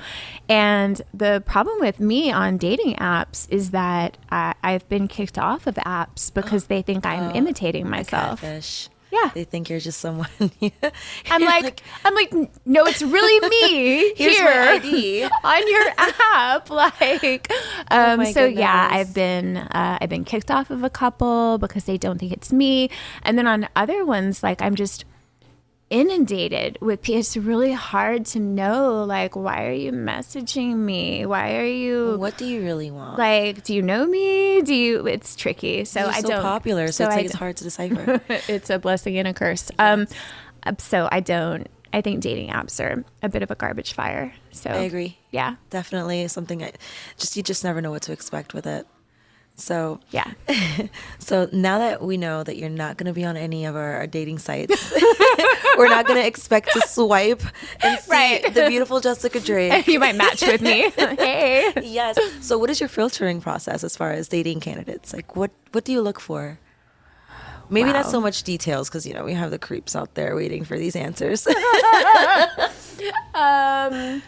And 0.48 1.02
the 1.14 1.44
problem 1.46 1.80
with 1.82 2.00
me 2.00 2.32
on 2.32 2.58
dating 2.58 2.96
apps 2.96 3.48
is 3.50 3.72
that 3.72 4.18
I, 4.32 4.54
I've 4.64 4.88
been 4.88 5.10
kicked 5.10 5.38
off 5.38 5.68
of 5.68 5.76
apps 5.76 6.34
because 6.34 6.68
they 6.68 6.82
think 6.82 7.06
I'm 7.06 7.36
imitating 7.36 7.90
myself. 7.90 8.40
Catfish. 8.42 8.88
Yeah. 9.12 9.30
They 9.34 9.44
think 9.44 9.70
you're 9.70 9.80
just 9.80 10.00
someone. 10.00 10.30
I'm 10.40 11.42
You're 11.42 11.50
like, 11.50 11.82
I'm 12.06 12.16
like, 12.16 12.34
no, 12.66 12.86
it's 12.86 13.02
really 13.02 13.50
me 13.50 14.14
Here's 14.18 14.38
here 14.38 14.46
my 14.46 14.72
ID. 14.76 15.24
on 15.44 15.72
your 15.72 15.86
app. 15.98 16.70
Like, 16.70 17.52
um, 17.92 18.22
Oh 18.22 18.32
so 18.32 18.46
yeah. 18.46 18.88
I've 18.92 19.14
been, 19.14 19.58
uh, 19.58 19.98
I've 20.00 20.10
been 20.10 20.24
kicked 20.24 20.50
off 20.50 20.70
of 20.70 20.84
a 20.84 20.90
couple 20.90 21.58
because 21.58 21.84
they 21.86 21.98
don't 21.98 22.20
think 22.20 22.32
it's 22.32 22.54
me, 22.54 22.90
and 23.24 23.38
then 23.38 23.48
on 23.48 23.68
other 23.76 24.06
ones, 24.06 24.44
like 24.44 24.62
I'm 24.62 24.76
just 24.76 25.04
inundated 25.92 26.78
with. 26.82 27.04
pe- 27.04 27.14
It's 27.14 27.38
really 27.38 27.74
hard 27.74 28.26
to 28.28 28.40
know, 28.40 29.04
like, 29.04 29.36
why 29.36 29.66
are 29.68 29.72
you 29.74 29.92
messaging 29.92 30.78
me? 30.78 31.26
Why 31.28 31.58
are 31.58 31.66
you? 31.66 32.18
what 32.18 32.38
do 32.38 32.46
you 32.46 32.62
really 32.62 32.90
want? 32.90 33.20
Like, 33.20 33.64
do 33.64 33.76
you 33.76 33.82
know 33.84 34.06
me? 34.08 34.62
Do 34.64 34.74
you? 34.74 35.06
It's 35.06 35.36
tricky. 35.36 35.86
So 35.86 36.00
You're 36.00 36.10
I 36.10 36.22
so 36.22 36.28
don't. 36.30 36.42
popular, 36.42 36.88
so, 36.92 37.06
it's 37.06 37.16
like 37.16 37.26
it's 37.26 37.36
hard 37.36 37.58
to 37.58 37.64
decipher. 37.64 38.22
it's 38.48 38.70
a 38.72 38.80
blessing 38.80 39.18
and 39.18 39.28
a 39.28 39.34
curse. 39.34 39.70
Um, 39.78 40.08
so 40.80 41.08
I 41.12 41.20
don't. 41.20 41.68
I 41.94 42.00
think 42.00 42.22
dating 42.22 42.50
apps 42.52 42.80
are 42.84 43.04
a 43.22 43.28
bit 43.28 43.44
of 43.44 43.52
a 43.52 43.56
garbage 43.56 43.92
fire. 43.94 44.34
So 44.52 44.70
I 44.70 44.76
agree. 44.84 45.18
Yeah, 45.32 45.56
Definitely 45.70 46.26
something. 46.30 46.64
I, 46.64 46.72
just 47.18 47.36
you 47.36 47.44
just 47.44 47.64
never 47.66 47.82
know 47.82 47.92
what 47.92 48.04
to 48.04 48.14
expect 48.14 48.54
with 48.54 48.66
it. 48.66 48.88
So 49.56 50.00
yeah. 50.10 50.32
So 51.20 51.48
now 51.54 51.78
that 51.80 52.02
we 52.02 52.18
know 52.18 52.44
that 52.44 52.58
you're 52.58 52.70
not 52.70 52.98
going 52.98 53.06
to 53.08 53.14
be 53.14 53.24
on 53.24 53.38
any 53.38 53.66
of 53.66 53.76
our, 53.76 53.94
our 53.98 54.08
dating 54.08 54.40
sites, 54.40 54.92
we're 55.78 55.88
not 55.88 56.06
going 56.08 56.20
to 56.20 56.26
expect 56.28 56.74
to 56.74 56.82
swipe 56.88 57.42
and 57.82 58.00
see 58.00 58.12
Right. 58.12 58.54
the 58.54 58.68
beautiful 58.68 59.00
Jessica 59.00 59.40
Drake. 59.40 59.88
you 59.94 60.00
might 60.00 60.16
match 60.16 60.42
with 60.42 60.62
me. 60.62 60.90
hey. 60.92 61.72
yes. 61.84 62.18
So 62.42 62.58
what 62.58 62.70
is 62.70 62.80
your 62.82 62.90
filtering 62.90 63.40
process 63.40 63.84
as 63.84 63.96
far 63.96 64.12
as 64.12 64.28
dating 64.28 64.60
candidates? 64.62 65.14
Like 65.14 65.36
what 65.36 65.52
what 65.72 65.86
do 65.86 65.92
you 65.92 66.02
look 66.02 66.20
for? 66.20 66.60
Maybe 67.70 67.94
not 67.94 68.08
so 68.08 68.20
much 68.20 68.44
details 68.44 68.90
because 68.90 69.06
you 69.08 69.14
know 69.14 69.24
we 69.24 69.34
have 69.34 69.50
the 69.52 69.60
creeps 69.60 69.96
out 69.96 70.16
there 70.16 70.36
waiting 70.36 70.66
for 70.66 70.78
these 70.78 70.96
answers. 70.96 71.48
Um, 73.34 74.22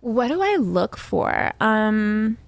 what 0.00 0.28
do 0.28 0.40
I 0.40 0.56
look 0.56 0.96
for? 0.96 1.52
Um, 1.60 2.38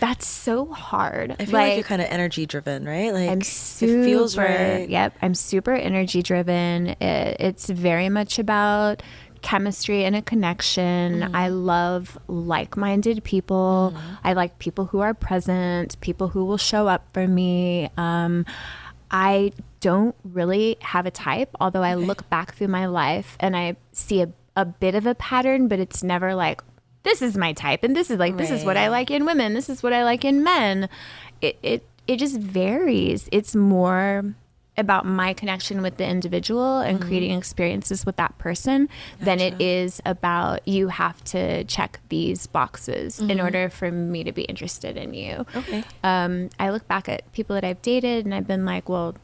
that's 0.00 0.26
so 0.26 0.66
hard. 0.66 1.36
I 1.38 1.44
feel 1.44 1.52
like, 1.52 1.74
you're 1.74 1.84
kind 1.84 2.02
of 2.02 2.08
energy 2.10 2.46
driven, 2.46 2.84
right? 2.84 3.12
Like 3.12 3.30
I'm 3.30 3.40
it 3.40 3.46
super, 3.46 4.04
feels 4.04 4.36
right. 4.36 4.88
Yep, 4.88 5.16
I'm 5.22 5.34
super 5.34 5.72
energy 5.72 6.22
driven. 6.22 6.88
It, 6.88 7.36
it's 7.40 7.68
very 7.68 8.08
much 8.08 8.38
about 8.38 9.02
chemistry 9.40 10.04
and 10.04 10.16
a 10.16 10.22
connection. 10.22 11.20
Mm-hmm. 11.20 11.36
I 11.36 11.48
love 11.48 12.18
like-minded 12.26 13.22
people. 13.22 13.94
I 14.24 14.32
like 14.32 14.58
people 14.58 14.86
who 14.86 14.98
are 15.00 15.14
present, 15.14 16.00
people 16.00 16.28
who 16.28 16.44
will 16.44 16.58
show 16.58 16.88
up 16.88 17.06
for 17.12 17.28
me. 17.28 17.88
Um, 17.96 18.46
I 19.10 19.52
don't 19.80 20.16
really 20.24 20.76
have 20.80 21.06
a 21.06 21.10
type, 21.12 21.50
although 21.60 21.84
I 21.84 21.94
look 21.94 22.28
back 22.28 22.54
through 22.54 22.68
my 22.68 22.86
life 22.86 23.36
and 23.38 23.56
I 23.56 23.76
see 23.92 24.22
a, 24.22 24.32
a 24.56 24.64
bit 24.64 24.96
of 24.96 25.06
a 25.06 25.14
pattern, 25.14 25.68
but 25.68 25.78
it's 25.78 26.02
never 26.02 26.34
like 26.34 26.60
this 27.02 27.22
is 27.22 27.36
my 27.36 27.52
type 27.52 27.84
and 27.84 27.94
this 27.94 28.10
is 28.10 28.18
like 28.18 28.36
this 28.36 28.50
is 28.50 28.64
what 28.64 28.76
I 28.76 28.88
like 28.88 29.10
in 29.10 29.24
women, 29.24 29.54
this 29.54 29.68
is 29.68 29.82
what 29.82 29.92
I 29.92 30.04
like 30.04 30.24
in 30.24 30.42
men. 30.42 30.88
It 31.40 31.58
it 31.62 31.86
it 32.06 32.16
just 32.16 32.38
varies. 32.38 33.28
It's 33.30 33.54
more 33.54 34.34
about 34.78 35.04
my 35.04 35.34
connection 35.34 35.82
with 35.82 35.96
the 35.96 36.06
individual 36.06 36.78
and 36.78 37.02
creating 37.02 37.36
experiences 37.36 38.06
with 38.06 38.14
that 38.16 38.38
person 38.38 38.88
than 39.20 39.40
it 39.40 39.60
is 39.60 40.00
about 40.06 40.66
you 40.66 40.86
have 40.86 41.22
to 41.24 41.64
check 41.64 41.98
these 42.08 42.46
boxes 42.46 43.18
in 43.18 43.40
order 43.40 43.68
for 43.68 43.90
me 43.90 44.22
to 44.22 44.30
be 44.30 44.42
interested 44.42 44.96
in 44.96 45.14
you. 45.14 45.44
Okay. 45.56 45.82
Um, 46.04 46.48
I 46.60 46.70
look 46.70 46.86
back 46.86 47.08
at 47.08 47.30
people 47.32 47.54
that 47.54 47.64
I've 47.64 47.82
dated 47.82 48.24
and 48.24 48.32
I've 48.32 48.46
been 48.46 48.64
like, 48.64 48.88
well, 48.88 49.16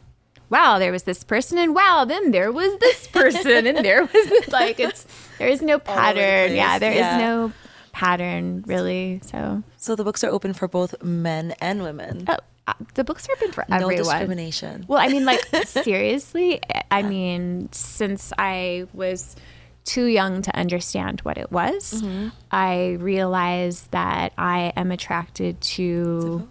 wow, 0.55 0.79
there 0.79 0.93
was 0.93 1.03
this 1.11 1.25
person, 1.25 1.59
and 1.59 1.75
wow, 1.75 2.05
then 2.07 2.31
there 2.31 2.51
was 2.61 2.73
this 2.79 3.01
person, 3.09 3.67
and 3.67 3.79
there 3.85 4.03
was 4.15 4.25
this, 4.35 4.49
like 4.61 4.79
it's 4.79 5.03
there 5.39 5.49
is 5.49 5.61
no 5.63 5.75
over 5.75 5.85
the 5.85 5.91
pattern. 6.01 6.55
Yeah, 6.55 6.79
there 6.79 6.93
is 6.93 6.99
yeah. 6.99 7.19
no 7.19 7.53
pattern 7.93 8.63
really. 8.67 9.21
So 9.31 9.63
So 9.77 9.97
the 9.97 10.05
books 10.05 10.23
are 10.25 10.31
open 10.31 10.53
for 10.55 10.67
both 10.69 10.93
men 11.03 11.55
and 11.61 11.83
women. 11.83 12.25
oh, 12.29 12.39
uh, 12.67 12.73
the 12.95 13.05
books 13.05 13.29
are 13.29 13.33
open 13.37 13.53
for 13.53 13.63
everyone. 13.69 13.97
No 13.97 14.03
discrimination. 14.03 14.85
Well, 14.89 14.99
I 14.99 15.09
mean, 15.09 15.25
like 15.27 15.43
seriously. 15.67 16.61
I 16.91 17.03
mean, 17.03 17.69
since 17.73 18.33
I 18.39 18.87
was 18.95 19.37
too 19.85 20.07
young 20.07 20.41
to 20.43 20.51
understand 20.57 21.21
what 21.27 21.37
it 21.37 21.51
was, 21.53 22.01
Mm-hmm. 22.03 22.29
I 22.51 22.97
realized 23.01 23.91
that 23.91 24.33
I 24.39 24.73
am 24.77 24.91
attracted 24.91 25.61
to 25.77 26.49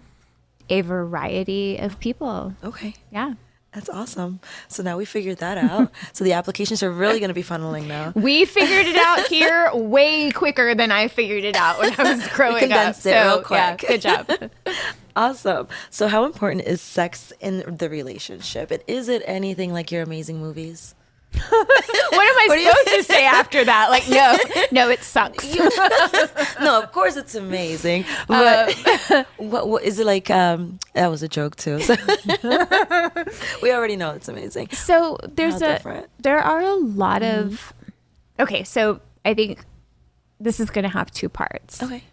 a 0.70 0.80
variety 0.82 1.78
of 1.78 1.98
people. 1.98 2.54
Okay. 2.62 2.94
Yeah. 3.10 3.34
That's 3.74 3.88
awesome. 3.88 4.38
So 4.68 4.84
now 4.84 4.96
we 4.96 5.04
figured 5.04 5.38
that 5.38 5.58
out. 5.58 5.90
so 6.12 6.22
the 6.22 6.32
applications 6.32 6.82
are 6.82 6.92
really 6.92 7.18
going 7.18 7.28
to 7.28 7.34
be 7.34 7.42
funneling 7.42 7.86
now. 7.86 8.12
We 8.14 8.44
figured 8.44 8.86
it 8.86 8.96
out 8.96 9.26
here 9.26 9.70
way 9.74 10.30
quicker 10.30 10.74
than 10.74 10.92
I 10.92 11.08
figured 11.08 11.44
it 11.44 11.56
out 11.56 11.80
when 11.80 11.92
I 11.98 12.14
was 12.14 12.26
growing 12.28 12.54
up. 12.54 12.60
condensed 12.60 13.06
it 13.06 13.10
real 13.10 13.44
yeah, 13.50 13.76
quick. 13.76 13.88
good 13.88 14.00
job. 14.00 14.30
Awesome. 15.16 15.68
So 15.90 16.08
how 16.08 16.24
important 16.24 16.62
is 16.62 16.80
sex 16.80 17.32
in 17.38 17.76
the 17.76 17.88
relationship? 17.88 18.72
And 18.72 18.82
is 18.88 19.08
it 19.08 19.22
anything 19.26 19.72
like 19.72 19.92
your 19.92 20.02
amazing 20.02 20.40
movies? 20.40 20.96
What 22.14 22.28
am 22.28 22.36
I 22.38 22.44
What 22.48 22.54
do 22.56 22.60
you- 22.60 22.70
supposed 22.70 22.96
to 22.96 23.02
say 23.14 23.24
after 23.24 23.64
that? 23.64 23.90
Like, 23.90 24.08
no, 24.08 24.36
no, 24.72 24.88
it 24.90 25.02
sucks. 25.02 25.44
no, 26.60 26.80
of 26.82 26.92
course 26.92 27.16
it's 27.16 27.34
amazing. 27.34 28.04
But 28.28 28.74
what, 29.38 29.68
what 29.68 29.82
is 29.82 29.98
it 29.98 30.06
like? 30.06 30.30
Um, 30.30 30.78
that 30.94 31.08
was 31.08 31.22
a 31.22 31.28
joke 31.28 31.56
too. 31.56 31.80
So 31.80 31.94
we 33.62 33.72
already 33.72 33.96
know 33.96 34.10
it's 34.12 34.28
amazing. 34.28 34.68
So 34.70 35.18
there's 35.26 35.60
How 35.60 35.68
a 35.68 35.72
different? 35.74 36.06
there 36.20 36.38
are 36.38 36.60
a 36.60 36.74
lot 36.74 37.22
of 37.22 37.72
okay. 38.38 38.64
So 38.64 39.00
I 39.24 39.34
think 39.34 39.64
this 40.40 40.60
is 40.60 40.70
going 40.70 40.84
to 40.84 40.88
have 40.90 41.10
two 41.10 41.28
parts. 41.28 41.82
Okay. 41.82 42.04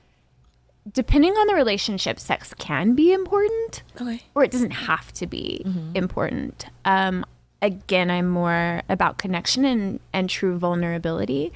Depending 0.92 1.34
on 1.34 1.46
the 1.48 1.54
relationship, 1.54 2.20
sex 2.20 2.56
can 2.58 2.96
be 2.96 3.14
important, 3.14 3.84
Okay. 4.02 4.24
or 4.34 4.44
it 4.44 4.50
doesn't 4.50 4.72
have 4.72 5.12
to 5.14 5.28
be 5.28 5.64
important. 5.94 6.66
Um, 6.86 7.24
again, 7.62 8.10
I'm 8.10 8.28
more 8.28 8.82
about 8.90 9.18
connection 9.18 9.66
and 9.66 10.00
and 10.14 10.30
true 10.30 10.58
vulnerability, 10.58 11.52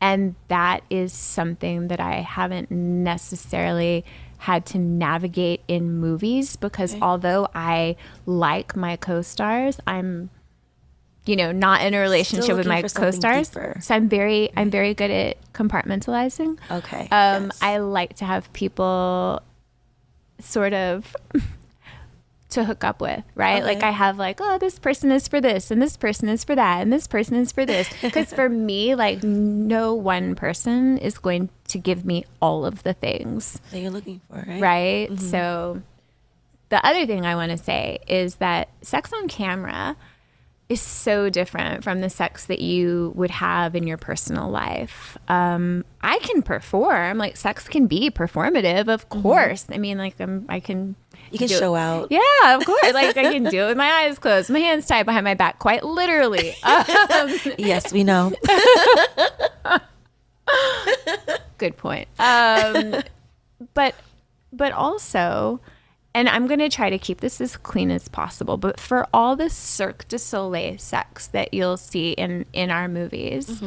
and 0.00 0.34
that 0.48 0.82
is 0.90 1.12
something 1.12 1.88
that 1.88 2.00
I 2.00 2.16
haven't 2.16 2.70
necessarily 2.70 4.04
had 4.38 4.66
to 4.66 4.78
navigate 4.78 5.62
in 5.66 5.98
movies 5.98 6.56
because 6.56 6.94
although 7.00 7.48
I 7.54 7.96
like 8.26 8.76
my 8.76 8.96
co-stars, 8.96 9.80
I'm 9.86 10.30
you 11.24 11.36
know 11.36 11.52
not 11.52 11.82
in 11.82 11.94
a 11.94 12.00
relationship 12.00 12.56
with 12.56 12.66
my 12.66 12.82
co-stars. 12.82 13.48
deeper. 13.48 13.76
So 13.80 13.94
I'm 13.94 14.08
very 14.08 14.50
I'm 14.56 14.70
very 14.70 14.94
good 14.94 15.10
at 15.10 15.52
compartmentalizing. 15.52 16.58
Okay. 16.70 17.08
Um, 17.10 17.46
yes. 17.46 17.58
I 17.62 17.78
like 17.78 18.16
to 18.16 18.24
have 18.24 18.52
people 18.52 19.42
sort 20.38 20.74
of 20.74 21.16
to 22.50 22.64
hook 22.64 22.84
up 22.84 23.00
with, 23.00 23.24
right? 23.34 23.64
Like 23.64 23.82
I 23.82 23.90
have 23.90 24.18
like, 24.18 24.40
oh, 24.40 24.58
this 24.58 24.78
person 24.78 25.10
is 25.10 25.26
for 25.26 25.40
this, 25.40 25.70
and 25.70 25.82
this 25.82 25.96
person 25.96 26.28
is 26.28 26.44
for 26.44 26.54
that, 26.54 26.80
and 26.80 26.92
this 26.92 27.06
person 27.06 27.36
is 27.36 27.52
for 27.52 27.66
this. 27.66 27.88
Because 28.02 28.32
for 28.32 28.48
me, 28.48 28.94
like, 28.94 29.22
no 29.24 29.94
one 29.94 30.34
person 30.36 30.96
is 30.98 31.18
going 31.18 31.48
to 31.68 31.78
give 31.78 32.04
me 32.04 32.24
all 32.40 32.64
of 32.64 32.82
the 32.82 32.92
things, 32.92 33.60
that 33.72 33.80
you're 33.80 33.90
looking 33.90 34.20
for, 34.28 34.36
right? 34.36 34.60
right? 34.60 35.10
Mm-hmm. 35.10 35.26
So 35.26 35.82
the 36.68 36.84
other 36.86 37.06
thing 37.06 37.26
I 37.26 37.34
want 37.34 37.50
to 37.50 37.58
say 37.58 37.98
is 38.06 38.36
that 38.36 38.68
sex 38.82 39.12
on 39.12 39.28
camera 39.28 39.96
is 40.68 40.80
so 40.80 41.30
different 41.30 41.84
from 41.84 42.00
the 42.00 42.10
sex 42.10 42.46
that 42.46 42.60
you 42.60 43.12
would 43.14 43.30
have 43.30 43.76
in 43.76 43.86
your 43.86 43.96
personal 43.96 44.50
life. 44.50 45.16
Um, 45.28 45.84
I 46.02 46.18
can 46.20 46.42
perform, 46.42 47.18
like 47.18 47.36
sex 47.36 47.68
can 47.68 47.86
be 47.86 48.10
performative, 48.10 48.88
of 48.88 49.08
course. 49.08 49.66
I 49.70 49.78
mean, 49.78 49.96
like 49.98 50.18
I'm, 50.18 50.44
I 50.48 50.58
can. 50.60 50.96
You 51.30 51.38
can 51.38 51.44
it- 51.46 51.50
show 51.58 51.76
out. 51.76 52.08
Yeah, 52.10 52.20
of 52.56 52.64
course. 52.66 52.92
like 52.92 53.16
I 53.16 53.32
can 53.32 53.44
do 53.50 53.62
it 53.64 53.66
with 53.68 53.76
my 53.76 53.88
eyes 53.90 54.18
closed, 54.18 54.50
my 54.50 54.58
hands 54.58 54.86
tied 54.86 55.06
behind 55.06 55.24
my 55.24 55.34
back, 55.34 55.58
quite 55.60 55.84
literally. 55.84 56.54
Um, 56.64 57.30
Yes, 57.58 57.92
we 57.92 58.02
know. 58.04 58.32
good 61.58 61.76
point. 61.76 62.08
Um, 62.18 63.02
but 63.74 63.94
but 64.52 64.72
also, 64.72 65.60
and 66.16 66.30
I'm 66.30 66.46
going 66.46 66.60
to 66.60 66.70
try 66.70 66.88
to 66.88 66.98
keep 66.98 67.20
this 67.20 67.42
as 67.42 67.58
clean 67.58 67.90
as 67.90 68.08
possible. 68.08 68.56
But 68.56 68.80
for 68.80 69.06
all 69.12 69.36
the 69.36 69.50
Cirque 69.50 70.08
du 70.08 70.18
Soleil 70.18 70.78
sex 70.78 71.26
that 71.28 71.52
you'll 71.52 71.76
see 71.76 72.12
in 72.12 72.46
in 72.54 72.70
our 72.70 72.88
movies, 72.88 73.62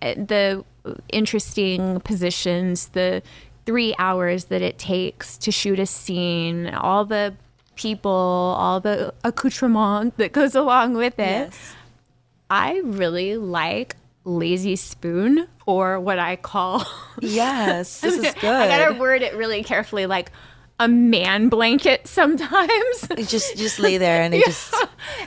uh, 0.00 0.14
the 0.14 0.64
interesting 1.08 1.98
positions, 2.00 2.90
the 2.90 3.22
three 3.66 3.92
hours 3.98 4.44
that 4.46 4.62
it 4.62 4.78
takes 4.78 5.36
to 5.38 5.50
shoot 5.50 5.80
a 5.80 5.86
scene, 5.86 6.68
all 6.68 7.04
the 7.04 7.34
people, 7.74 8.12
all 8.12 8.78
the 8.78 9.12
accoutrement 9.24 10.16
that 10.16 10.30
goes 10.30 10.54
along 10.54 10.94
with 10.94 11.18
it. 11.18 11.50
Yes. 11.50 11.74
I 12.48 12.82
really 12.84 13.36
like 13.36 13.96
lazy 14.22 14.76
spoon 14.76 15.48
or 15.66 15.98
what 15.98 16.20
I 16.20 16.36
call 16.36 16.86
Yes, 17.20 18.00
this 18.00 18.14
is 18.14 18.34
good. 18.34 18.44
I 18.44 18.68
gotta 18.68 18.94
word 19.00 19.22
it 19.22 19.34
really 19.34 19.64
carefully, 19.64 20.06
like 20.06 20.30
a 20.80 20.88
man 20.88 21.48
blanket 21.48 22.06
sometimes. 22.08 23.08
You 23.16 23.24
just 23.24 23.56
just 23.56 23.78
lay 23.78 23.96
there 23.96 24.22
and 24.22 24.34
it 24.34 24.44
just 24.46 24.74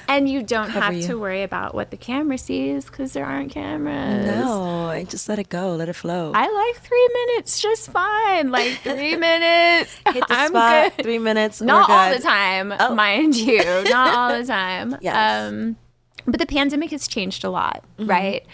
and 0.09 0.27
you 0.29 0.43
don't 0.43 0.69
have 0.71 0.93
you. 0.93 1.07
to 1.07 1.15
worry 1.17 1.43
about 1.43 1.73
what 1.73 1.89
the 1.89 1.95
camera 1.97 2.37
sees 2.37 2.85
because 2.85 3.13
there 3.13 3.25
aren't 3.25 3.51
cameras. 3.51 4.25
no, 4.25 4.87
I 4.87 5.05
just 5.05 5.29
let 5.29 5.39
it 5.39 5.47
go, 5.49 5.75
let 5.75 5.87
it 5.87 5.93
flow. 5.93 6.33
I 6.35 6.49
like 6.51 6.83
three 6.83 7.09
minutes 7.13 7.59
just 7.61 7.89
fine. 7.91 8.51
Like 8.51 8.73
three 8.79 9.15
minutes. 9.29 9.97
Hit 10.11 10.27
the 10.27 10.33
I'm 10.33 10.49
spot. 10.49 10.95
good. 10.97 11.03
Three 11.03 11.19
minutes. 11.19 11.61
Not 11.61 11.89
all 11.89 12.13
the 12.13 12.21
time, 12.21 12.73
Oh. 12.77 12.93
mind 12.93 13.35
you. 13.35 13.63
Not 13.85 14.13
all 14.15 14.37
the 14.37 14.45
time. 14.45 14.97
Yes. 15.01 15.47
Um, 15.49 15.77
but 16.25 16.39
the 16.41 16.45
pandemic 16.45 16.91
has 16.91 17.07
changed 17.07 17.43
a 17.45 17.49
lot, 17.49 17.83
Mm-hmm. 17.97 18.09
right? 18.09 18.45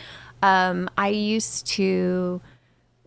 Um, 0.43 0.89
I 0.97 1.07
used 1.07 1.65
to 1.67 2.39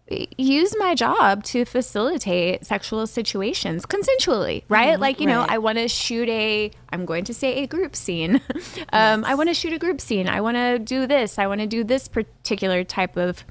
use 0.09 0.75
my 0.79 0.95
job 0.95 1.43
to 1.45 1.65
facilitate 1.65 2.65
sexual 2.65 3.07
situations 3.07 3.85
consensually, 3.87 4.63
right? 4.69 5.01
like, 5.01 5.21
you 5.21 5.27
know, 5.27 5.43
Mm-hmm. 5.43 5.53
I 5.53 5.59
want 5.59 5.79
to 5.79 5.89
shoot 5.89 6.29
a, 6.29 6.71
I'm 6.91 7.05
going 7.05 7.25
to 7.25 7.35
say 7.35 7.63
a 7.63 7.67
group 7.67 7.95
scene. 7.95 8.41
um, 8.93 9.25
I 9.25 9.35
want 9.35 9.49
to 9.51 9.55
shoot 9.55 9.73
a 9.73 9.79
group 9.79 10.01
scene. 10.01 10.29
I 10.29 10.41
want 10.41 10.57
to 10.57 10.79
do 10.79 11.07
this. 11.07 11.39
I 11.39 11.47
want 11.47 11.61
to 11.61 11.67
do 11.67 11.85
this 11.85 12.09
particular 12.09 12.85
type 12.85 13.17
of 13.17 13.45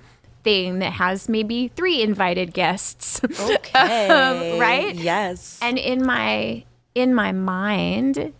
thing 0.44 0.80
that 0.80 0.94
has 0.94 1.28
maybe 1.28 1.68
three 1.70 2.02
invited 2.02 2.54
guests. 2.54 3.22
Okay. 3.40 4.08
Um, 4.08 4.60
right? 4.60 4.96
Yes. 4.96 5.60
And 5.62 5.78
in 5.78 6.06
my 6.06 6.64
in 6.94 7.14
my 7.14 7.32
mind, 7.32 8.34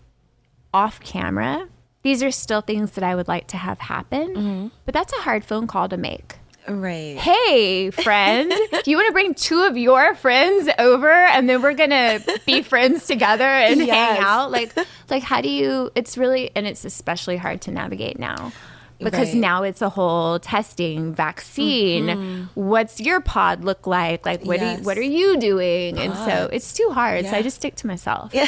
off 0.74 1.00
camera, 1.02 1.68
these 2.04 2.24
are 2.24 2.32
still 2.32 2.62
things 2.62 2.92
that 2.92 3.04
I 3.04 3.16
would 3.16 3.28
like 3.28 3.48
to 3.48 3.58
have 3.58 3.80
happen. 3.80 4.28
Mm-hmm. 4.36 4.68
But 4.86 4.94
that's 4.94 5.12
a 5.14 5.22
hard 5.22 5.44
phone 5.44 5.68
call 5.68 5.90
to 5.90 5.98
make. 5.98 6.36
Right. 6.68 7.18
Hey, 7.18 7.92
friend, 7.92 8.50
do 8.84 8.92
you 8.92 8.98
want 8.98 9.08
to 9.08 9.14
bring 9.14 9.34
two 9.34 9.64
of 9.64 9.78
your 9.78 10.16
friends 10.16 10.70
over 10.80 11.10
and 11.12 11.48
then 11.50 11.62
we're 11.62 11.74
gonna 11.74 12.20
be 12.46 12.62
friends 12.74 13.08
together 13.08 13.44
and 13.44 13.80
Yes. 13.86 14.18
hang 14.18 14.24
out? 14.24 14.52
Like, 14.52 14.74
like 15.10 15.24
how 15.24 15.42
do 15.42 15.50
you? 15.50 15.92
It's 15.96 16.18
really 16.18 16.52
and 16.56 16.66
it's 16.68 16.86
especially 16.86 17.38
hard 17.38 17.62
to 17.62 17.72
navigate 17.72 18.20
now. 18.20 18.52
Because 18.98 19.28
Right. 19.34 19.36
now 19.36 19.64
it's 19.64 19.82
a 19.82 19.90
whole 19.90 20.40
testing 20.40 21.14
vaccine. 21.14 22.48
What's 22.56 23.02
your 23.02 23.20
pod 23.20 23.62
look 23.66 23.86
like? 23.86 24.26
Like 24.26 24.46
what 24.46 24.62
are 24.62 24.72
you, 24.72 24.76
Mm-hmm. 24.78 24.84
What 24.86 24.98
are 24.98 25.02
you 25.02 25.38
doing? 25.38 26.00
And 26.00 26.16
so 26.16 26.50
it's 26.52 26.72
too 26.72 26.90
hard. 26.94 27.26
So 27.26 27.32
I 27.32 27.42
just 27.42 27.58
stick 27.58 27.76
to 27.76 27.88
myself. 27.88 28.34
Yeah. 28.34 28.48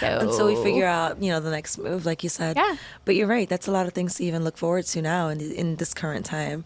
So 0.00 0.18
Until 0.20 0.46
we 0.46 0.56
figure 0.64 0.86
out, 0.86 1.22
you 1.22 1.30
know, 1.30 1.38
the 1.38 1.52
next 1.52 1.78
move, 1.78 2.04
like 2.06 2.24
you 2.24 2.28
said. 2.28 2.56
Yeah. 2.56 2.74
But 3.04 3.14
you're 3.14 3.28
right. 3.28 3.48
That's 3.48 3.68
a 3.68 3.70
lot 3.70 3.86
of 3.86 3.92
things 3.92 4.14
to 4.16 4.24
even 4.24 4.42
look 4.42 4.56
forward 4.58 4.84
to 4.86 5.00
now 5.00 5.28
in 5.28 5.40
in 5.40 5.76
this 5.76 5.94
current 5.94 6.26
time. 6.26 6.64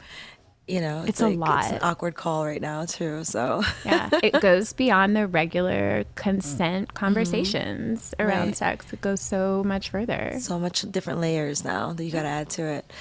You 0.69 0.81
know, 0.81 1.05
It's 1.07 1.21
a 1.21 1.29
lot. 1.29 1.65
It's 1.65 1.73
an 1.73 1.79
awkward 1.83 2.15
call 2.15 2.45
right 2.45 2.61
now 2.61 2.85
too. 2.85 3.25
So 3.25 3.63
yeah, 3.85 4.11
it 4.23 4.41
goes 4.43 4.73
beyond 4.75 5.17
the 5.17 5.27
regular 5.27 6.05
consent 6.15 6.93
conversations 6.95 8.15
around 8.19 8.29
Mm-hmm. 8.39 8.47
Right. 8.49 8.57
sex. 8.57 8.93
It 8.93 9.01
goes 9.01 9.21
so 9.21 9.63
much 9.65 9.89
further. 9.91 10.37
so 10.41 10.59
much 10.59 10.83
different 10.91 11.21
layers 11.21 11.65
now 11.65 11.93
that 11.95 12.05
you 12.05 12.11
got 12.13 12.23
to 12.23 12.29
add 12.29 12.51
to 12.51 12.63
it. 12.65 12.93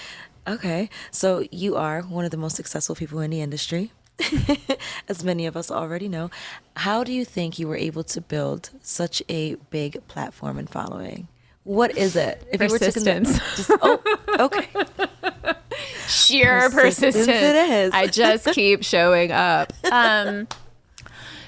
Okay, 0.47 0.89
so 1.11 1.43
you 1.51 1.75
are 1.75 2.01
one 2.03 2.23
of 2.23 2.31
the 2.31 2.37
most 2.37 2.55
successful 2.55 2.95
people 2.95 3.19
in 3.19 3.31
the 3.31 3.41
industry, 3.41 3.91
as 5.09 5.21
many 5.23 5.45
of 5.45 5.57
us 5.57 5.69
already 5.69 6.07
know. 6.07 6.29
How 6.77 7.03
do 7.03 7.11
you 7.11 7.25
think 7.25 7.59
you 7.59 7.67
were 7.67 7.75
able 7.75 8.03
to 8.05 8.21
build 8.21 8.69
such 8.81 9.21
a 9.27 9.55
big 9.71 10.07
platform 10.07 10.57
and 10.57 10.69
following? 10.69 11.27
What 11.67 11.97
is 11.97 12.15
it? 12.15 12.47
If 12.49 12.61
Persistence. 12.61 13.37
just, 13.57 13.71
oh, 13.81 13.99
okay. 14.39 14.69
Sheer 16.07 16.69
Persistence 16.69 17.27
persistence. 17.27 17.27
it 17.27 17.69
is. 17.69 17.91
I 17.93 18.07
just 18.07 18.45
keep 18.53 18.85
showing 18.85 19.33
up. 19.33 19.73
Um, 19.91 20.47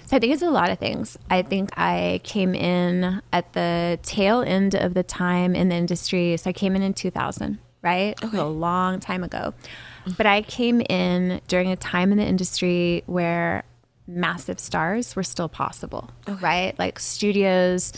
so 0.07 0.17
I 0.17 0.19
think 0.19 0.33
it's 0.33 0.41
a 0.41 0.49
lot 0.49 0.71
of 0.71 0.77
things. 0.77 1.17
I 1.29 1.41
think 1.41 1.69
I 1.77 2.19
came 2.25 2.53
in 2.53 3.21
at 3.31 3.53
the 3.53 3.97
tail 4.03 4.41
end 4.41 4.75
of 4.75 4.93
the 4.93 5.03
time 5.03 5.55
in 5.55 5.69
the 5.69 5.75
industry. 5.75 6.35
So 6.35 6.49
I 6.49 6.53
came 6.53 6.75
in 6.75 6.81
in 6.81 6.93
2000, 6.93 7.57
right? 7.81 8.21
Okay. 8.21 8.37
A 8.37 8.43
long 8.43 8.99
time 8.99 9.23
ago. 9.23 9.53
But 10.17 10.25
I 10.25 10.41
came 10.41 10.81
in 10.81 11.39
during 11.47 11.71
a 11.71 11.77
time 11.77 12.11
in 12.11 12.17
the 12.17 12.25
industry 12.25 13.03
where 13.05 13.63
massive 14.05 14.59
stars 14.59 15.15
were 15.15 15.23
still 15.23 15.47
possible, 15.47 16.09
right? 16.41 16.77
Like 16.77 16.99
studios 16.99 17.93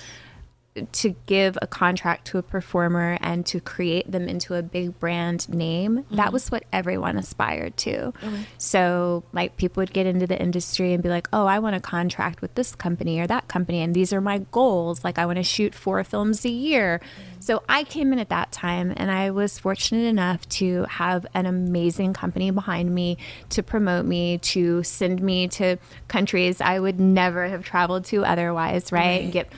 to 0.93 1.09
give 1.25 1.57
a 1.61 1.67
contract 1.67 2.27
to 2.27 2.37
a 2.37 2.41
performer 2.41 3.17
and 3.19 3.45
to 3.45 3.59
create 3.59 4.09
them 4.09 4.29
into 4.29 4.55
a 4.55 4.61
big 4.61 4.97
brand 4.99 5.49
name 5.49 5.97
Mm-hmm. 5.97 6.15
that 6.15 6.31
was 6.31 6.49
what 6.49 6.63
everyone 6.71 7.17
aspired 7.17 7.75
to 7.77 8.13
so 8.57 9.23
like 9.33 9.57
people 9.57 9.81
would 9.81 9.91
get 9.93 10.05
into 10.05 10.25
the 10.27 10.39
industry 10.41 10.93
and 10.93 11.03
be 11.03 11.09
like 11.09 11.27
oh 11.33 11.45
i 11.45 11.59
want 11.59 11.75
a 11.75 11.79
contract 11.81 12.41
with 12.41 12.55
this 12.55 12.73
company 12.75 13.19
or 13.19 13.27
that 13.27 13.47
company 13.47 13.81
and 13.81 13.93
these 13.93 14.13
are 14.13 14.21
my 14.21 14.37
goals 14.51 15.03
like 15.03 15.17
i 15.19 15.25
want 15.25 15.37
to 15.37 15.43
shoot 15.43 15.75
four 15.75 16.03
films 16.03 16.45
a 16.45 16.49
year 16.49 16.99
Mm-hmm. 17.01 17.41
so 17.41 17.63
i 17.67 17.83
came 17.83 18.13
in 18.13 18.19
at 18.19 18.29
that 18.29 18.51
time 18.53 18.93
and 18.95 19.11
i 19.11 19.31
was 19.31 19.59
fortunate 19.59 20.05
enough 20.05 20.47
to 20.49 20.83
have 20.85 21.25
an 21.33 21.45
amazing 21.45 22.13
company 22.13 22.49
behind 22.51 22.93
me 22.95 23.17
to 23.49 23.61
promote 23.63 24.05
me 24.05 24.37
to 24.39 24.83
send 24.83 25.21
me 25.21 25.47
to 25.49 25.77
countries 26.07 26.61
i 26.61 26.79
would 26.79 26.99
never 26.99 27.47
have 27.47 27.63
traveled 27.65 28.05
to 28.05 28.23
otherwise 28.23 28.91
right, 28.91 29.23
Right. 29.23 29.31
get 29.31 29.51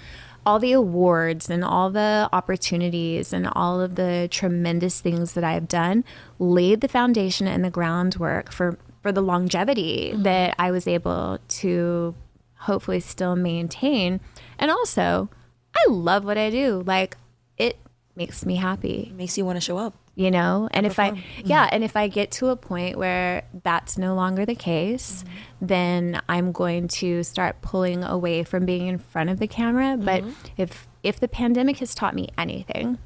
all 0.46 0.60
the 0.60 0.72
awards 0.72 1.50
and 1.50 1.64
all 1.64 1.90
the 1.90 2.30
opportunities 2.34 3.34
and 3.34 3.48
all 3.54 3.82
of 3.82 3.96
the 3.96 4.28
tremendous 4.32 5.02
things 5.02 5.34
that 5.34 5.44
I've 5.44 5.68
done 5.68 6.04
laid 6.40 6.82
the 6.82 6.88
foundation 6.88 7.48
and 7.48 7.64
the 7.64 7.70
groundwork 7.70 8.52
for 8.52 8.78
for 9.02 9.12
the 9.12 9.22
longevity 9.22 10.12
mm-hmm. 10.14 10.24
that 10.24 10.56
I 10.58 10.72
was 10.72 10.88
able 10.88 11.40
to 11.48 12.16
hopefully 12.60 13.02
still 13.02 13.36
maintain. 13.36 14.22
And 14.58 14.72
also, 14.72 15.30
I 15.76 15.84
love 15.90 16.24
what 16.24 16.38
I 16.38 16.50
do. 16.50 16.84
Like 16.86 17.18
it 17.58 17.78
makes 18.16 18.46
me 18.46 18.56
happy 18.56 19.10
It 19.12 19.16
makes 19.16 19.38
you 19.38 19.46
want 19.46 19.58
to 19.58 19.62
show 19.62 19.78
up. 19.78 19.96
You 20.16 20.32
know? 20.32 20.68
And 20.72 20.86
if 20.86 21.00
i 21.00 21.12
mm-hmm. 21.12 21.48
yeah 21.48 21.70
and 21.72 21.84
if 21.84 21.96
i 21.96 22.08
get 22.08 22.32
to 22.32 22.50
a 22.50 22.56
point 22.56 22.98
where 22.98 23.44
that's 23.64 23.98
no 23.98 24.16
longer 24.16 24.46
the 24.46 24.56
case 24.56 25.24
mm-hmm. 25.24 25.66
then 25.68 26.22
i'm 26.30 26.52
going 26.52 26.88
to 26.88 27.24
start 27.24 27.62
pulling 27.62 28.04
away 28.04 28.44
from 28.44 28.66
being 28.66 28.88
in 28.88 28.98
front 28.98 29.30
of 29.30 29.40
the 29.40 29.48
camera. 29.48 29.98
But 29.98 30.24
mm-hmm. 30.24 30.32
if 30.58 30.88
if 31.02 31.20
the 31.20 31.28
pandemic 31.28 31.78
has 31.78 31.96
taught 31.96 32.16
me 32.16 32.30
anything 32.38 32.98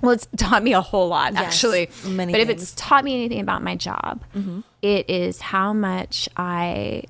well 0.00 0.12
it's 0.12 0.26
taught 0.36 0.62
me 0.62 0.72
a 0.72 0.80
whole 0.80 1.08
lot 1.08 1.32
Yes, 1.32 1.42
actually. 1.42 1.90
Many 2.06 2.32
but 2.32 2.40
if 2.40 2.48
it's 2.48 2.72
taught 2.74 3.04
me 3.04 3.14
anything 3.14 3.40
about 3.40 3.62
my 3.62 3.76
job 3.76 4.24
it 4.82 5.08
is 5.10 5.40
how 5.40 5.72
much 5.72 6.28
i 6.36 7.02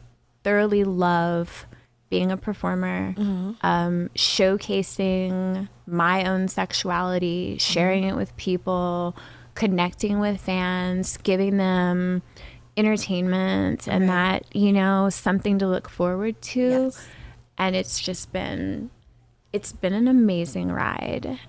thoroughly 0.45 0.85
love 0.85 1.67
being 2.09 2.31
a 2.31 2.37
performer, 2.37 3.15
um, 3.63 4.09
showcasing 4.15 5.69
my 5.87 6.25
own 6.25 6.49
sexuality, 6.49 7.57
sharing 7.59 8.05
it 8.05 8.15
with 8.15 8.37
people, 8.37 9.17
connecting 9.57 10.21
with 10.21 10.41
fans, 10.41 11.17
giving 11.25 11.57
them 11.57 12.23
entertainment 12.77 13.89
and 13.89 14.09
that, 14.09 14.45
you 14.55 14.73
know, 14.73 15.09
something 15.11 15.59
to 15.59 15.67
look 15.67 15.89
forward 15.89 16.41
to. 16.43 16.61
Yes. 16.61 17.09
And 17.59 17.75
it's 17.75 17.99
just 17.99 18.33
been 18.33 18.91
it's 19.53 19.73
been 19.73 19.95
an 19.95 20.07
amazing 20.07 20.71
ride. 20.71 21.41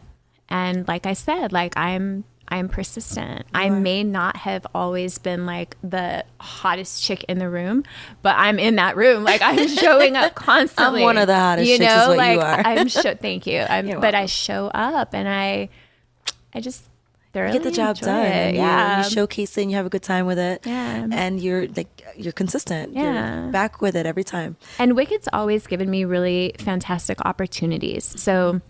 And 0.50 0.88
like 0.88 1.06
I 1.06 1.14
said, 1.14 1.52
like 1.52 1.76
I'm 1.78 2.24
I'm 2.50 2.70
persistent. 2.70 3.46
I 3.54 3.70
may 3.70 4.06
not 4.06 4.38
have 4.38 4.66
always 4.74 5.18
been 5.18 5.46
like 5.46 5.76
the 5.84 6.24
hottest 6.40 7.04
chick 7.04 7.26
in 7.28 7.40
the 7.40 7.50
room, 7.50 7.84
but 8.22 8.36
I'm 8.38 8.58
in 8.58 8.78
that 8.78 8.96
room. 8.96 9.26
Like 9.26 9.42
I'm 9.42 9.68
showing 9.84 10.16
up 10.16 10.34
constantly. 10.36 11.02
I'm 11.02 11.06
one 11.06 11.18
of 11.18 11.28
the 11.28 11.36
hottest 11.36 11.70
you 11.70 11.78
chicks 11.78 11.94
know, 11.94 12.16
like 12.16 12.36
you 12.36 12.42
are. 12.42 12.62
I'm 12.62 12.88
show 12.88 13.16
thank 13.22 13.48
you. 13.48 13.66
I'm 13.68 13.88
You're 13.88 14.00
but 14.00 14.16
I 14.16 14.28
show 14.28 14.68
up 14.68 15.14
and 15.14 15.28
I 15.28 15.68
I 16.54 16.62
just 16.62 16.86
thoroughly 17.38 17.54
get 17.60 17.64
the 17.64 17.72
job 17.72 17.98
done. 17.98 18.26
It. 18.26 18.30
and 18.32 18.56
you- 18.56 18.62
Yeah. 18.62 19.04
You, 19.04 19.10
showcase 19.10 19.58
it 19.58 19.62
and 19.64 19.72
you 19.72 19.78
have 19.78 19.86
a 19.86 19.90
good 19.90 20.04
time 20.04 20.26
with 20.26 20.40
it. 20.40 20.62
Yeah. 20.66 21.08
And 21.12 21.40
you're 21.42 21.68
like 21.68 22.04
you're 22.16 22.34
consistent. 22.34 22.94
Yeah. 22.94 23.44
You're 23.44 23.52
back 23.52 23.82
with 23.82 23.96
it 23.96 24.06
every 24.06 24.24
time. 24.24 24.56
And 24.80 24.96
Wicked's 24.96 25.30
always 25.34 25.68
given 25.68 25.90
me 25.90 26.04
really 26.06 26.54
fantastic 26.60 27.24
opportunities. 27.26 28.06
So, 28.20 28.62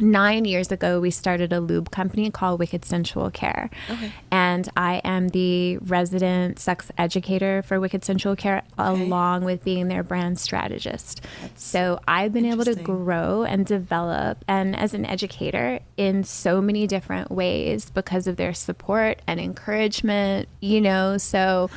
nine 0.00 0.44
years 0.44 0.70
ago, 0.70 1.00
we 1.00 1.10
started 1.10 1.52
a 1.52 1.60
lube 1.60 1.90
company 1.90 2.30
called 2.30 2.60
Wicked 2.60 2.84
Sensual 2.84 3.30
Care. 3.30 3.70
And 4.30 4.68
I 4.76 5.00
am 5.04 5.28
the 5.28 5.78
resident 5.78 6.58
sex 6.58 6.90
educator 6.98 7.62
for 7.62 7.80
Wicked 7.80 8.04
Sensual 8.04 8.36
Care, 8.36 8.62
along 8.76 9.44
with 9.44 9.64
being 9.64 9.88
their 9.88 10.02
brand 10.02 10.38
strategist. 10.38 11.24
so, 11.56 12.00
I've 12.06 12.32
been 12.32 12.46
able 12.46 12.64
to 12.64 12.74
grow 12.74 13.44
and 13.44 13.66
develop, 13.66 14.44
and 14.46 14.76
as 14.76 14.94
an 14.94 15.04
educator, 15.04 15.80
in 15.96 16.24
so 16.24 16.60
many 16.60 16.86
different 16.86 17.30
ways 17.30 17.90
because 17.90 18.26
of 18.26 18.36
their 18.36 18.54
support 18.54 19.20
and 19.26 19.40
encouragement, 19.40 20.48
you 20.60 20.80
know. 20.80 21.18
So, 21.18 21.70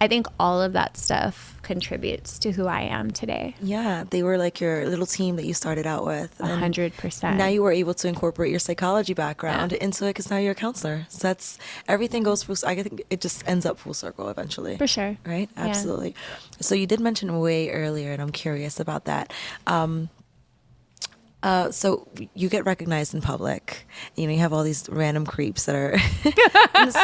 I 0.00 0.08
think 0.08 0.26
all 0.38 0.60
of 0.60 0.74
that 0.74 0.96
stuff 0.96 1.55
contributes 1.66 2.38
to 2.38 2.52
who 2.52 2.66
I 2.66 2.82
am 2.82 3.10
today. 3.10 3.54
Yeah, 3.60 4.04
they 4.08 4.22
were 4.22 4.38
like 4.38 4.60
your 4.60 4.86
little 4.86 5.04
team 5.04 5.34
that 5.36 5.44
you 5.44 5.52
started 5.52 5.86
out 5.86 6.06
with. 6.06 6.30
A 6.40 6.46
hundred 6.46 6.96
percent. 6.96 7.36
Now 7.36 7.48
you 7.48 7.62
were 7.62 7.72
able 7.72 7.94
to 7.94 8.08
incorporate 8.08 8.50
your 8.50 8.60
psychology 8.60 9.14
background 9.14 9.72
into 9.72 10.04
it 10.06 10.10
because 10.10 10.30
now 10.30 10.38
you're 10.38 10.52
a 10.52 10.54
counselor. 10.66 11.06
So 11.08 11.26
that's 11.28 11.58
everything 11.88 12.22
goes 12.22 12.44
full. 12.44 12.56
I 12.64 12.80
think 12.82 13.02
it 13.10 13.20
just 13.20 13.46
ends 13.48 13.66
up 13.66 13.78
full 13.78 13.94
circle 13.94 14.28
eventually. 14.28 14.76
For 14.76 14.86
sure. 14.86 15.16
Right? 15.26 15.50
Yeah. 15.56 15.66
Absolutely. 15.66 16.14
So 16.60 16.74
you 16.74 16.86
did 16.86 17.00
mention 17.00 17.40
way 17.40 17.70
earlier, 17.70 18.12
and 18.12 18.22
I'm 18.22 18.32
curious 18.32 18.78
about 18.78 19.04
that. 19.06 19.32
Um, 19.66 20.08
uh, 21.46 21.70
so 21.70 22.08
you 22.34 22.48
get 22.48 22.66
recognized 22.66 23.14
in 23.14 23.20
public. 23.20 23.86
You 24.16 24.26
know, 24.26 24.32
you 24.32 24.40
have 24.40 24.52
all 24.52 24.64
these 24.64 24.88
random 24.88 25.24
creeps 25.24 25.66
that 25.66 25.76
are 25.76 25.96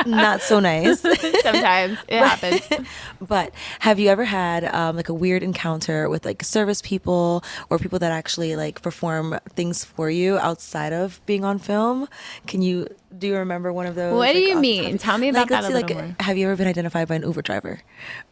not 0.11 0.41
so 0.41 0.59
nice. 0.59 1.01
Sometimes 1.43 1.97
it 2.09 2.19
happens. 2.19 2.69
but 3.21 3.55
have 3.79 4.01
you 4.01 4.09
ever 4.09 4.25
had 4.25 4.65
um, 4.65 4.97
like 4.97 5.09
a 5.09 5.15
weird 5.15 5.45
encounter 5.45 6.09
with 6.09 6.25
like 6.25 6.43
service 6.43 6.83
people 6.83 7.45
or 7.71 7.79
people 7.79 8.01
that 8.01 8.11
actually 8.11 8.57
like 8.57 8.83
perform 8.83 9.39
things 9.51 9.85
for 9.85 10.11
you 10.11 10.39
outside 10.39 10.93
of 10.93 11.25
being 11.25 11.45
on 11.45 11.61
film? 11.61 12.09
Can 12.49 12.63
you 12.63 12.89
do 13.17 13.29
you 13.29 13.37
remember 13.37 13.73
one 13.73 13.87
of 13.87 13.95
those? 13.95 14.13
What 14.17 14.33
do 14.33 14.41
you 14.41 14.59
mean? 14.59 14.99
Tell 14.99 15.19
me 15.19 15.29
about 15.29 15.43
like, 15.43 15.49
that 15.51 15.65
a 15.65 15.67
say, 15.69 15.73
little 15.73 15.97
like, 15.97 16.07
more. 16.07 16.17
Have 16.19 16.37
you 16.37 16.49
ever 16.49 16.57
been 16.57 16.67
identified 16.67 17.07
by 17.07 17.15
an 17.15 17.23
Uber 17.23 17.43
driver 17.43 17.81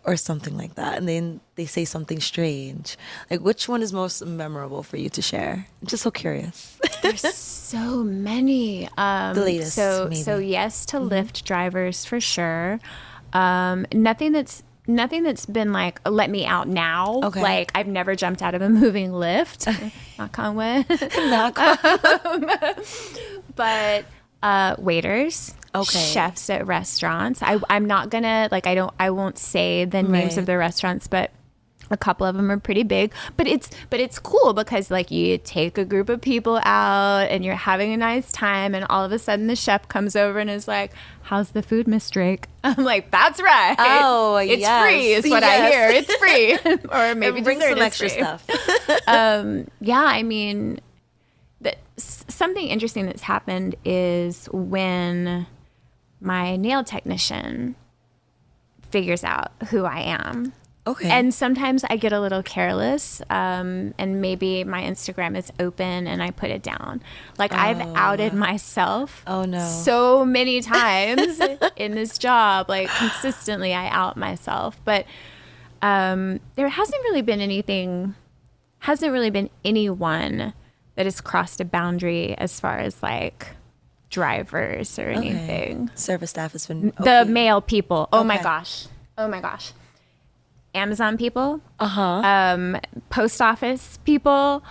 or 0.04 0.16
something 0.16 0.56
like 0.56 0.74
that, 0.74 0.98
and 0.98 1.08
then 1.08 1.40
they 1.60 1.66
say 1.66 1.84
something 1.84 2.20
strange? 2.20 2.96
Like, 3.30 3.40
which 3.40 3.68
one 3.68 3.82
is 3.82 3.92
most 3.92 4.24
memorable 4.24 4.82
for 4.82 4.96
you 4.96 5.08
to 5.10 5.22
share? 5.22 5.66
I'm 5.82 5.86
just 5.86 6.02
so 6.02 6.10
curious. 6.10 6.78
There's 7.02 7.20
so 7.34 8.02
many. 8.02 8.88
Um, 8.96 9.34
The 9.34 9.44
latest, 9.44 9.74
So 9.74 10.04
maybe. 10.04 10.16
Mm-hmm. 10.16 10.24
so 10.24 10.38
yes 10.38 10.86
to 10.86 10.96
Lyft 10.98 11.44
drivers 11.44 12.04
for 12.04 12.20
sure. 12.20 12.80
Um, 13.32 13.86
nothing 13.92 14.32
that's 14.32 14.62
nothing 14.86 15.22
that's 15.22 15.46
been 15.46 15.72
like 15.72 16.00
let 16.08 16.30
me 16.30 16.44
out 16.46 16.66
now. 16.66 17.20
Okay. 17.24 17.40
Like 17.42 17.70
I've 17.76 17.86
never 17.86 18.16
jumped 18.16 18.42
out 18.42 18.54
of 18.56 18.62
a 18.62 18.68
moving 18.82 19.10
Lyft. 19.12 19.68
On 20.18 20.54
wood. 20.56 20.86
Not 21.30 21.54
but 23.56 24.04
uh, 24.42 24.74
waiters, 24.78 25.54
Okay. 25.74 25.98
chefs 25.98 26.48
at 26.50 26.66
restaurants. 26.66 27.42
I, 27.42 27.58
I'm 27.68 27.86
not 27.86 28.10
gonna 28.10 28.48
like 28.50 28.66
I 28.66 28.74
don't 28.74 28.92
I 28.98 29.10
won't 29.10 29.38
say 29.38 29.84
the 29.84 30.02
names 30.02 30.36
of 30.38 30.46
the 30.46 30.56
restaurants, 30.58 31.06
but 31.06 31.30
a 31.90 31.96
couple 31.96 32.26
of 32.26 32.36
them 32.36 32.50
are 32.50 32.58
pretty 32.58 32.82
big. 32.82 33.12
But 33.36 33.46
it's 33.46 33.70
but 33.90 34.00
it's 34.00 34.18
cool 34.18 34.52
because 34.52 34.90
like 34.90 35.10
you 35.10 35.38
take 35.38 35.78
a 35.78 35.84
group 35.84 36.08
of 36.08 36.20
people 36.20 36.60
out 36.64 37.28
and 37.30 37.44
you're 37.44 37.54
having 37.54 37.92
a 37.92 37.96
nice 37.96 38.30
time, 38.32 38.74
and 38.74 38.84
all 38.88 39.04
of 39.04 39.12
a 39.12 39.18
sudden 39.18 39.46
the 39.46 39.56
chef 39.56 39.88
comes 39.88 40.16
over 40.16 40.38
and 40.38 40.48
is 40.48 40.68
like, 40.68 40.92
"How's 41.22 41.50
the 41.50 41.62
food, 41.62 41.88
Miss 41.88 42.08
Drake?" 42.10 42.46
I'm 42.64 42.84
like, 42.84 43.10
"That's 43.10 43.40
right. 43.42 43.76
Oh, 43.78 44.38
yeah 44.38 44.52
it's 44.52 44.60
yes. 44.60 44.82
free. 44.82 45.12
Is 45.12 45.30
what 45.30 45.42
I 45.42 45.70
hear. 45.70 45.88
It's 45.88 46.14
free, 46.16 46.54
or 46.90 47.14
maybe 47.14 47.40
bring 47.40 47.60
some 47.60 47.78
extra 47.78 48.08
free." 48.08 48.18
stuff. 48.18 48.46
um, 49.06 49.66
yeah, 49.80 50.04
I 50.04 50.22
mean, 50.22 50.80
that 51.60 51.78
something 51.96 52.66
interesting 52.66 53.06
that's 53.06 53.22
happened 53.22 53.74
is 53.84 54.46
when 54.52 55.46
my 56.20 56.56
nail 56.56 56.84
technician 56.84 57.74
figures 58.90 59.24
out 59.24 59.52
who 59.70 59.84
I 59.84 60.00
am. 60.00 60.52
Okay. 60.90 61.08
And 61.08 61.32
sometimes 61.32 61.84
I 61.84 61.96
get 61.96 62.12
a 62.12 62.20
little 62.20 62.42
careless, 62.42 63.22
um, 63.30 63.94
and 63.96 64.20
maybe 64.20 64.64
my 64.64 64.82
Instagram 64.82 65.36
is 65.36 65.52
open 65.60 66.06
and 66.06 66.22
I 66.22 66.30
put 66.30 66.50
it 66.50 66.62
down. 66.62 67.02
Like 67.38 67.52
I've 67.52 67.80
outed 67.94 68.34
myself. 68.34 69.22
Oh, 69.26 69.44
no. 69.44 69.64
So 69.64 70.24
many 70.24 70.60
times 70.60 71.40
in 71.76 71.92
this 71.92 72.18
job, 72.18 72.68
like 72.68 72.88
consistently, 72.88 73.72
I 73.72 73.88
out 73.88 74.16
myself. 74.16 74.80
But 74.84 75.06
um, 75.80 76.40
there 76.56 76.68
hasn't 76.68 77.00
really 77.04 77.22
been 77.22 77.40
anything, 77.40 78.16
hasn't 78.80 79.12
really 79.12 79.30
been 79.30 79.48
anyone 79.64 80.54
that 80.96 81.06
has 81.06 81.20
crossed 81.20 81.60
a 81.60 81.64
boundary 81.64 82.36
as 82.36 82.58
far 82.58 82.78
as 82.78 83.02
like 83.02 83.46
drivers 84.10 84.98
or 84.98 85.06
anything 85.08 85.88
Service 85.94 86.30
staff 86.30 86.50
has 86.52 86.66
been 86.66 86.92
the 86.98 87.20
okay. 87.20 87.30
male 87.30 87.60
people. 87.60 88.08
Oh 88.12 88.24
my 88.24 88.42
gosh. 88.42 88.86
Oh 89.16 89.28
my 89.28 89.40
gosh. 89.40 89.72
Amazon 90.74 91.16
people, 91.18 91.60
Uh-huh. 91.78 92.02
um, 92.02 92.76
post 93.10 93.40
office 93.42 93.98
people 94.04 94.62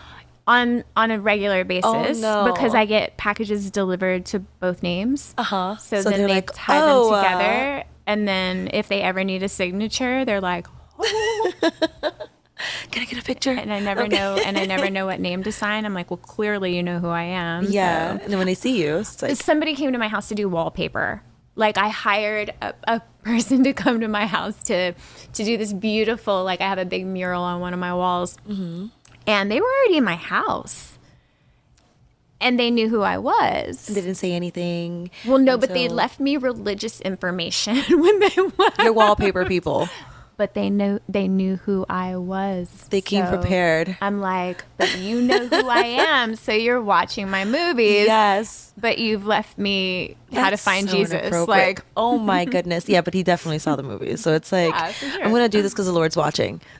on 0.47 0.83
on 0.95 1.11
a 1.11 1.19
regular 1.19 1.63
basis 1.63 1.83
Oh, 1.85 2.43
no. 2.45 2.51
because 2.51 2.73
I 2.73 2.85
get 2.85 3.17
packages 3.17 3.69
delivered 3.69 4.25
to 4.27 4.39
both 4.39 4.81
names. 4.81 5.33
Uh-huh. 5.37 5.75
So, 5.77 6.01
So 6.01 6.09
then 6.09 6.19
they're 6.19 6.27
like, 6.29 6.49
tie 6.53 6.79
"Oh, 6.81 7.05
them 7.09 7.13
uh," 7.13 7.21
together, 7.21 7.83
and 8.07 8.27
then 8.27 8.69
if 8.73 8.87
they 8.87 9.01
ever 9.01 9.23
need 9.23 9.43
a 9.43 9.49
signature, 9.49 10.25
they're 10.25 10.41
like, 10.41 10.65
can 12.91 13.01
I 13.03 13.05
get 13.05 13.19
a 13.19 13.23
picture? 13.23 13.51
and 13.51 13.71
I 13.71 13.79
never 13.79 14.01
Okay. 14.01 14.09
know 14.15 14.37
and 14.43 14.57
I 14.57 14.65
never 14.65 14.89
know 14.89 15.05
what 15.05 15.19
name 15.19 15.43
to 15.43 15.51
sign. 15.51 15.85
I'm 15.85 15.93
like, 15.93 16.09
well, 16.09 16.17
clearly 16.17 16.75
you 16.75 16.83
know 16.83 16.99
who 16.99 17.09
I 17.09 17.23
am. 17.23 17.65
Yeah, 17.65 18.17
so. 18.17 18.23
and 18.23 18.31
then 18.31 18.37
when 18.37 18.47
they 18.47 18.53
see 18.55 18.81
you, 18.83 18.97
it's 18.97 19.21
like 19.21 19.35
Somebody 19.37 19.75
came 19.75 19.91
to 19.93 19.97
my 19.99 20.07
house 20.07 20.27
to 20.29 20.35
do 20.35 20.49
wallpaper. 20.49 21.21
Like 21.59 21.77
I 21.77 21.89
hired 21.89 22.53
a, 22.61 22.73
a 22.87 23.01
person 23.23 23.63
to 23.65 23.73
come 23.73 23.99
to 23.99 24.07
my 24.07 24.25
house 24.25 24.63
to 24.63 24.93
to 24.93 25.43
do 25.43 25.57
this 25.57 25.73
beautiful. 25.73 26.43
Like 26.45 26.61
I 26.61 26.67
have 26.69 26.77
a 26.79 26.85
big 26.85 27.05
mural 27.05 27.43
on 27.43 27.59
one 27.59 27.73
of 27.73 27.79
my 27.79 27.93
walls, 27.93 28.37
Mm-hmm. 28.47 28.87
and 29.27 29.51
they 29.51 29.59
were 29.59 29.67
already 29.67 29.97
in 29.97 30.05
my 30.05 30.15
house, 30.15 30.97
and 32.39 32.57
they 32.57 32.71
knew 32.71 32.87
who 32.87 33.01
I 33.01 33.17
was. 33.17 33.87
they 33.87 33.95
didn't 34.01 34.15
say 34.15 34.31
anything. 34.31 35.11
well, 35.27 35.37
no, 35.37 35.57
but 35.57 35.69
they 35.73 35.89
left 35.89 36.19
me 36.21 36.37
religious 36.37 37.01
information 37.01 37.75
when 38.03 38.19
they 38.19 38.35
went. 38.57 38.77
Your 38.79 38.93
wallpaper 38.93 39.45
people. 39.45 39.89
But 40.39 40.53
they 40.53 40.69
know 40.69 40.99
they 41.09 41.27
knew 41.27 41.57
who 41.57 41.85
I 41.89 42.15
was. 42.15 42.69
They 42.91 43.01
came 43.01 43.25
So 43.25 43.31
prepared. 43.37 43.97
I'm 44.01 44.21
like, 44.21 44.63
but 44.77 44.97
you 44.97 45.21
know 45.21 45.45
who 45.47 45.67
I 45.67 45.81
am, 45.83 46.37
so 46.37 46.53
you're 46.53 46.81
watching 46.81 47.29
my 47.29 47.43
movies. 47.43 48.05
Yes. 48.07 48.71
But 48.77 48.99
you've 48.99 49.25
left 49.25 49.57
me 49.57 50.15
how 50.31 50.49
to 50.49 50.55
find 50.55 50.89
so 50.89 50.95
Jesus. 50.95 51.45
Like, 51.45 51.81
oh 51.97 52.17
my 52.17 52.45
goodness. 52.55 52.87
Yeah, 52.87 53.01
but 53.01 53.13
he 53.13 53.21
definitely 53.21 53.59
saw 53.59 53.75
the 53.75 53.83
movie. 53.83 54.15
So 54.15 54.33
it's 54.33 54.53
like, 54.53 54.73
Yeah, 54.73 54.91
sure. 54.93 55.23
I'm 55.25 55.31
going 55.31 55.43
to 55.43 55.49
do 55.49 55.61
this 55.61 55.73
because 55.73 55.87
the 55.87 55.91
Lord's 55.91 56.15
watching. 56.15 56.61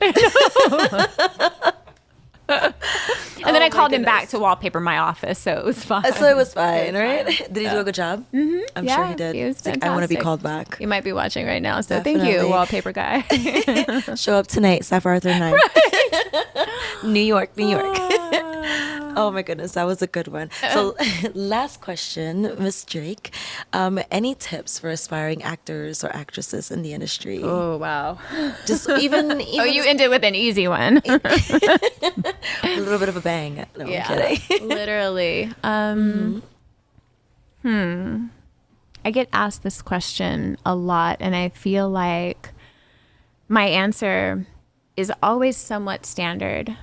and 3.46 3.54
then 3.54 3.62
Oh 3.62 3.66
I 3.66 3.68
my 3.68 3.70
called 3.70 3.92
him 3.92 4.02
back 4.02 4.28
to 4.30 4.38
wallpaper 4.38 4.80
my 4.80 4.98
office, 4.98 5.38
so 5.38 5.52
it 5.58 5.64
was 5.64 5.82
fine. 5.84 6.12
So 6.12 6.24
it 6.26 6.36
was 6.36 6.52
fine, 6.62 6.94
right? 6.94 7.26
Did 7.26 7.56
he 7.56 7.68
do 7.68 7.78
a 7.78 7.84
good 7.84 7.94
job? 7.94 8.24
Mm-hmm. 8.32 8.60
I'm 8.76 8.86
sure 8.88 9.06
he 9.06 9.14
did. 9.14 9.34
he 9.34 9.44
was 9.44 9.64
like, 9.64 9.82
I 9.84 9.90
want 9.90 10.02
to 10.02 10.08
be 10.08 10.16
called 10.16 10.42
back. 10.42 10.76
You 10.80 10.88
might 10.88 11.04
be 11.04 11.12
watching 11.12 11.46
right 11.46 11.62
now, 11.62 11.80
so 11.80 12.00
thank 12.02 12.22
you, 12.24 12.48
wallpaper 12.48 12.92
guy. 12.92 13.20
Show 14.16 14.34
up 14.34 14.46
tonight, 14.46 14.84
South 14.84 15.06
Arthur 15.06 15.30
9. 15.30 15.54
New 17.04 17.20
York, 17.20 17.56
New 17.56 17.68
York. 17.68 17.96
Oh 19.16 19.30
my 19.30 19.42
goodness, 19.42 19.72
that 19.72 19.84
was 19.84 20.02
a 20.02 20.06
good 20.06 20.28
one. 20.28 20.50
So, 20.72 20.96
last 21.34 21.80
question, 21.80 22.42
Miss 22.58 22.84
Drake. 22.84 23.34
Um, 23.72 24.00
any 24.10 24.34
tips 24.34 24.78
for 24.78 24.90
aspiring 24.90 25.42
actors 25.42 26.02
or 26.04 26.14
actresses 26.14 26.70
in 26.70 26.82
the 26.82 26.92
industry? 26.92 27.40
oh 27.42 27.76
wow! 27.76 28.18
Just 28.66 28.88
even, 28.88 29.40
even 29.40 29.60
Oh, 29.60 29.64
you 29.64 29.82
ended 29.84 30.10
with 30.10 30.24
an 30.24 30.34
easy 30.34 30.68
one. 30.68 30.98
a 31.06 31.20
little 32.76 32.98
bit 32.98 33.08
of 33.08 33.16
a 33.16 33.20
bang. 33.20 33.66
No, 33.76 33.84
I'm 33.86 34.02
kidding. 34.04 34.68
literally. 34.68 35.52
Um, 35.62 36.42
Hmm. 37.62 38.26
I 39.04 39.10
get 39.10 39.28
asked 39.32 39.62
this 39.62 39.82
question 39.82 40.56
a 40.64 40.74
lot, 40.74 41.18
and 41.20 41.34
I 41.36 41.50
feel 41.50 41.88
like 41.90 42.50
my 43.48 43.64
answer 43.64 44.46
is 44.96 45.12
always 45.22 45.56
somewhat 45.56 46.04
standard. 46.06 46.76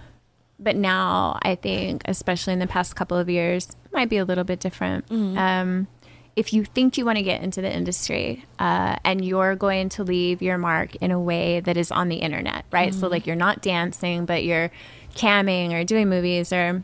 But 0.60 0.76
now 0.76 1.38
I 1.44 1.56
think, 1.56 2.02
especially 2.06 2.54
in 2.54 2.60
the 2.60 2.68
past 2.68 2.96
couple 2.96 3.18
of 3.18 3.30
years, 3.30 3.70
it 3.86 3.94
might 3.94 4.10
be 4.10 4.18
a 4.18 4.26
little 4.26 4.44
bit 4.44 4.60
different. 4.60 5.06
Um, 5.12 5.88
if 6.36 6.54
you 6.54 6.66
think 6.66 6.98
you 6.98 7.06
want 7.06 7.18
to 7.18 7.24
get 7.24 7.42
into 7.42 7.62
the 7.62 7.72
industry 7.76 8.46
uh, 8.60 8.96
and 9.04 9.26
you're 9.26 9.56
going 9.56 9.90
to 9.90 10.04
leave 10.04 10.42
your 10.42 10.60
mark 10.60 10.96
in 10.98 11.10
a 11.12 11.20
way 11.20 11.60
that 11.62 11.78
is 11.78 11.92
on 11.92 12.10
the 12.10 12.18
internet, 12.18 12.64
right? 12.72 12.94
So, 12.94 13.08
like, 13.08 13.26
you're 13.26 13.36
not 13.36 13.62
dancing, 13.62 14.26
but 14.26 14.44
you're 14.44 14.70
camming 15.16 15.74
or 15.74 15.84
doing 15.84 16.10
movies 16.10 16.54
or 16.54 16.84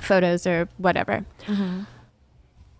photos 0.00 0.46
or 0.46 0.68
whatever. 0.78 1.24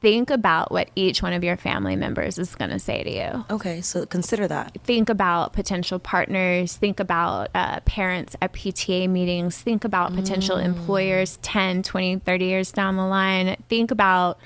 Think 0.05 0.28
about 0.28 0.70
what 0.70 0.90
each 0.94 1.22
one 1.22 1.32
of 1.32 1.42
your 1.42 1.57
family 1.57 1.96
members 1.96 2.38
is 2.38 2.55
going 2.55 2.70
to 2.70 2.78
say 2.78 3.02
to 3.02 3.11
you 3.11 3.44
Okay, 3.48 3.80
so 3.80 4.05
consider 4.05 4.46
that. 4.46 4.76
think 4.84 5.09
about 5.09 5.55
potential 5.55 5.98
partners, 5.98 6.76
think 6.76 7.00
about 7.00 7.48
uh, 7.55 7.80
parents 7.86 8.36
at 8.42 8.52
PTA 8.52 9.09
meetings, 9.09 9.57
think 9.57 9.82
about 9.82 10.14
potential 10.14 10.59
employers 10.59 11.38
10, 11.40 11.84
20, 11.84 12.18
30 12.18 12.44
years 12.44 12.70
down 12.70 12.96
the 12.96 13.07
line. 13.07 13.57
Think 13.70 13.90
about 13.90 14.38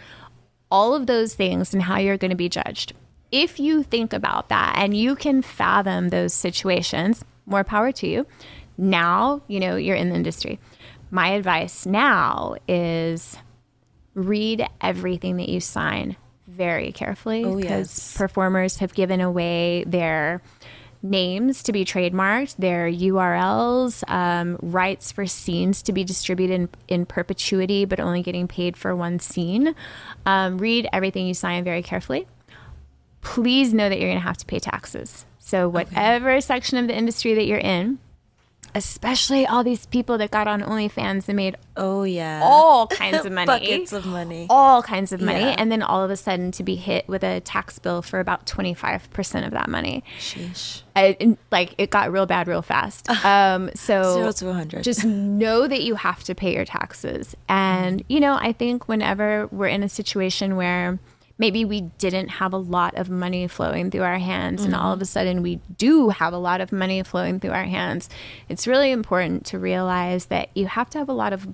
all 0.71 0.95
of 0.95 1.09
those 1.09 1.35
things 1.35 1.75
and 1.75 1.83
how 1.83 1.99
you're 1.99 2.17
going 2.17 2.31
to 2.31 2.37
be 2.37 2.49
judged. 2.49 2.93
If 3.33 3.59
you 3.59 3.83
think 3.83 4.13
about 4.13 4.51
that 4.51 4.75
and 4.79 4.97
you 4.97 5.17
can 5.17 5.43
fathom 5.43 6.11
those 6.11 6.33
situations, 6.33 7.25
more 7.47 7.65
power 7.65 7.91
to 7.91 8.07
you. 8.07 8.29
Now, 8.77 9.43
you 9.49 9.59
know, 9.59 9.75
you're 9.75 9.97
in 9.97 10.11
the 10.11 10.15
industry. 10.15 10.61
My 11.11 11.31
advice 11.31 11.85
now 11.85 12.55
is 12.69 13.39
read 14.19 14.67
everything 14.81 15.37
that 15.37 15.49
you 15.49 15.61
sign 15.61 16.17
very 16.47 16.93
carefully 16.93 17.45
Oh, 17.45 17.57
because 17.57 17.89
yes. 17.97 18.17
performers 18.17 18.79
have 18.79 18.93
given 18.95 19.21
away 19.21 19.85
their 19.87 20.43
names 21.03 21.63
to 21.63 21.73
be 21.73 21.85
trademarked, 21.85 22.57
their 22.57 22.91
URLs, 22.91 24.03
um, 24.11 24.59
rights 24.61 25.13
for 25.13 25.27
scenes 25.27 25.83
to 25.83 25.93
be 25.93 26.03
distributed 26.03 26.55
in, 26.55 26.69
in 26.89 27.07
perpetuity, 27.07 27.85
but 27.85 28.01
only 28.01 28.23
getting 28.23 28.49
paid 28.49 28.77
for 28.77 28.97
one 28.97 29.21
scene. 29.21 29.75
Um, 30.27 30.59
read 30.59 30.89
everything 30.93 31.27
you 31.29 31.35
sign 31.35 31.63
very 31.63 31.83
carefully. 31.85 32.27
Please 33.21 33.73
know 33.73 33.89
that 33.89 33.99
you're 34.01 34.09
going 34.09 34.21
to 34.21 34.27
have 34.27 34.39
to 34.39 34.47
pay 34.47 34.59
taxes. 34.59 35.25
So, 35.39 35.69
whatever 35.69 36.41
section 36.41 36.79
of 36.79 36.89
the 36.89 36.97
industry 36.97 37.35
that 37.35 37.47
you're 37.47 37.59
in, 37.59 37.99
especially 38.75 39.47
all 39.47 39.65
these 39.65 39.87
people 39.87 40.19
that 40.19 40.31
got 40.31 40.47
on 40.49 40.61
OnlyFans 40.63 41.29
and 41.29 41.37
made 41.37 41.57
Oh, 41.77 42.03
yeah. 42.03 42.41
all 42.43 42.87
kinds 42.89 43.25
of 43.25 43.33
money 43.39 43.47
Buckets 43.47 43.93
of 43.93 44.05
money. 44.07 44.47
all 44.51 44.83
kinds 44.83 45.13
of 45.13 45.21
money 45.21 45.41
Yeah. 45.41 45.55
and 45.59 45.71
then 45.71 45.83
all 45.83 46.03
of 46.03 46.11
a 46.11 46.17
sudden 46.17 46.51
to 46.53 46.63
be 46.65 46.75
hit 46.77 47.07
with 47.09 47.23
a 47.23 47.41
tax 47.41 47.79
bill 47.79 48.03
for 48.03 48.19
about 48.21 48.47
25% 48.47 49.47
of 49.47 49.53
that 49.53 49.69
money 49.69 50.03
Sheesh. 50.19 50.83
I, 50.97 51.17
and, 51.21 51.39
like 51.53 51.75
it 51.79 51.91
got 51.91 52.11
real 52.13 52.27
bad 52.27 52.49
real 52.49 52.63
fast 52.63 53.09
um 53.25 53.71
so 53.75 54.15
Zero 54.15 54.33
to 54.33 54.45
100. 54.47 54.83
just 54.85 55.05
know 55.05 55.69
that 55.69 55.83
you 55.83 55.95
have 55.95 56.25
to 56.25 56.35
pay 56.35 56.55
your 56.55 56.65
taxes 56.65 57.37
and 57.49 58.03
you 58.09 58.19
know 58.21 58.35
i 58.41 58.53
think 58.53 58.89
whenever 58.89 59.47
we're 59.53 59.69
in 59.69 59.83
a 59.83 59.89
situation 59.89 60.57
where 60.57 60.99
maybe 61.39 61.65
we 61.65 61.83
didn't 61.99 62.29
have 62.29 62.53
a 62.53 62.59
lot 62.59 62.97
of 62.97 63.09
money 63.09 63.47
flowing 63.47 63.91
through 63.91 64.03
our 64.03 64.19
hands 64.19 64.65
and 64.65 64.75
all 64.75 64.93
mm-hmm. 64.93 64.93
of 64.95 65.03
a 65.03 65.07
sudden 65.07 65.43
we 65.43 65.61
do 65.77 66.11
have 66.11 66.33
a 66.33 66.39
lot 66.39 66.61
of 66.61 66.73
money 66.73 67.03
flowing 67.03 67.41
through 67.41 67.53
our 67.53 67.65
hands 67.65 68.09
it's 68.49 68.67
really 68.67 68.91
important 68.91 69.47
to 69.47 69.59
realize 69.59 70.27
that 70.27 70.49
you 70.55 70.67
have 70.67 70.91
to 70.91 70.99
have 70.99 71.09
a 71.09 71.13
lot 71.13 71.33
of 71.33 71.47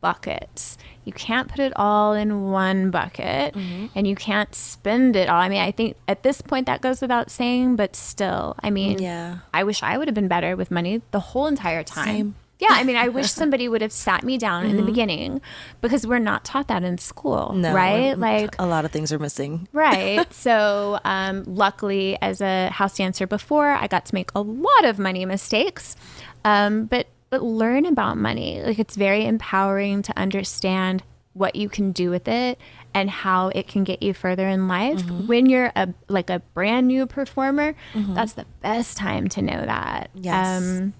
buckets 0.00 0.76
you 1.04 1.12
can't 1.12 1.48
put 1.48 1.58
it 1.58 1.72
all 1.74 2.12
in 2.12 2.50
one 2.50 2.90
bucket 2.90 3.54
mm-hmm. 3.54 3.86
and 3.94 4.06
you 4.06 4.14
can't 4.14 4.54
spend 4.54 5.16
it 5.16 5.28
all 5.28 5.40
i 5.40 5.48
mean 5.48 5.62
i 5.62 5.70
think 5.70 5.96
at 6.06 6.22
this 6.22 6.42
point 6.42 6.66
that 6.66 6.80
goes 6.82 7.00
without 7.00 7.30
saying 7.30 7.74
but 7.74 7.96
still 7.96 8.54
i 8.60 8.70
mean 8.70 8.98
Yeah. 8.98 9.38
I 9.52 9.64
wish 9.64 9.82
I 9.82 9.98
would 9.98 10.08
have 10.08 10.14
been 10.14 10.28
better 10.28 10.56
with 10.56 10.70
money 10.70 11.02
the 11.10 11.20
whole 11.20 11.46
entire 11.46 11.82
time. 11.82 12.06
Same. 12.06 12.34
Yeah, 12.58 12.68
I 12.70 12.82
mean, 12.84 12.96
I 12.96 13.08
wish 13.08 13.30
somebody 13.42 13.68
would 13.68 13.82
have 13.82 13.92
sat 13.92 14.24
me 14.24 14.36
down 14.36 14.66
in 14.66 14.76
the 14.76 14.82
beginning 14.82 15.40
because 15.80 16.06
we're 16.06 16.18
not 16.18 16.44
taught 16.44 16.68
that 16.68 16.82
in 16.82 16.98
school, 16.98 17.52
no, 17.54 17.72
right? 17.72 18.18
Like, 18.28 18.56
a 18.58 18.66
lot 18.66 18.84
of 18.84 18.90
things 18.90 19.12
are 19.12 19.18
missing. 19.18 19.68
right. 19.72 20.26
So, 20.34 20.98
um, 21.04 21.44
luckily, 21.46 22.18
as 22.20 22.40
a 22.40 22.68
house 22.68 22.96
dancer 22.96 23.26
before, 23.26 23.68
I 23.70 23.86
got 23.86 24.06
to 24.06 24.14
make 24.14 24.30
a 24.34 24.40
lot 24.40 24.84
of 24.84 24.98
money 24.98 25.24
mistakes, 25.24 25.96
um, 26.44 26.86
but 26.86 27.06
but 27.30 27.42
learn 27.42 27.84
about 27.84 28.16
money. 28.16 28.62
Like, 28.62 28.78
it's 28.78 28.96
very 28.96 29.26
empowering 29.26 30.02
to 30.02 30.18
understand 30.18 31.02
what 31.34 31.54
you 31.54 31.68
can 31.68 31.92
do 31.92 32.10
with 32.10 32.26
it 32.26 32.58
and 32.94 33.10
how 33.10 33.48
it 33.48 33.68
can 33.68 33.84
get 33.84 34.02
you 34.02 34.12
further 34.14 34.48
in 34.48 34.66
life. 34.66 34.98
Mm-hmm. 34.98 35.26
When 35.26 35.46
you're 35.46 35.70
a 35.76 35.88
like 36.08 36.30
a 36.30 36.40
brand 36.54 36.88
new 36.88 37.06
performer, 37.06 37.74
that's 37.94 38.32
the 38.32 38.46
best 38.62 38.96
time 38.96 39.28
to 39.30 39.42
know 39.42 39.60
that. 39.64 40.10
Yes. 40.14 40.62
Um, 40.62 40.94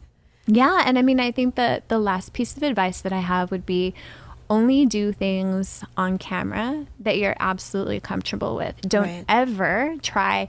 yeah, 0.48 0.82
and 0.84 0.98
I 0.98 1.02
mean, 1.02 1.20
I 1.20 1.30
think 1.30 1.54
that 1.54 1.88
the 1.88 1.98
last 1.98 2.32
piece 2.32 2.56
of 2.56 2.62
advice 2.62 3.00
that 3.02 3.12
I 3.12 3.20
have 3.20 3.50
would 3.50 3.64
be 3.64 3.94
only 4.50 4.86
do 4.86 5.12
things 5.12 5.84
on 5.96 6.16
camera 6.18 6.86
that 7.00 7.18
you're 7.18 7.36
absolutely 7.38 8.00
comfortable 8.00 8.56
with. 8.56 8.80
Don't 8.80 9.04
Right. 9.04 9.24
ever 9.28 9.94
try 10.02 10.48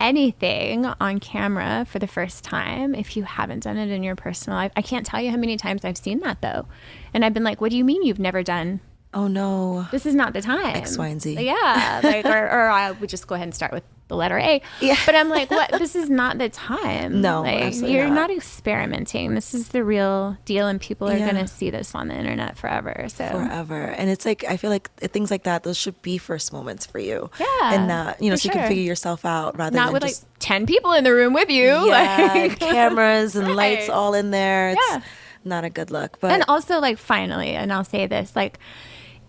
anything 0.00 0.86
on 0.86 1.20
camera 1.20 1.86
for 1.88 1.98
the 1.98 2.06
first 2.06 2.42
time 2.42 2.94
if 2.94 3.16
you 3.16 3.22
haven't 3.24 3.62
done 3.62 3.76
it 3.76 3.90
in 3.90 4.02
your 4.02 4.16
personal 4.16 4.58
life. 4.58 4.72
I 4.76 4.82
can't 4.82 5.06
tell 5.06 5.20
you 5.20 5.30
how 5.30 5.36
many 5.36 5.56
times 5.56 5.84
I've 5.84 5.98
seen 5.98 6.20
that 6.20 6.40
though. 6.40 6.66
And 7.12 7.24
I've 7.24 7.34
been 7.34 7.44
like, 7.44 7.60
what 7.60 7.70
do 7.70 7.76
you 7.76 7.84
mean 7.84 8.02
you've 8.02 8.18
never 8.18 8.42
done? 8.42 8.80
Oh, 9.14 9.28
no. 9.28 9.86
This 9.92 10.06
is 10.06 10.14
not 10.14 10.32
the 10.32 10.42
time. 10.42 10.76
X, 10.76 10.98
Y, 10.98 11.06
and 11.08 11.22
Z. 11.22 11.40
Yeah. 11.40 12.00
Like, 12.02 12.24
or, 12.26 12.44
or 12.50 12.68
I 12.68 12.90
would 12.90 13.08
just 13.08 13.26
go 13.26 13.34
ahead 13.36 13.46
and 13.46 13.54
start 13.54 13.72
with 13.72 13.84
the 14.08 14.16
letter 14.16 14.38
A. 14.38 14.60
Yeah. 14.80 14.96
But 15.06 15.14
I'm 15.14 15.28
like, 15.30 15.50
what? 15.50 15.70
This 15.78 15.94
is 15.96 16.10
not 16.10 16.36
the 16.38 16.48
time. 16.50 17.20
No, 17.22 17.40
like, 17.42 17.74
you're 17.80 18.06
not. 18.08 18.14
not. 18.28 18.30
experimenting. 18.30 19.34
This 19.34 19.54
is 19.54 19.68
the 19.68 19.82
real 19.84 20.36
deal, 20.44 20.66
and 20.66 20.80
people 20.80 21.08
are 21.08 21.16
Yeah. 21.16 21.30
going 21.32 21.42
to 21.42 21.48
see 21.48 21.70
this 21.70 21.94
on 21.94 22.08
the 22.08 22.14
internet 22.14 22.58
forever. 22.58 23.06
So, 23.08 23.26
forever. 23.28 23.82
And 23.82 24.10
it's 24.10 24.26
like 24.26 24.44
I 24.44 24.56
feel 24.56 24.70
like 24.70 24.92
things 24.96 25.30
like 25.30 25.44
that, 25.44 25.62
those 25.62 25.76
should 25.78 26.00
be 26.02 26.18
first 26.18 26.52
moments 26.52 26.84
for 26.84 26.98
you. 26.98 27.30
Yeah, 27.38 27.46
And 27.74 27.88
that 27.90 28.20
you 28.22 28.30
know, 28.30 28.36
so 28.36 28.46
you 28.48 28.52
can 28.52 28.68
figure 28.68 28.82
yourself 28.82 29.24
out 29.24 29.56
rather 29.58 29.76
not 29.76 29.86
than 29.86 29.92
with 29.94 30.02
just 30.02 30.22
like 30.24 30.30
10 30.40 30.66
people 30.66 30.92
in 30.92 31.04
the 31.04 31.12
room 31.14 31.32
with 31.32 31.48
you. 31.50 31.64
yeah, 31.88 32.32
like, 32.34 32.58
cameras 32.58 33.36
and 33.36 33.54
lights 33.56 33.88
Right. 33.88 33.94
all 33.94 34.12
in 34.14 34.30
there. 34.32 34.70
It's 34.70 34.80
Yeah. 34.90 35.00
not 35.44 35.64
a 35.64 35.70
good 35.70 35.90
look. 35.90 36.18
But 36.20 36.32
and 36.32 36.44
also 36.48 36.78
like 36.80 36.98
finally 36.98 37.50
and 37.50 37.72
i'll 37.72 37.84
say 37.84 38.06
this 38.06 38.34
like 38.36 38.58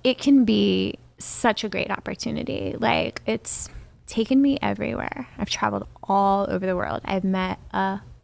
it 0.05 0.17
can 0.17 0.45
be 0.45 0.97
such 1.17 1.63
a 1.63 1.69
great 1.69 1.91
opportunity 1.91 2.75
like 2.79 3.21
it's 3.25 3.69
taken 4.05 4.41
me 4.41 4.57
everywhere 4.61 5.27
i've 5.37 5.49
traveled 5.49 5.87
all 6.03 6.45
over 6.49 6.65
the 6.65 6.75
world 6.75 7.01
i've 7.05 7.23
met 7.23 7.59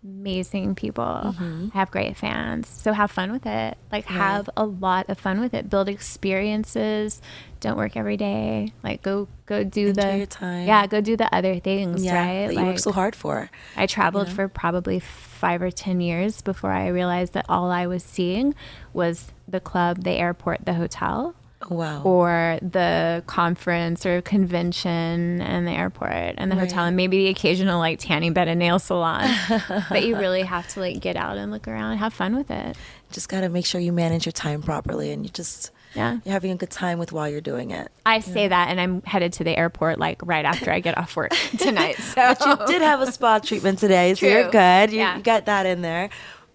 amazing 0.04 0.76
people. 0.76 1.04
Mm-hmm. 1.04 1.68
I 1.74 1.78
have 1.78 1.92
great 1.92 2.18
fans. 2.18 2.68
So 2.68 2.92
have 2.94 3.12
fun 3.12 3.32
with 3.32 3.46
it. 3.46 3.78
Like 3.92 4.06
have 4.06 4.50
a 4.58 4.66
lot 4.66 5.10
of 5.10 5.20
fun 5.20 5.40
with 5.40 5.54
it. 5.54 5.70
Build 5.70 5.90
experiences. 5.90 7.22
Don't 7.60 7.78
work 7.78 7.96
every 7.96 8.18
day. 8.18 8.74
Like 8.84 9.04
go 9.04 9.28
go 9.46 9.64
do 9.64 9.90
Enjoy 9.90 10.26
the. 10.26 10.64
Yeah, 10.66 10.88
go 10.88 11.02
do 11.02 11.16
the 11.16 11.34
other 11.34 11.60
things, 11.60 12.04
Yeah, 12.04 12.16
right? 12.16 12.48
that 12.48 12.54
you 12.54 12.60
like, 12.60 12.68
work 12.68 12.80
so 12.80 12.92
hard 12.92 13.16
for. 13.16 13.50
I 13.76 13.86
traveled 13.86 14.30
for 14.30 14.48
probably 14.48 15.00
five 15.00 15.62
or 15.62 15.72
10 15.72 16.02
years 16.02 16.42
before 16.42 16.72
I 16.72 16.88
realized 16.88 17.34
that 17.34 17.46
all 17.48 17.70
I 17.72 17.88
was 17.88 18.04
seeing 18.04 18.56
was 18.94 19.32
the 19.48 19.60
club, 19.60 20.04
the 20.04 20.12
airport, 20.12 20.66
the 20.66 20.74
hotel, 20.74 21.36
Wow. 21.72 22.04
or 22.04 22.60
the 22.62 23.24
conference 23.28 24.06
or 24.06 24.22
convention 24.22 25.42
and 25.42 25.66
the 25.68 25.72
airport 25.72 26.36
and 26.38 26.52
the 26.52 26.56
hotel, 26.56 26.86
and 26.86 26.96
maybe 26.96 27.18
the 27.26 27.28
occasional 27.30 27.80
like 27.80 28.00
tanning 28.00 28.34
bed 28.34 28.48
and 28.48 28.60
nail 28.60 28.78
salon. 28.80 29.30
but 29.90 30.04
you 30.04 30.18
really 30.18 30.44
have 30.44 30.68
to 30.70 30.80
like 30.82 31.00
get 31.00 31.16
out 31.16 31.38
and 31.38 31.52
look 31.52 31.68
around 31.68 31.92
and 31.92 32.00
have 32.00 32.14
fun 32.14 32.36
with 32.36 32.52
it. 32.52 32.76
just 33.12 33.30
got 33.30 33.42
to 33.42 33.50
make 33.50 33.66
sure 33.66 33.80
you 33.82 33.92
manage 33.92 34.26
your 34.26 34.32
time 34.34 34.62
properly 34.62 35.12
and 35.12 35.24
you 35.26 35.30
just 35.32 35.72
Yeah. 35.96 36.20
you're 36.24 36.34
having 36.34 36.52
a 36.52 36.56
good 36.56 36.70
time 36.70 37.00
with 37.00 37.12
while 37.12 37.28
you're 37.30 37.42
doing 37.42 37.72
it. 37.72 37.90
I 38.06 38.20
say 38.20 38.48
that, 38.48 38.70
and 38.70 38.80
I'm 38.80 39.02
headed 39.04 39.34
to 39.34 39.44
the 39.44 39.58
airport 39.58 40.00
like 40.00 40.22
right 40.26 40.46
after 40.46 40.72
I 40.72 40.80
get 40.82 40.98
off 40.98 41.16
work 41.16 41.32
tonight. 41.58 41.96
So 41.98 42.34
You 42.46 42.68
did 42.68 42.82
have 42.82 43.02
a 43.02 43.12
spa 43.12 43.40
treatment 43.40 43.80
today, 43.80 44.14
so 44.16 44.26
you're 44.28 44.50
good. 44.52 44.92
You, 44.92 45.00
Yeah. 45.00 45.18
you 45.18 45.24
got 45.24 45.46
that 45.46 45.66
in 45.66 45.82
there. 45.82 46.10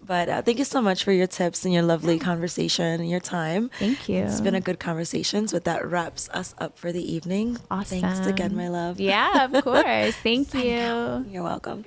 But 0.07 0.29
uh, 0.29 0.43
thank 0.43 0.59
you 0.59 0.65
so 0.65 0.81
much 0.81 1.03
for 1.05 1.13
your 1.13 1.27
tips 1.27 1.65
and 1.65 1.75
your 1.75 1.83
lovely 1.83 2.19
conversation 2.19 3.01
and 3.01 3.11
your 3.11 3.21
time. 3.21 3.71
Thank 3.79 4.09
you. 4.09 4.23
It's 4.23 4.41
been 4.41 4.55
a 4.55 4.61
good 4.61 4.79
conversation. 4.79 5.49
So 5.49 5.59
that 5.59 5.85
wraps 5.87 6.29
us 6.31 6.55
up 6.59 6.79
for 6.79 6.93
the 6.93 7.03
evening. 7.13 7.59
awesome. 7.71 8.01
Thanks 8.01 8.27
again, 8.27 8.55
my 8.55 8.69
love. 8.69 9.01
Yeah, 9.01 9.47
of 9.47 9.65
course. 9.65 10.15
Thank 10.17 10.55
you. 10.55 11.27
You're 11.29 11.43
welcome. 11.43 11.85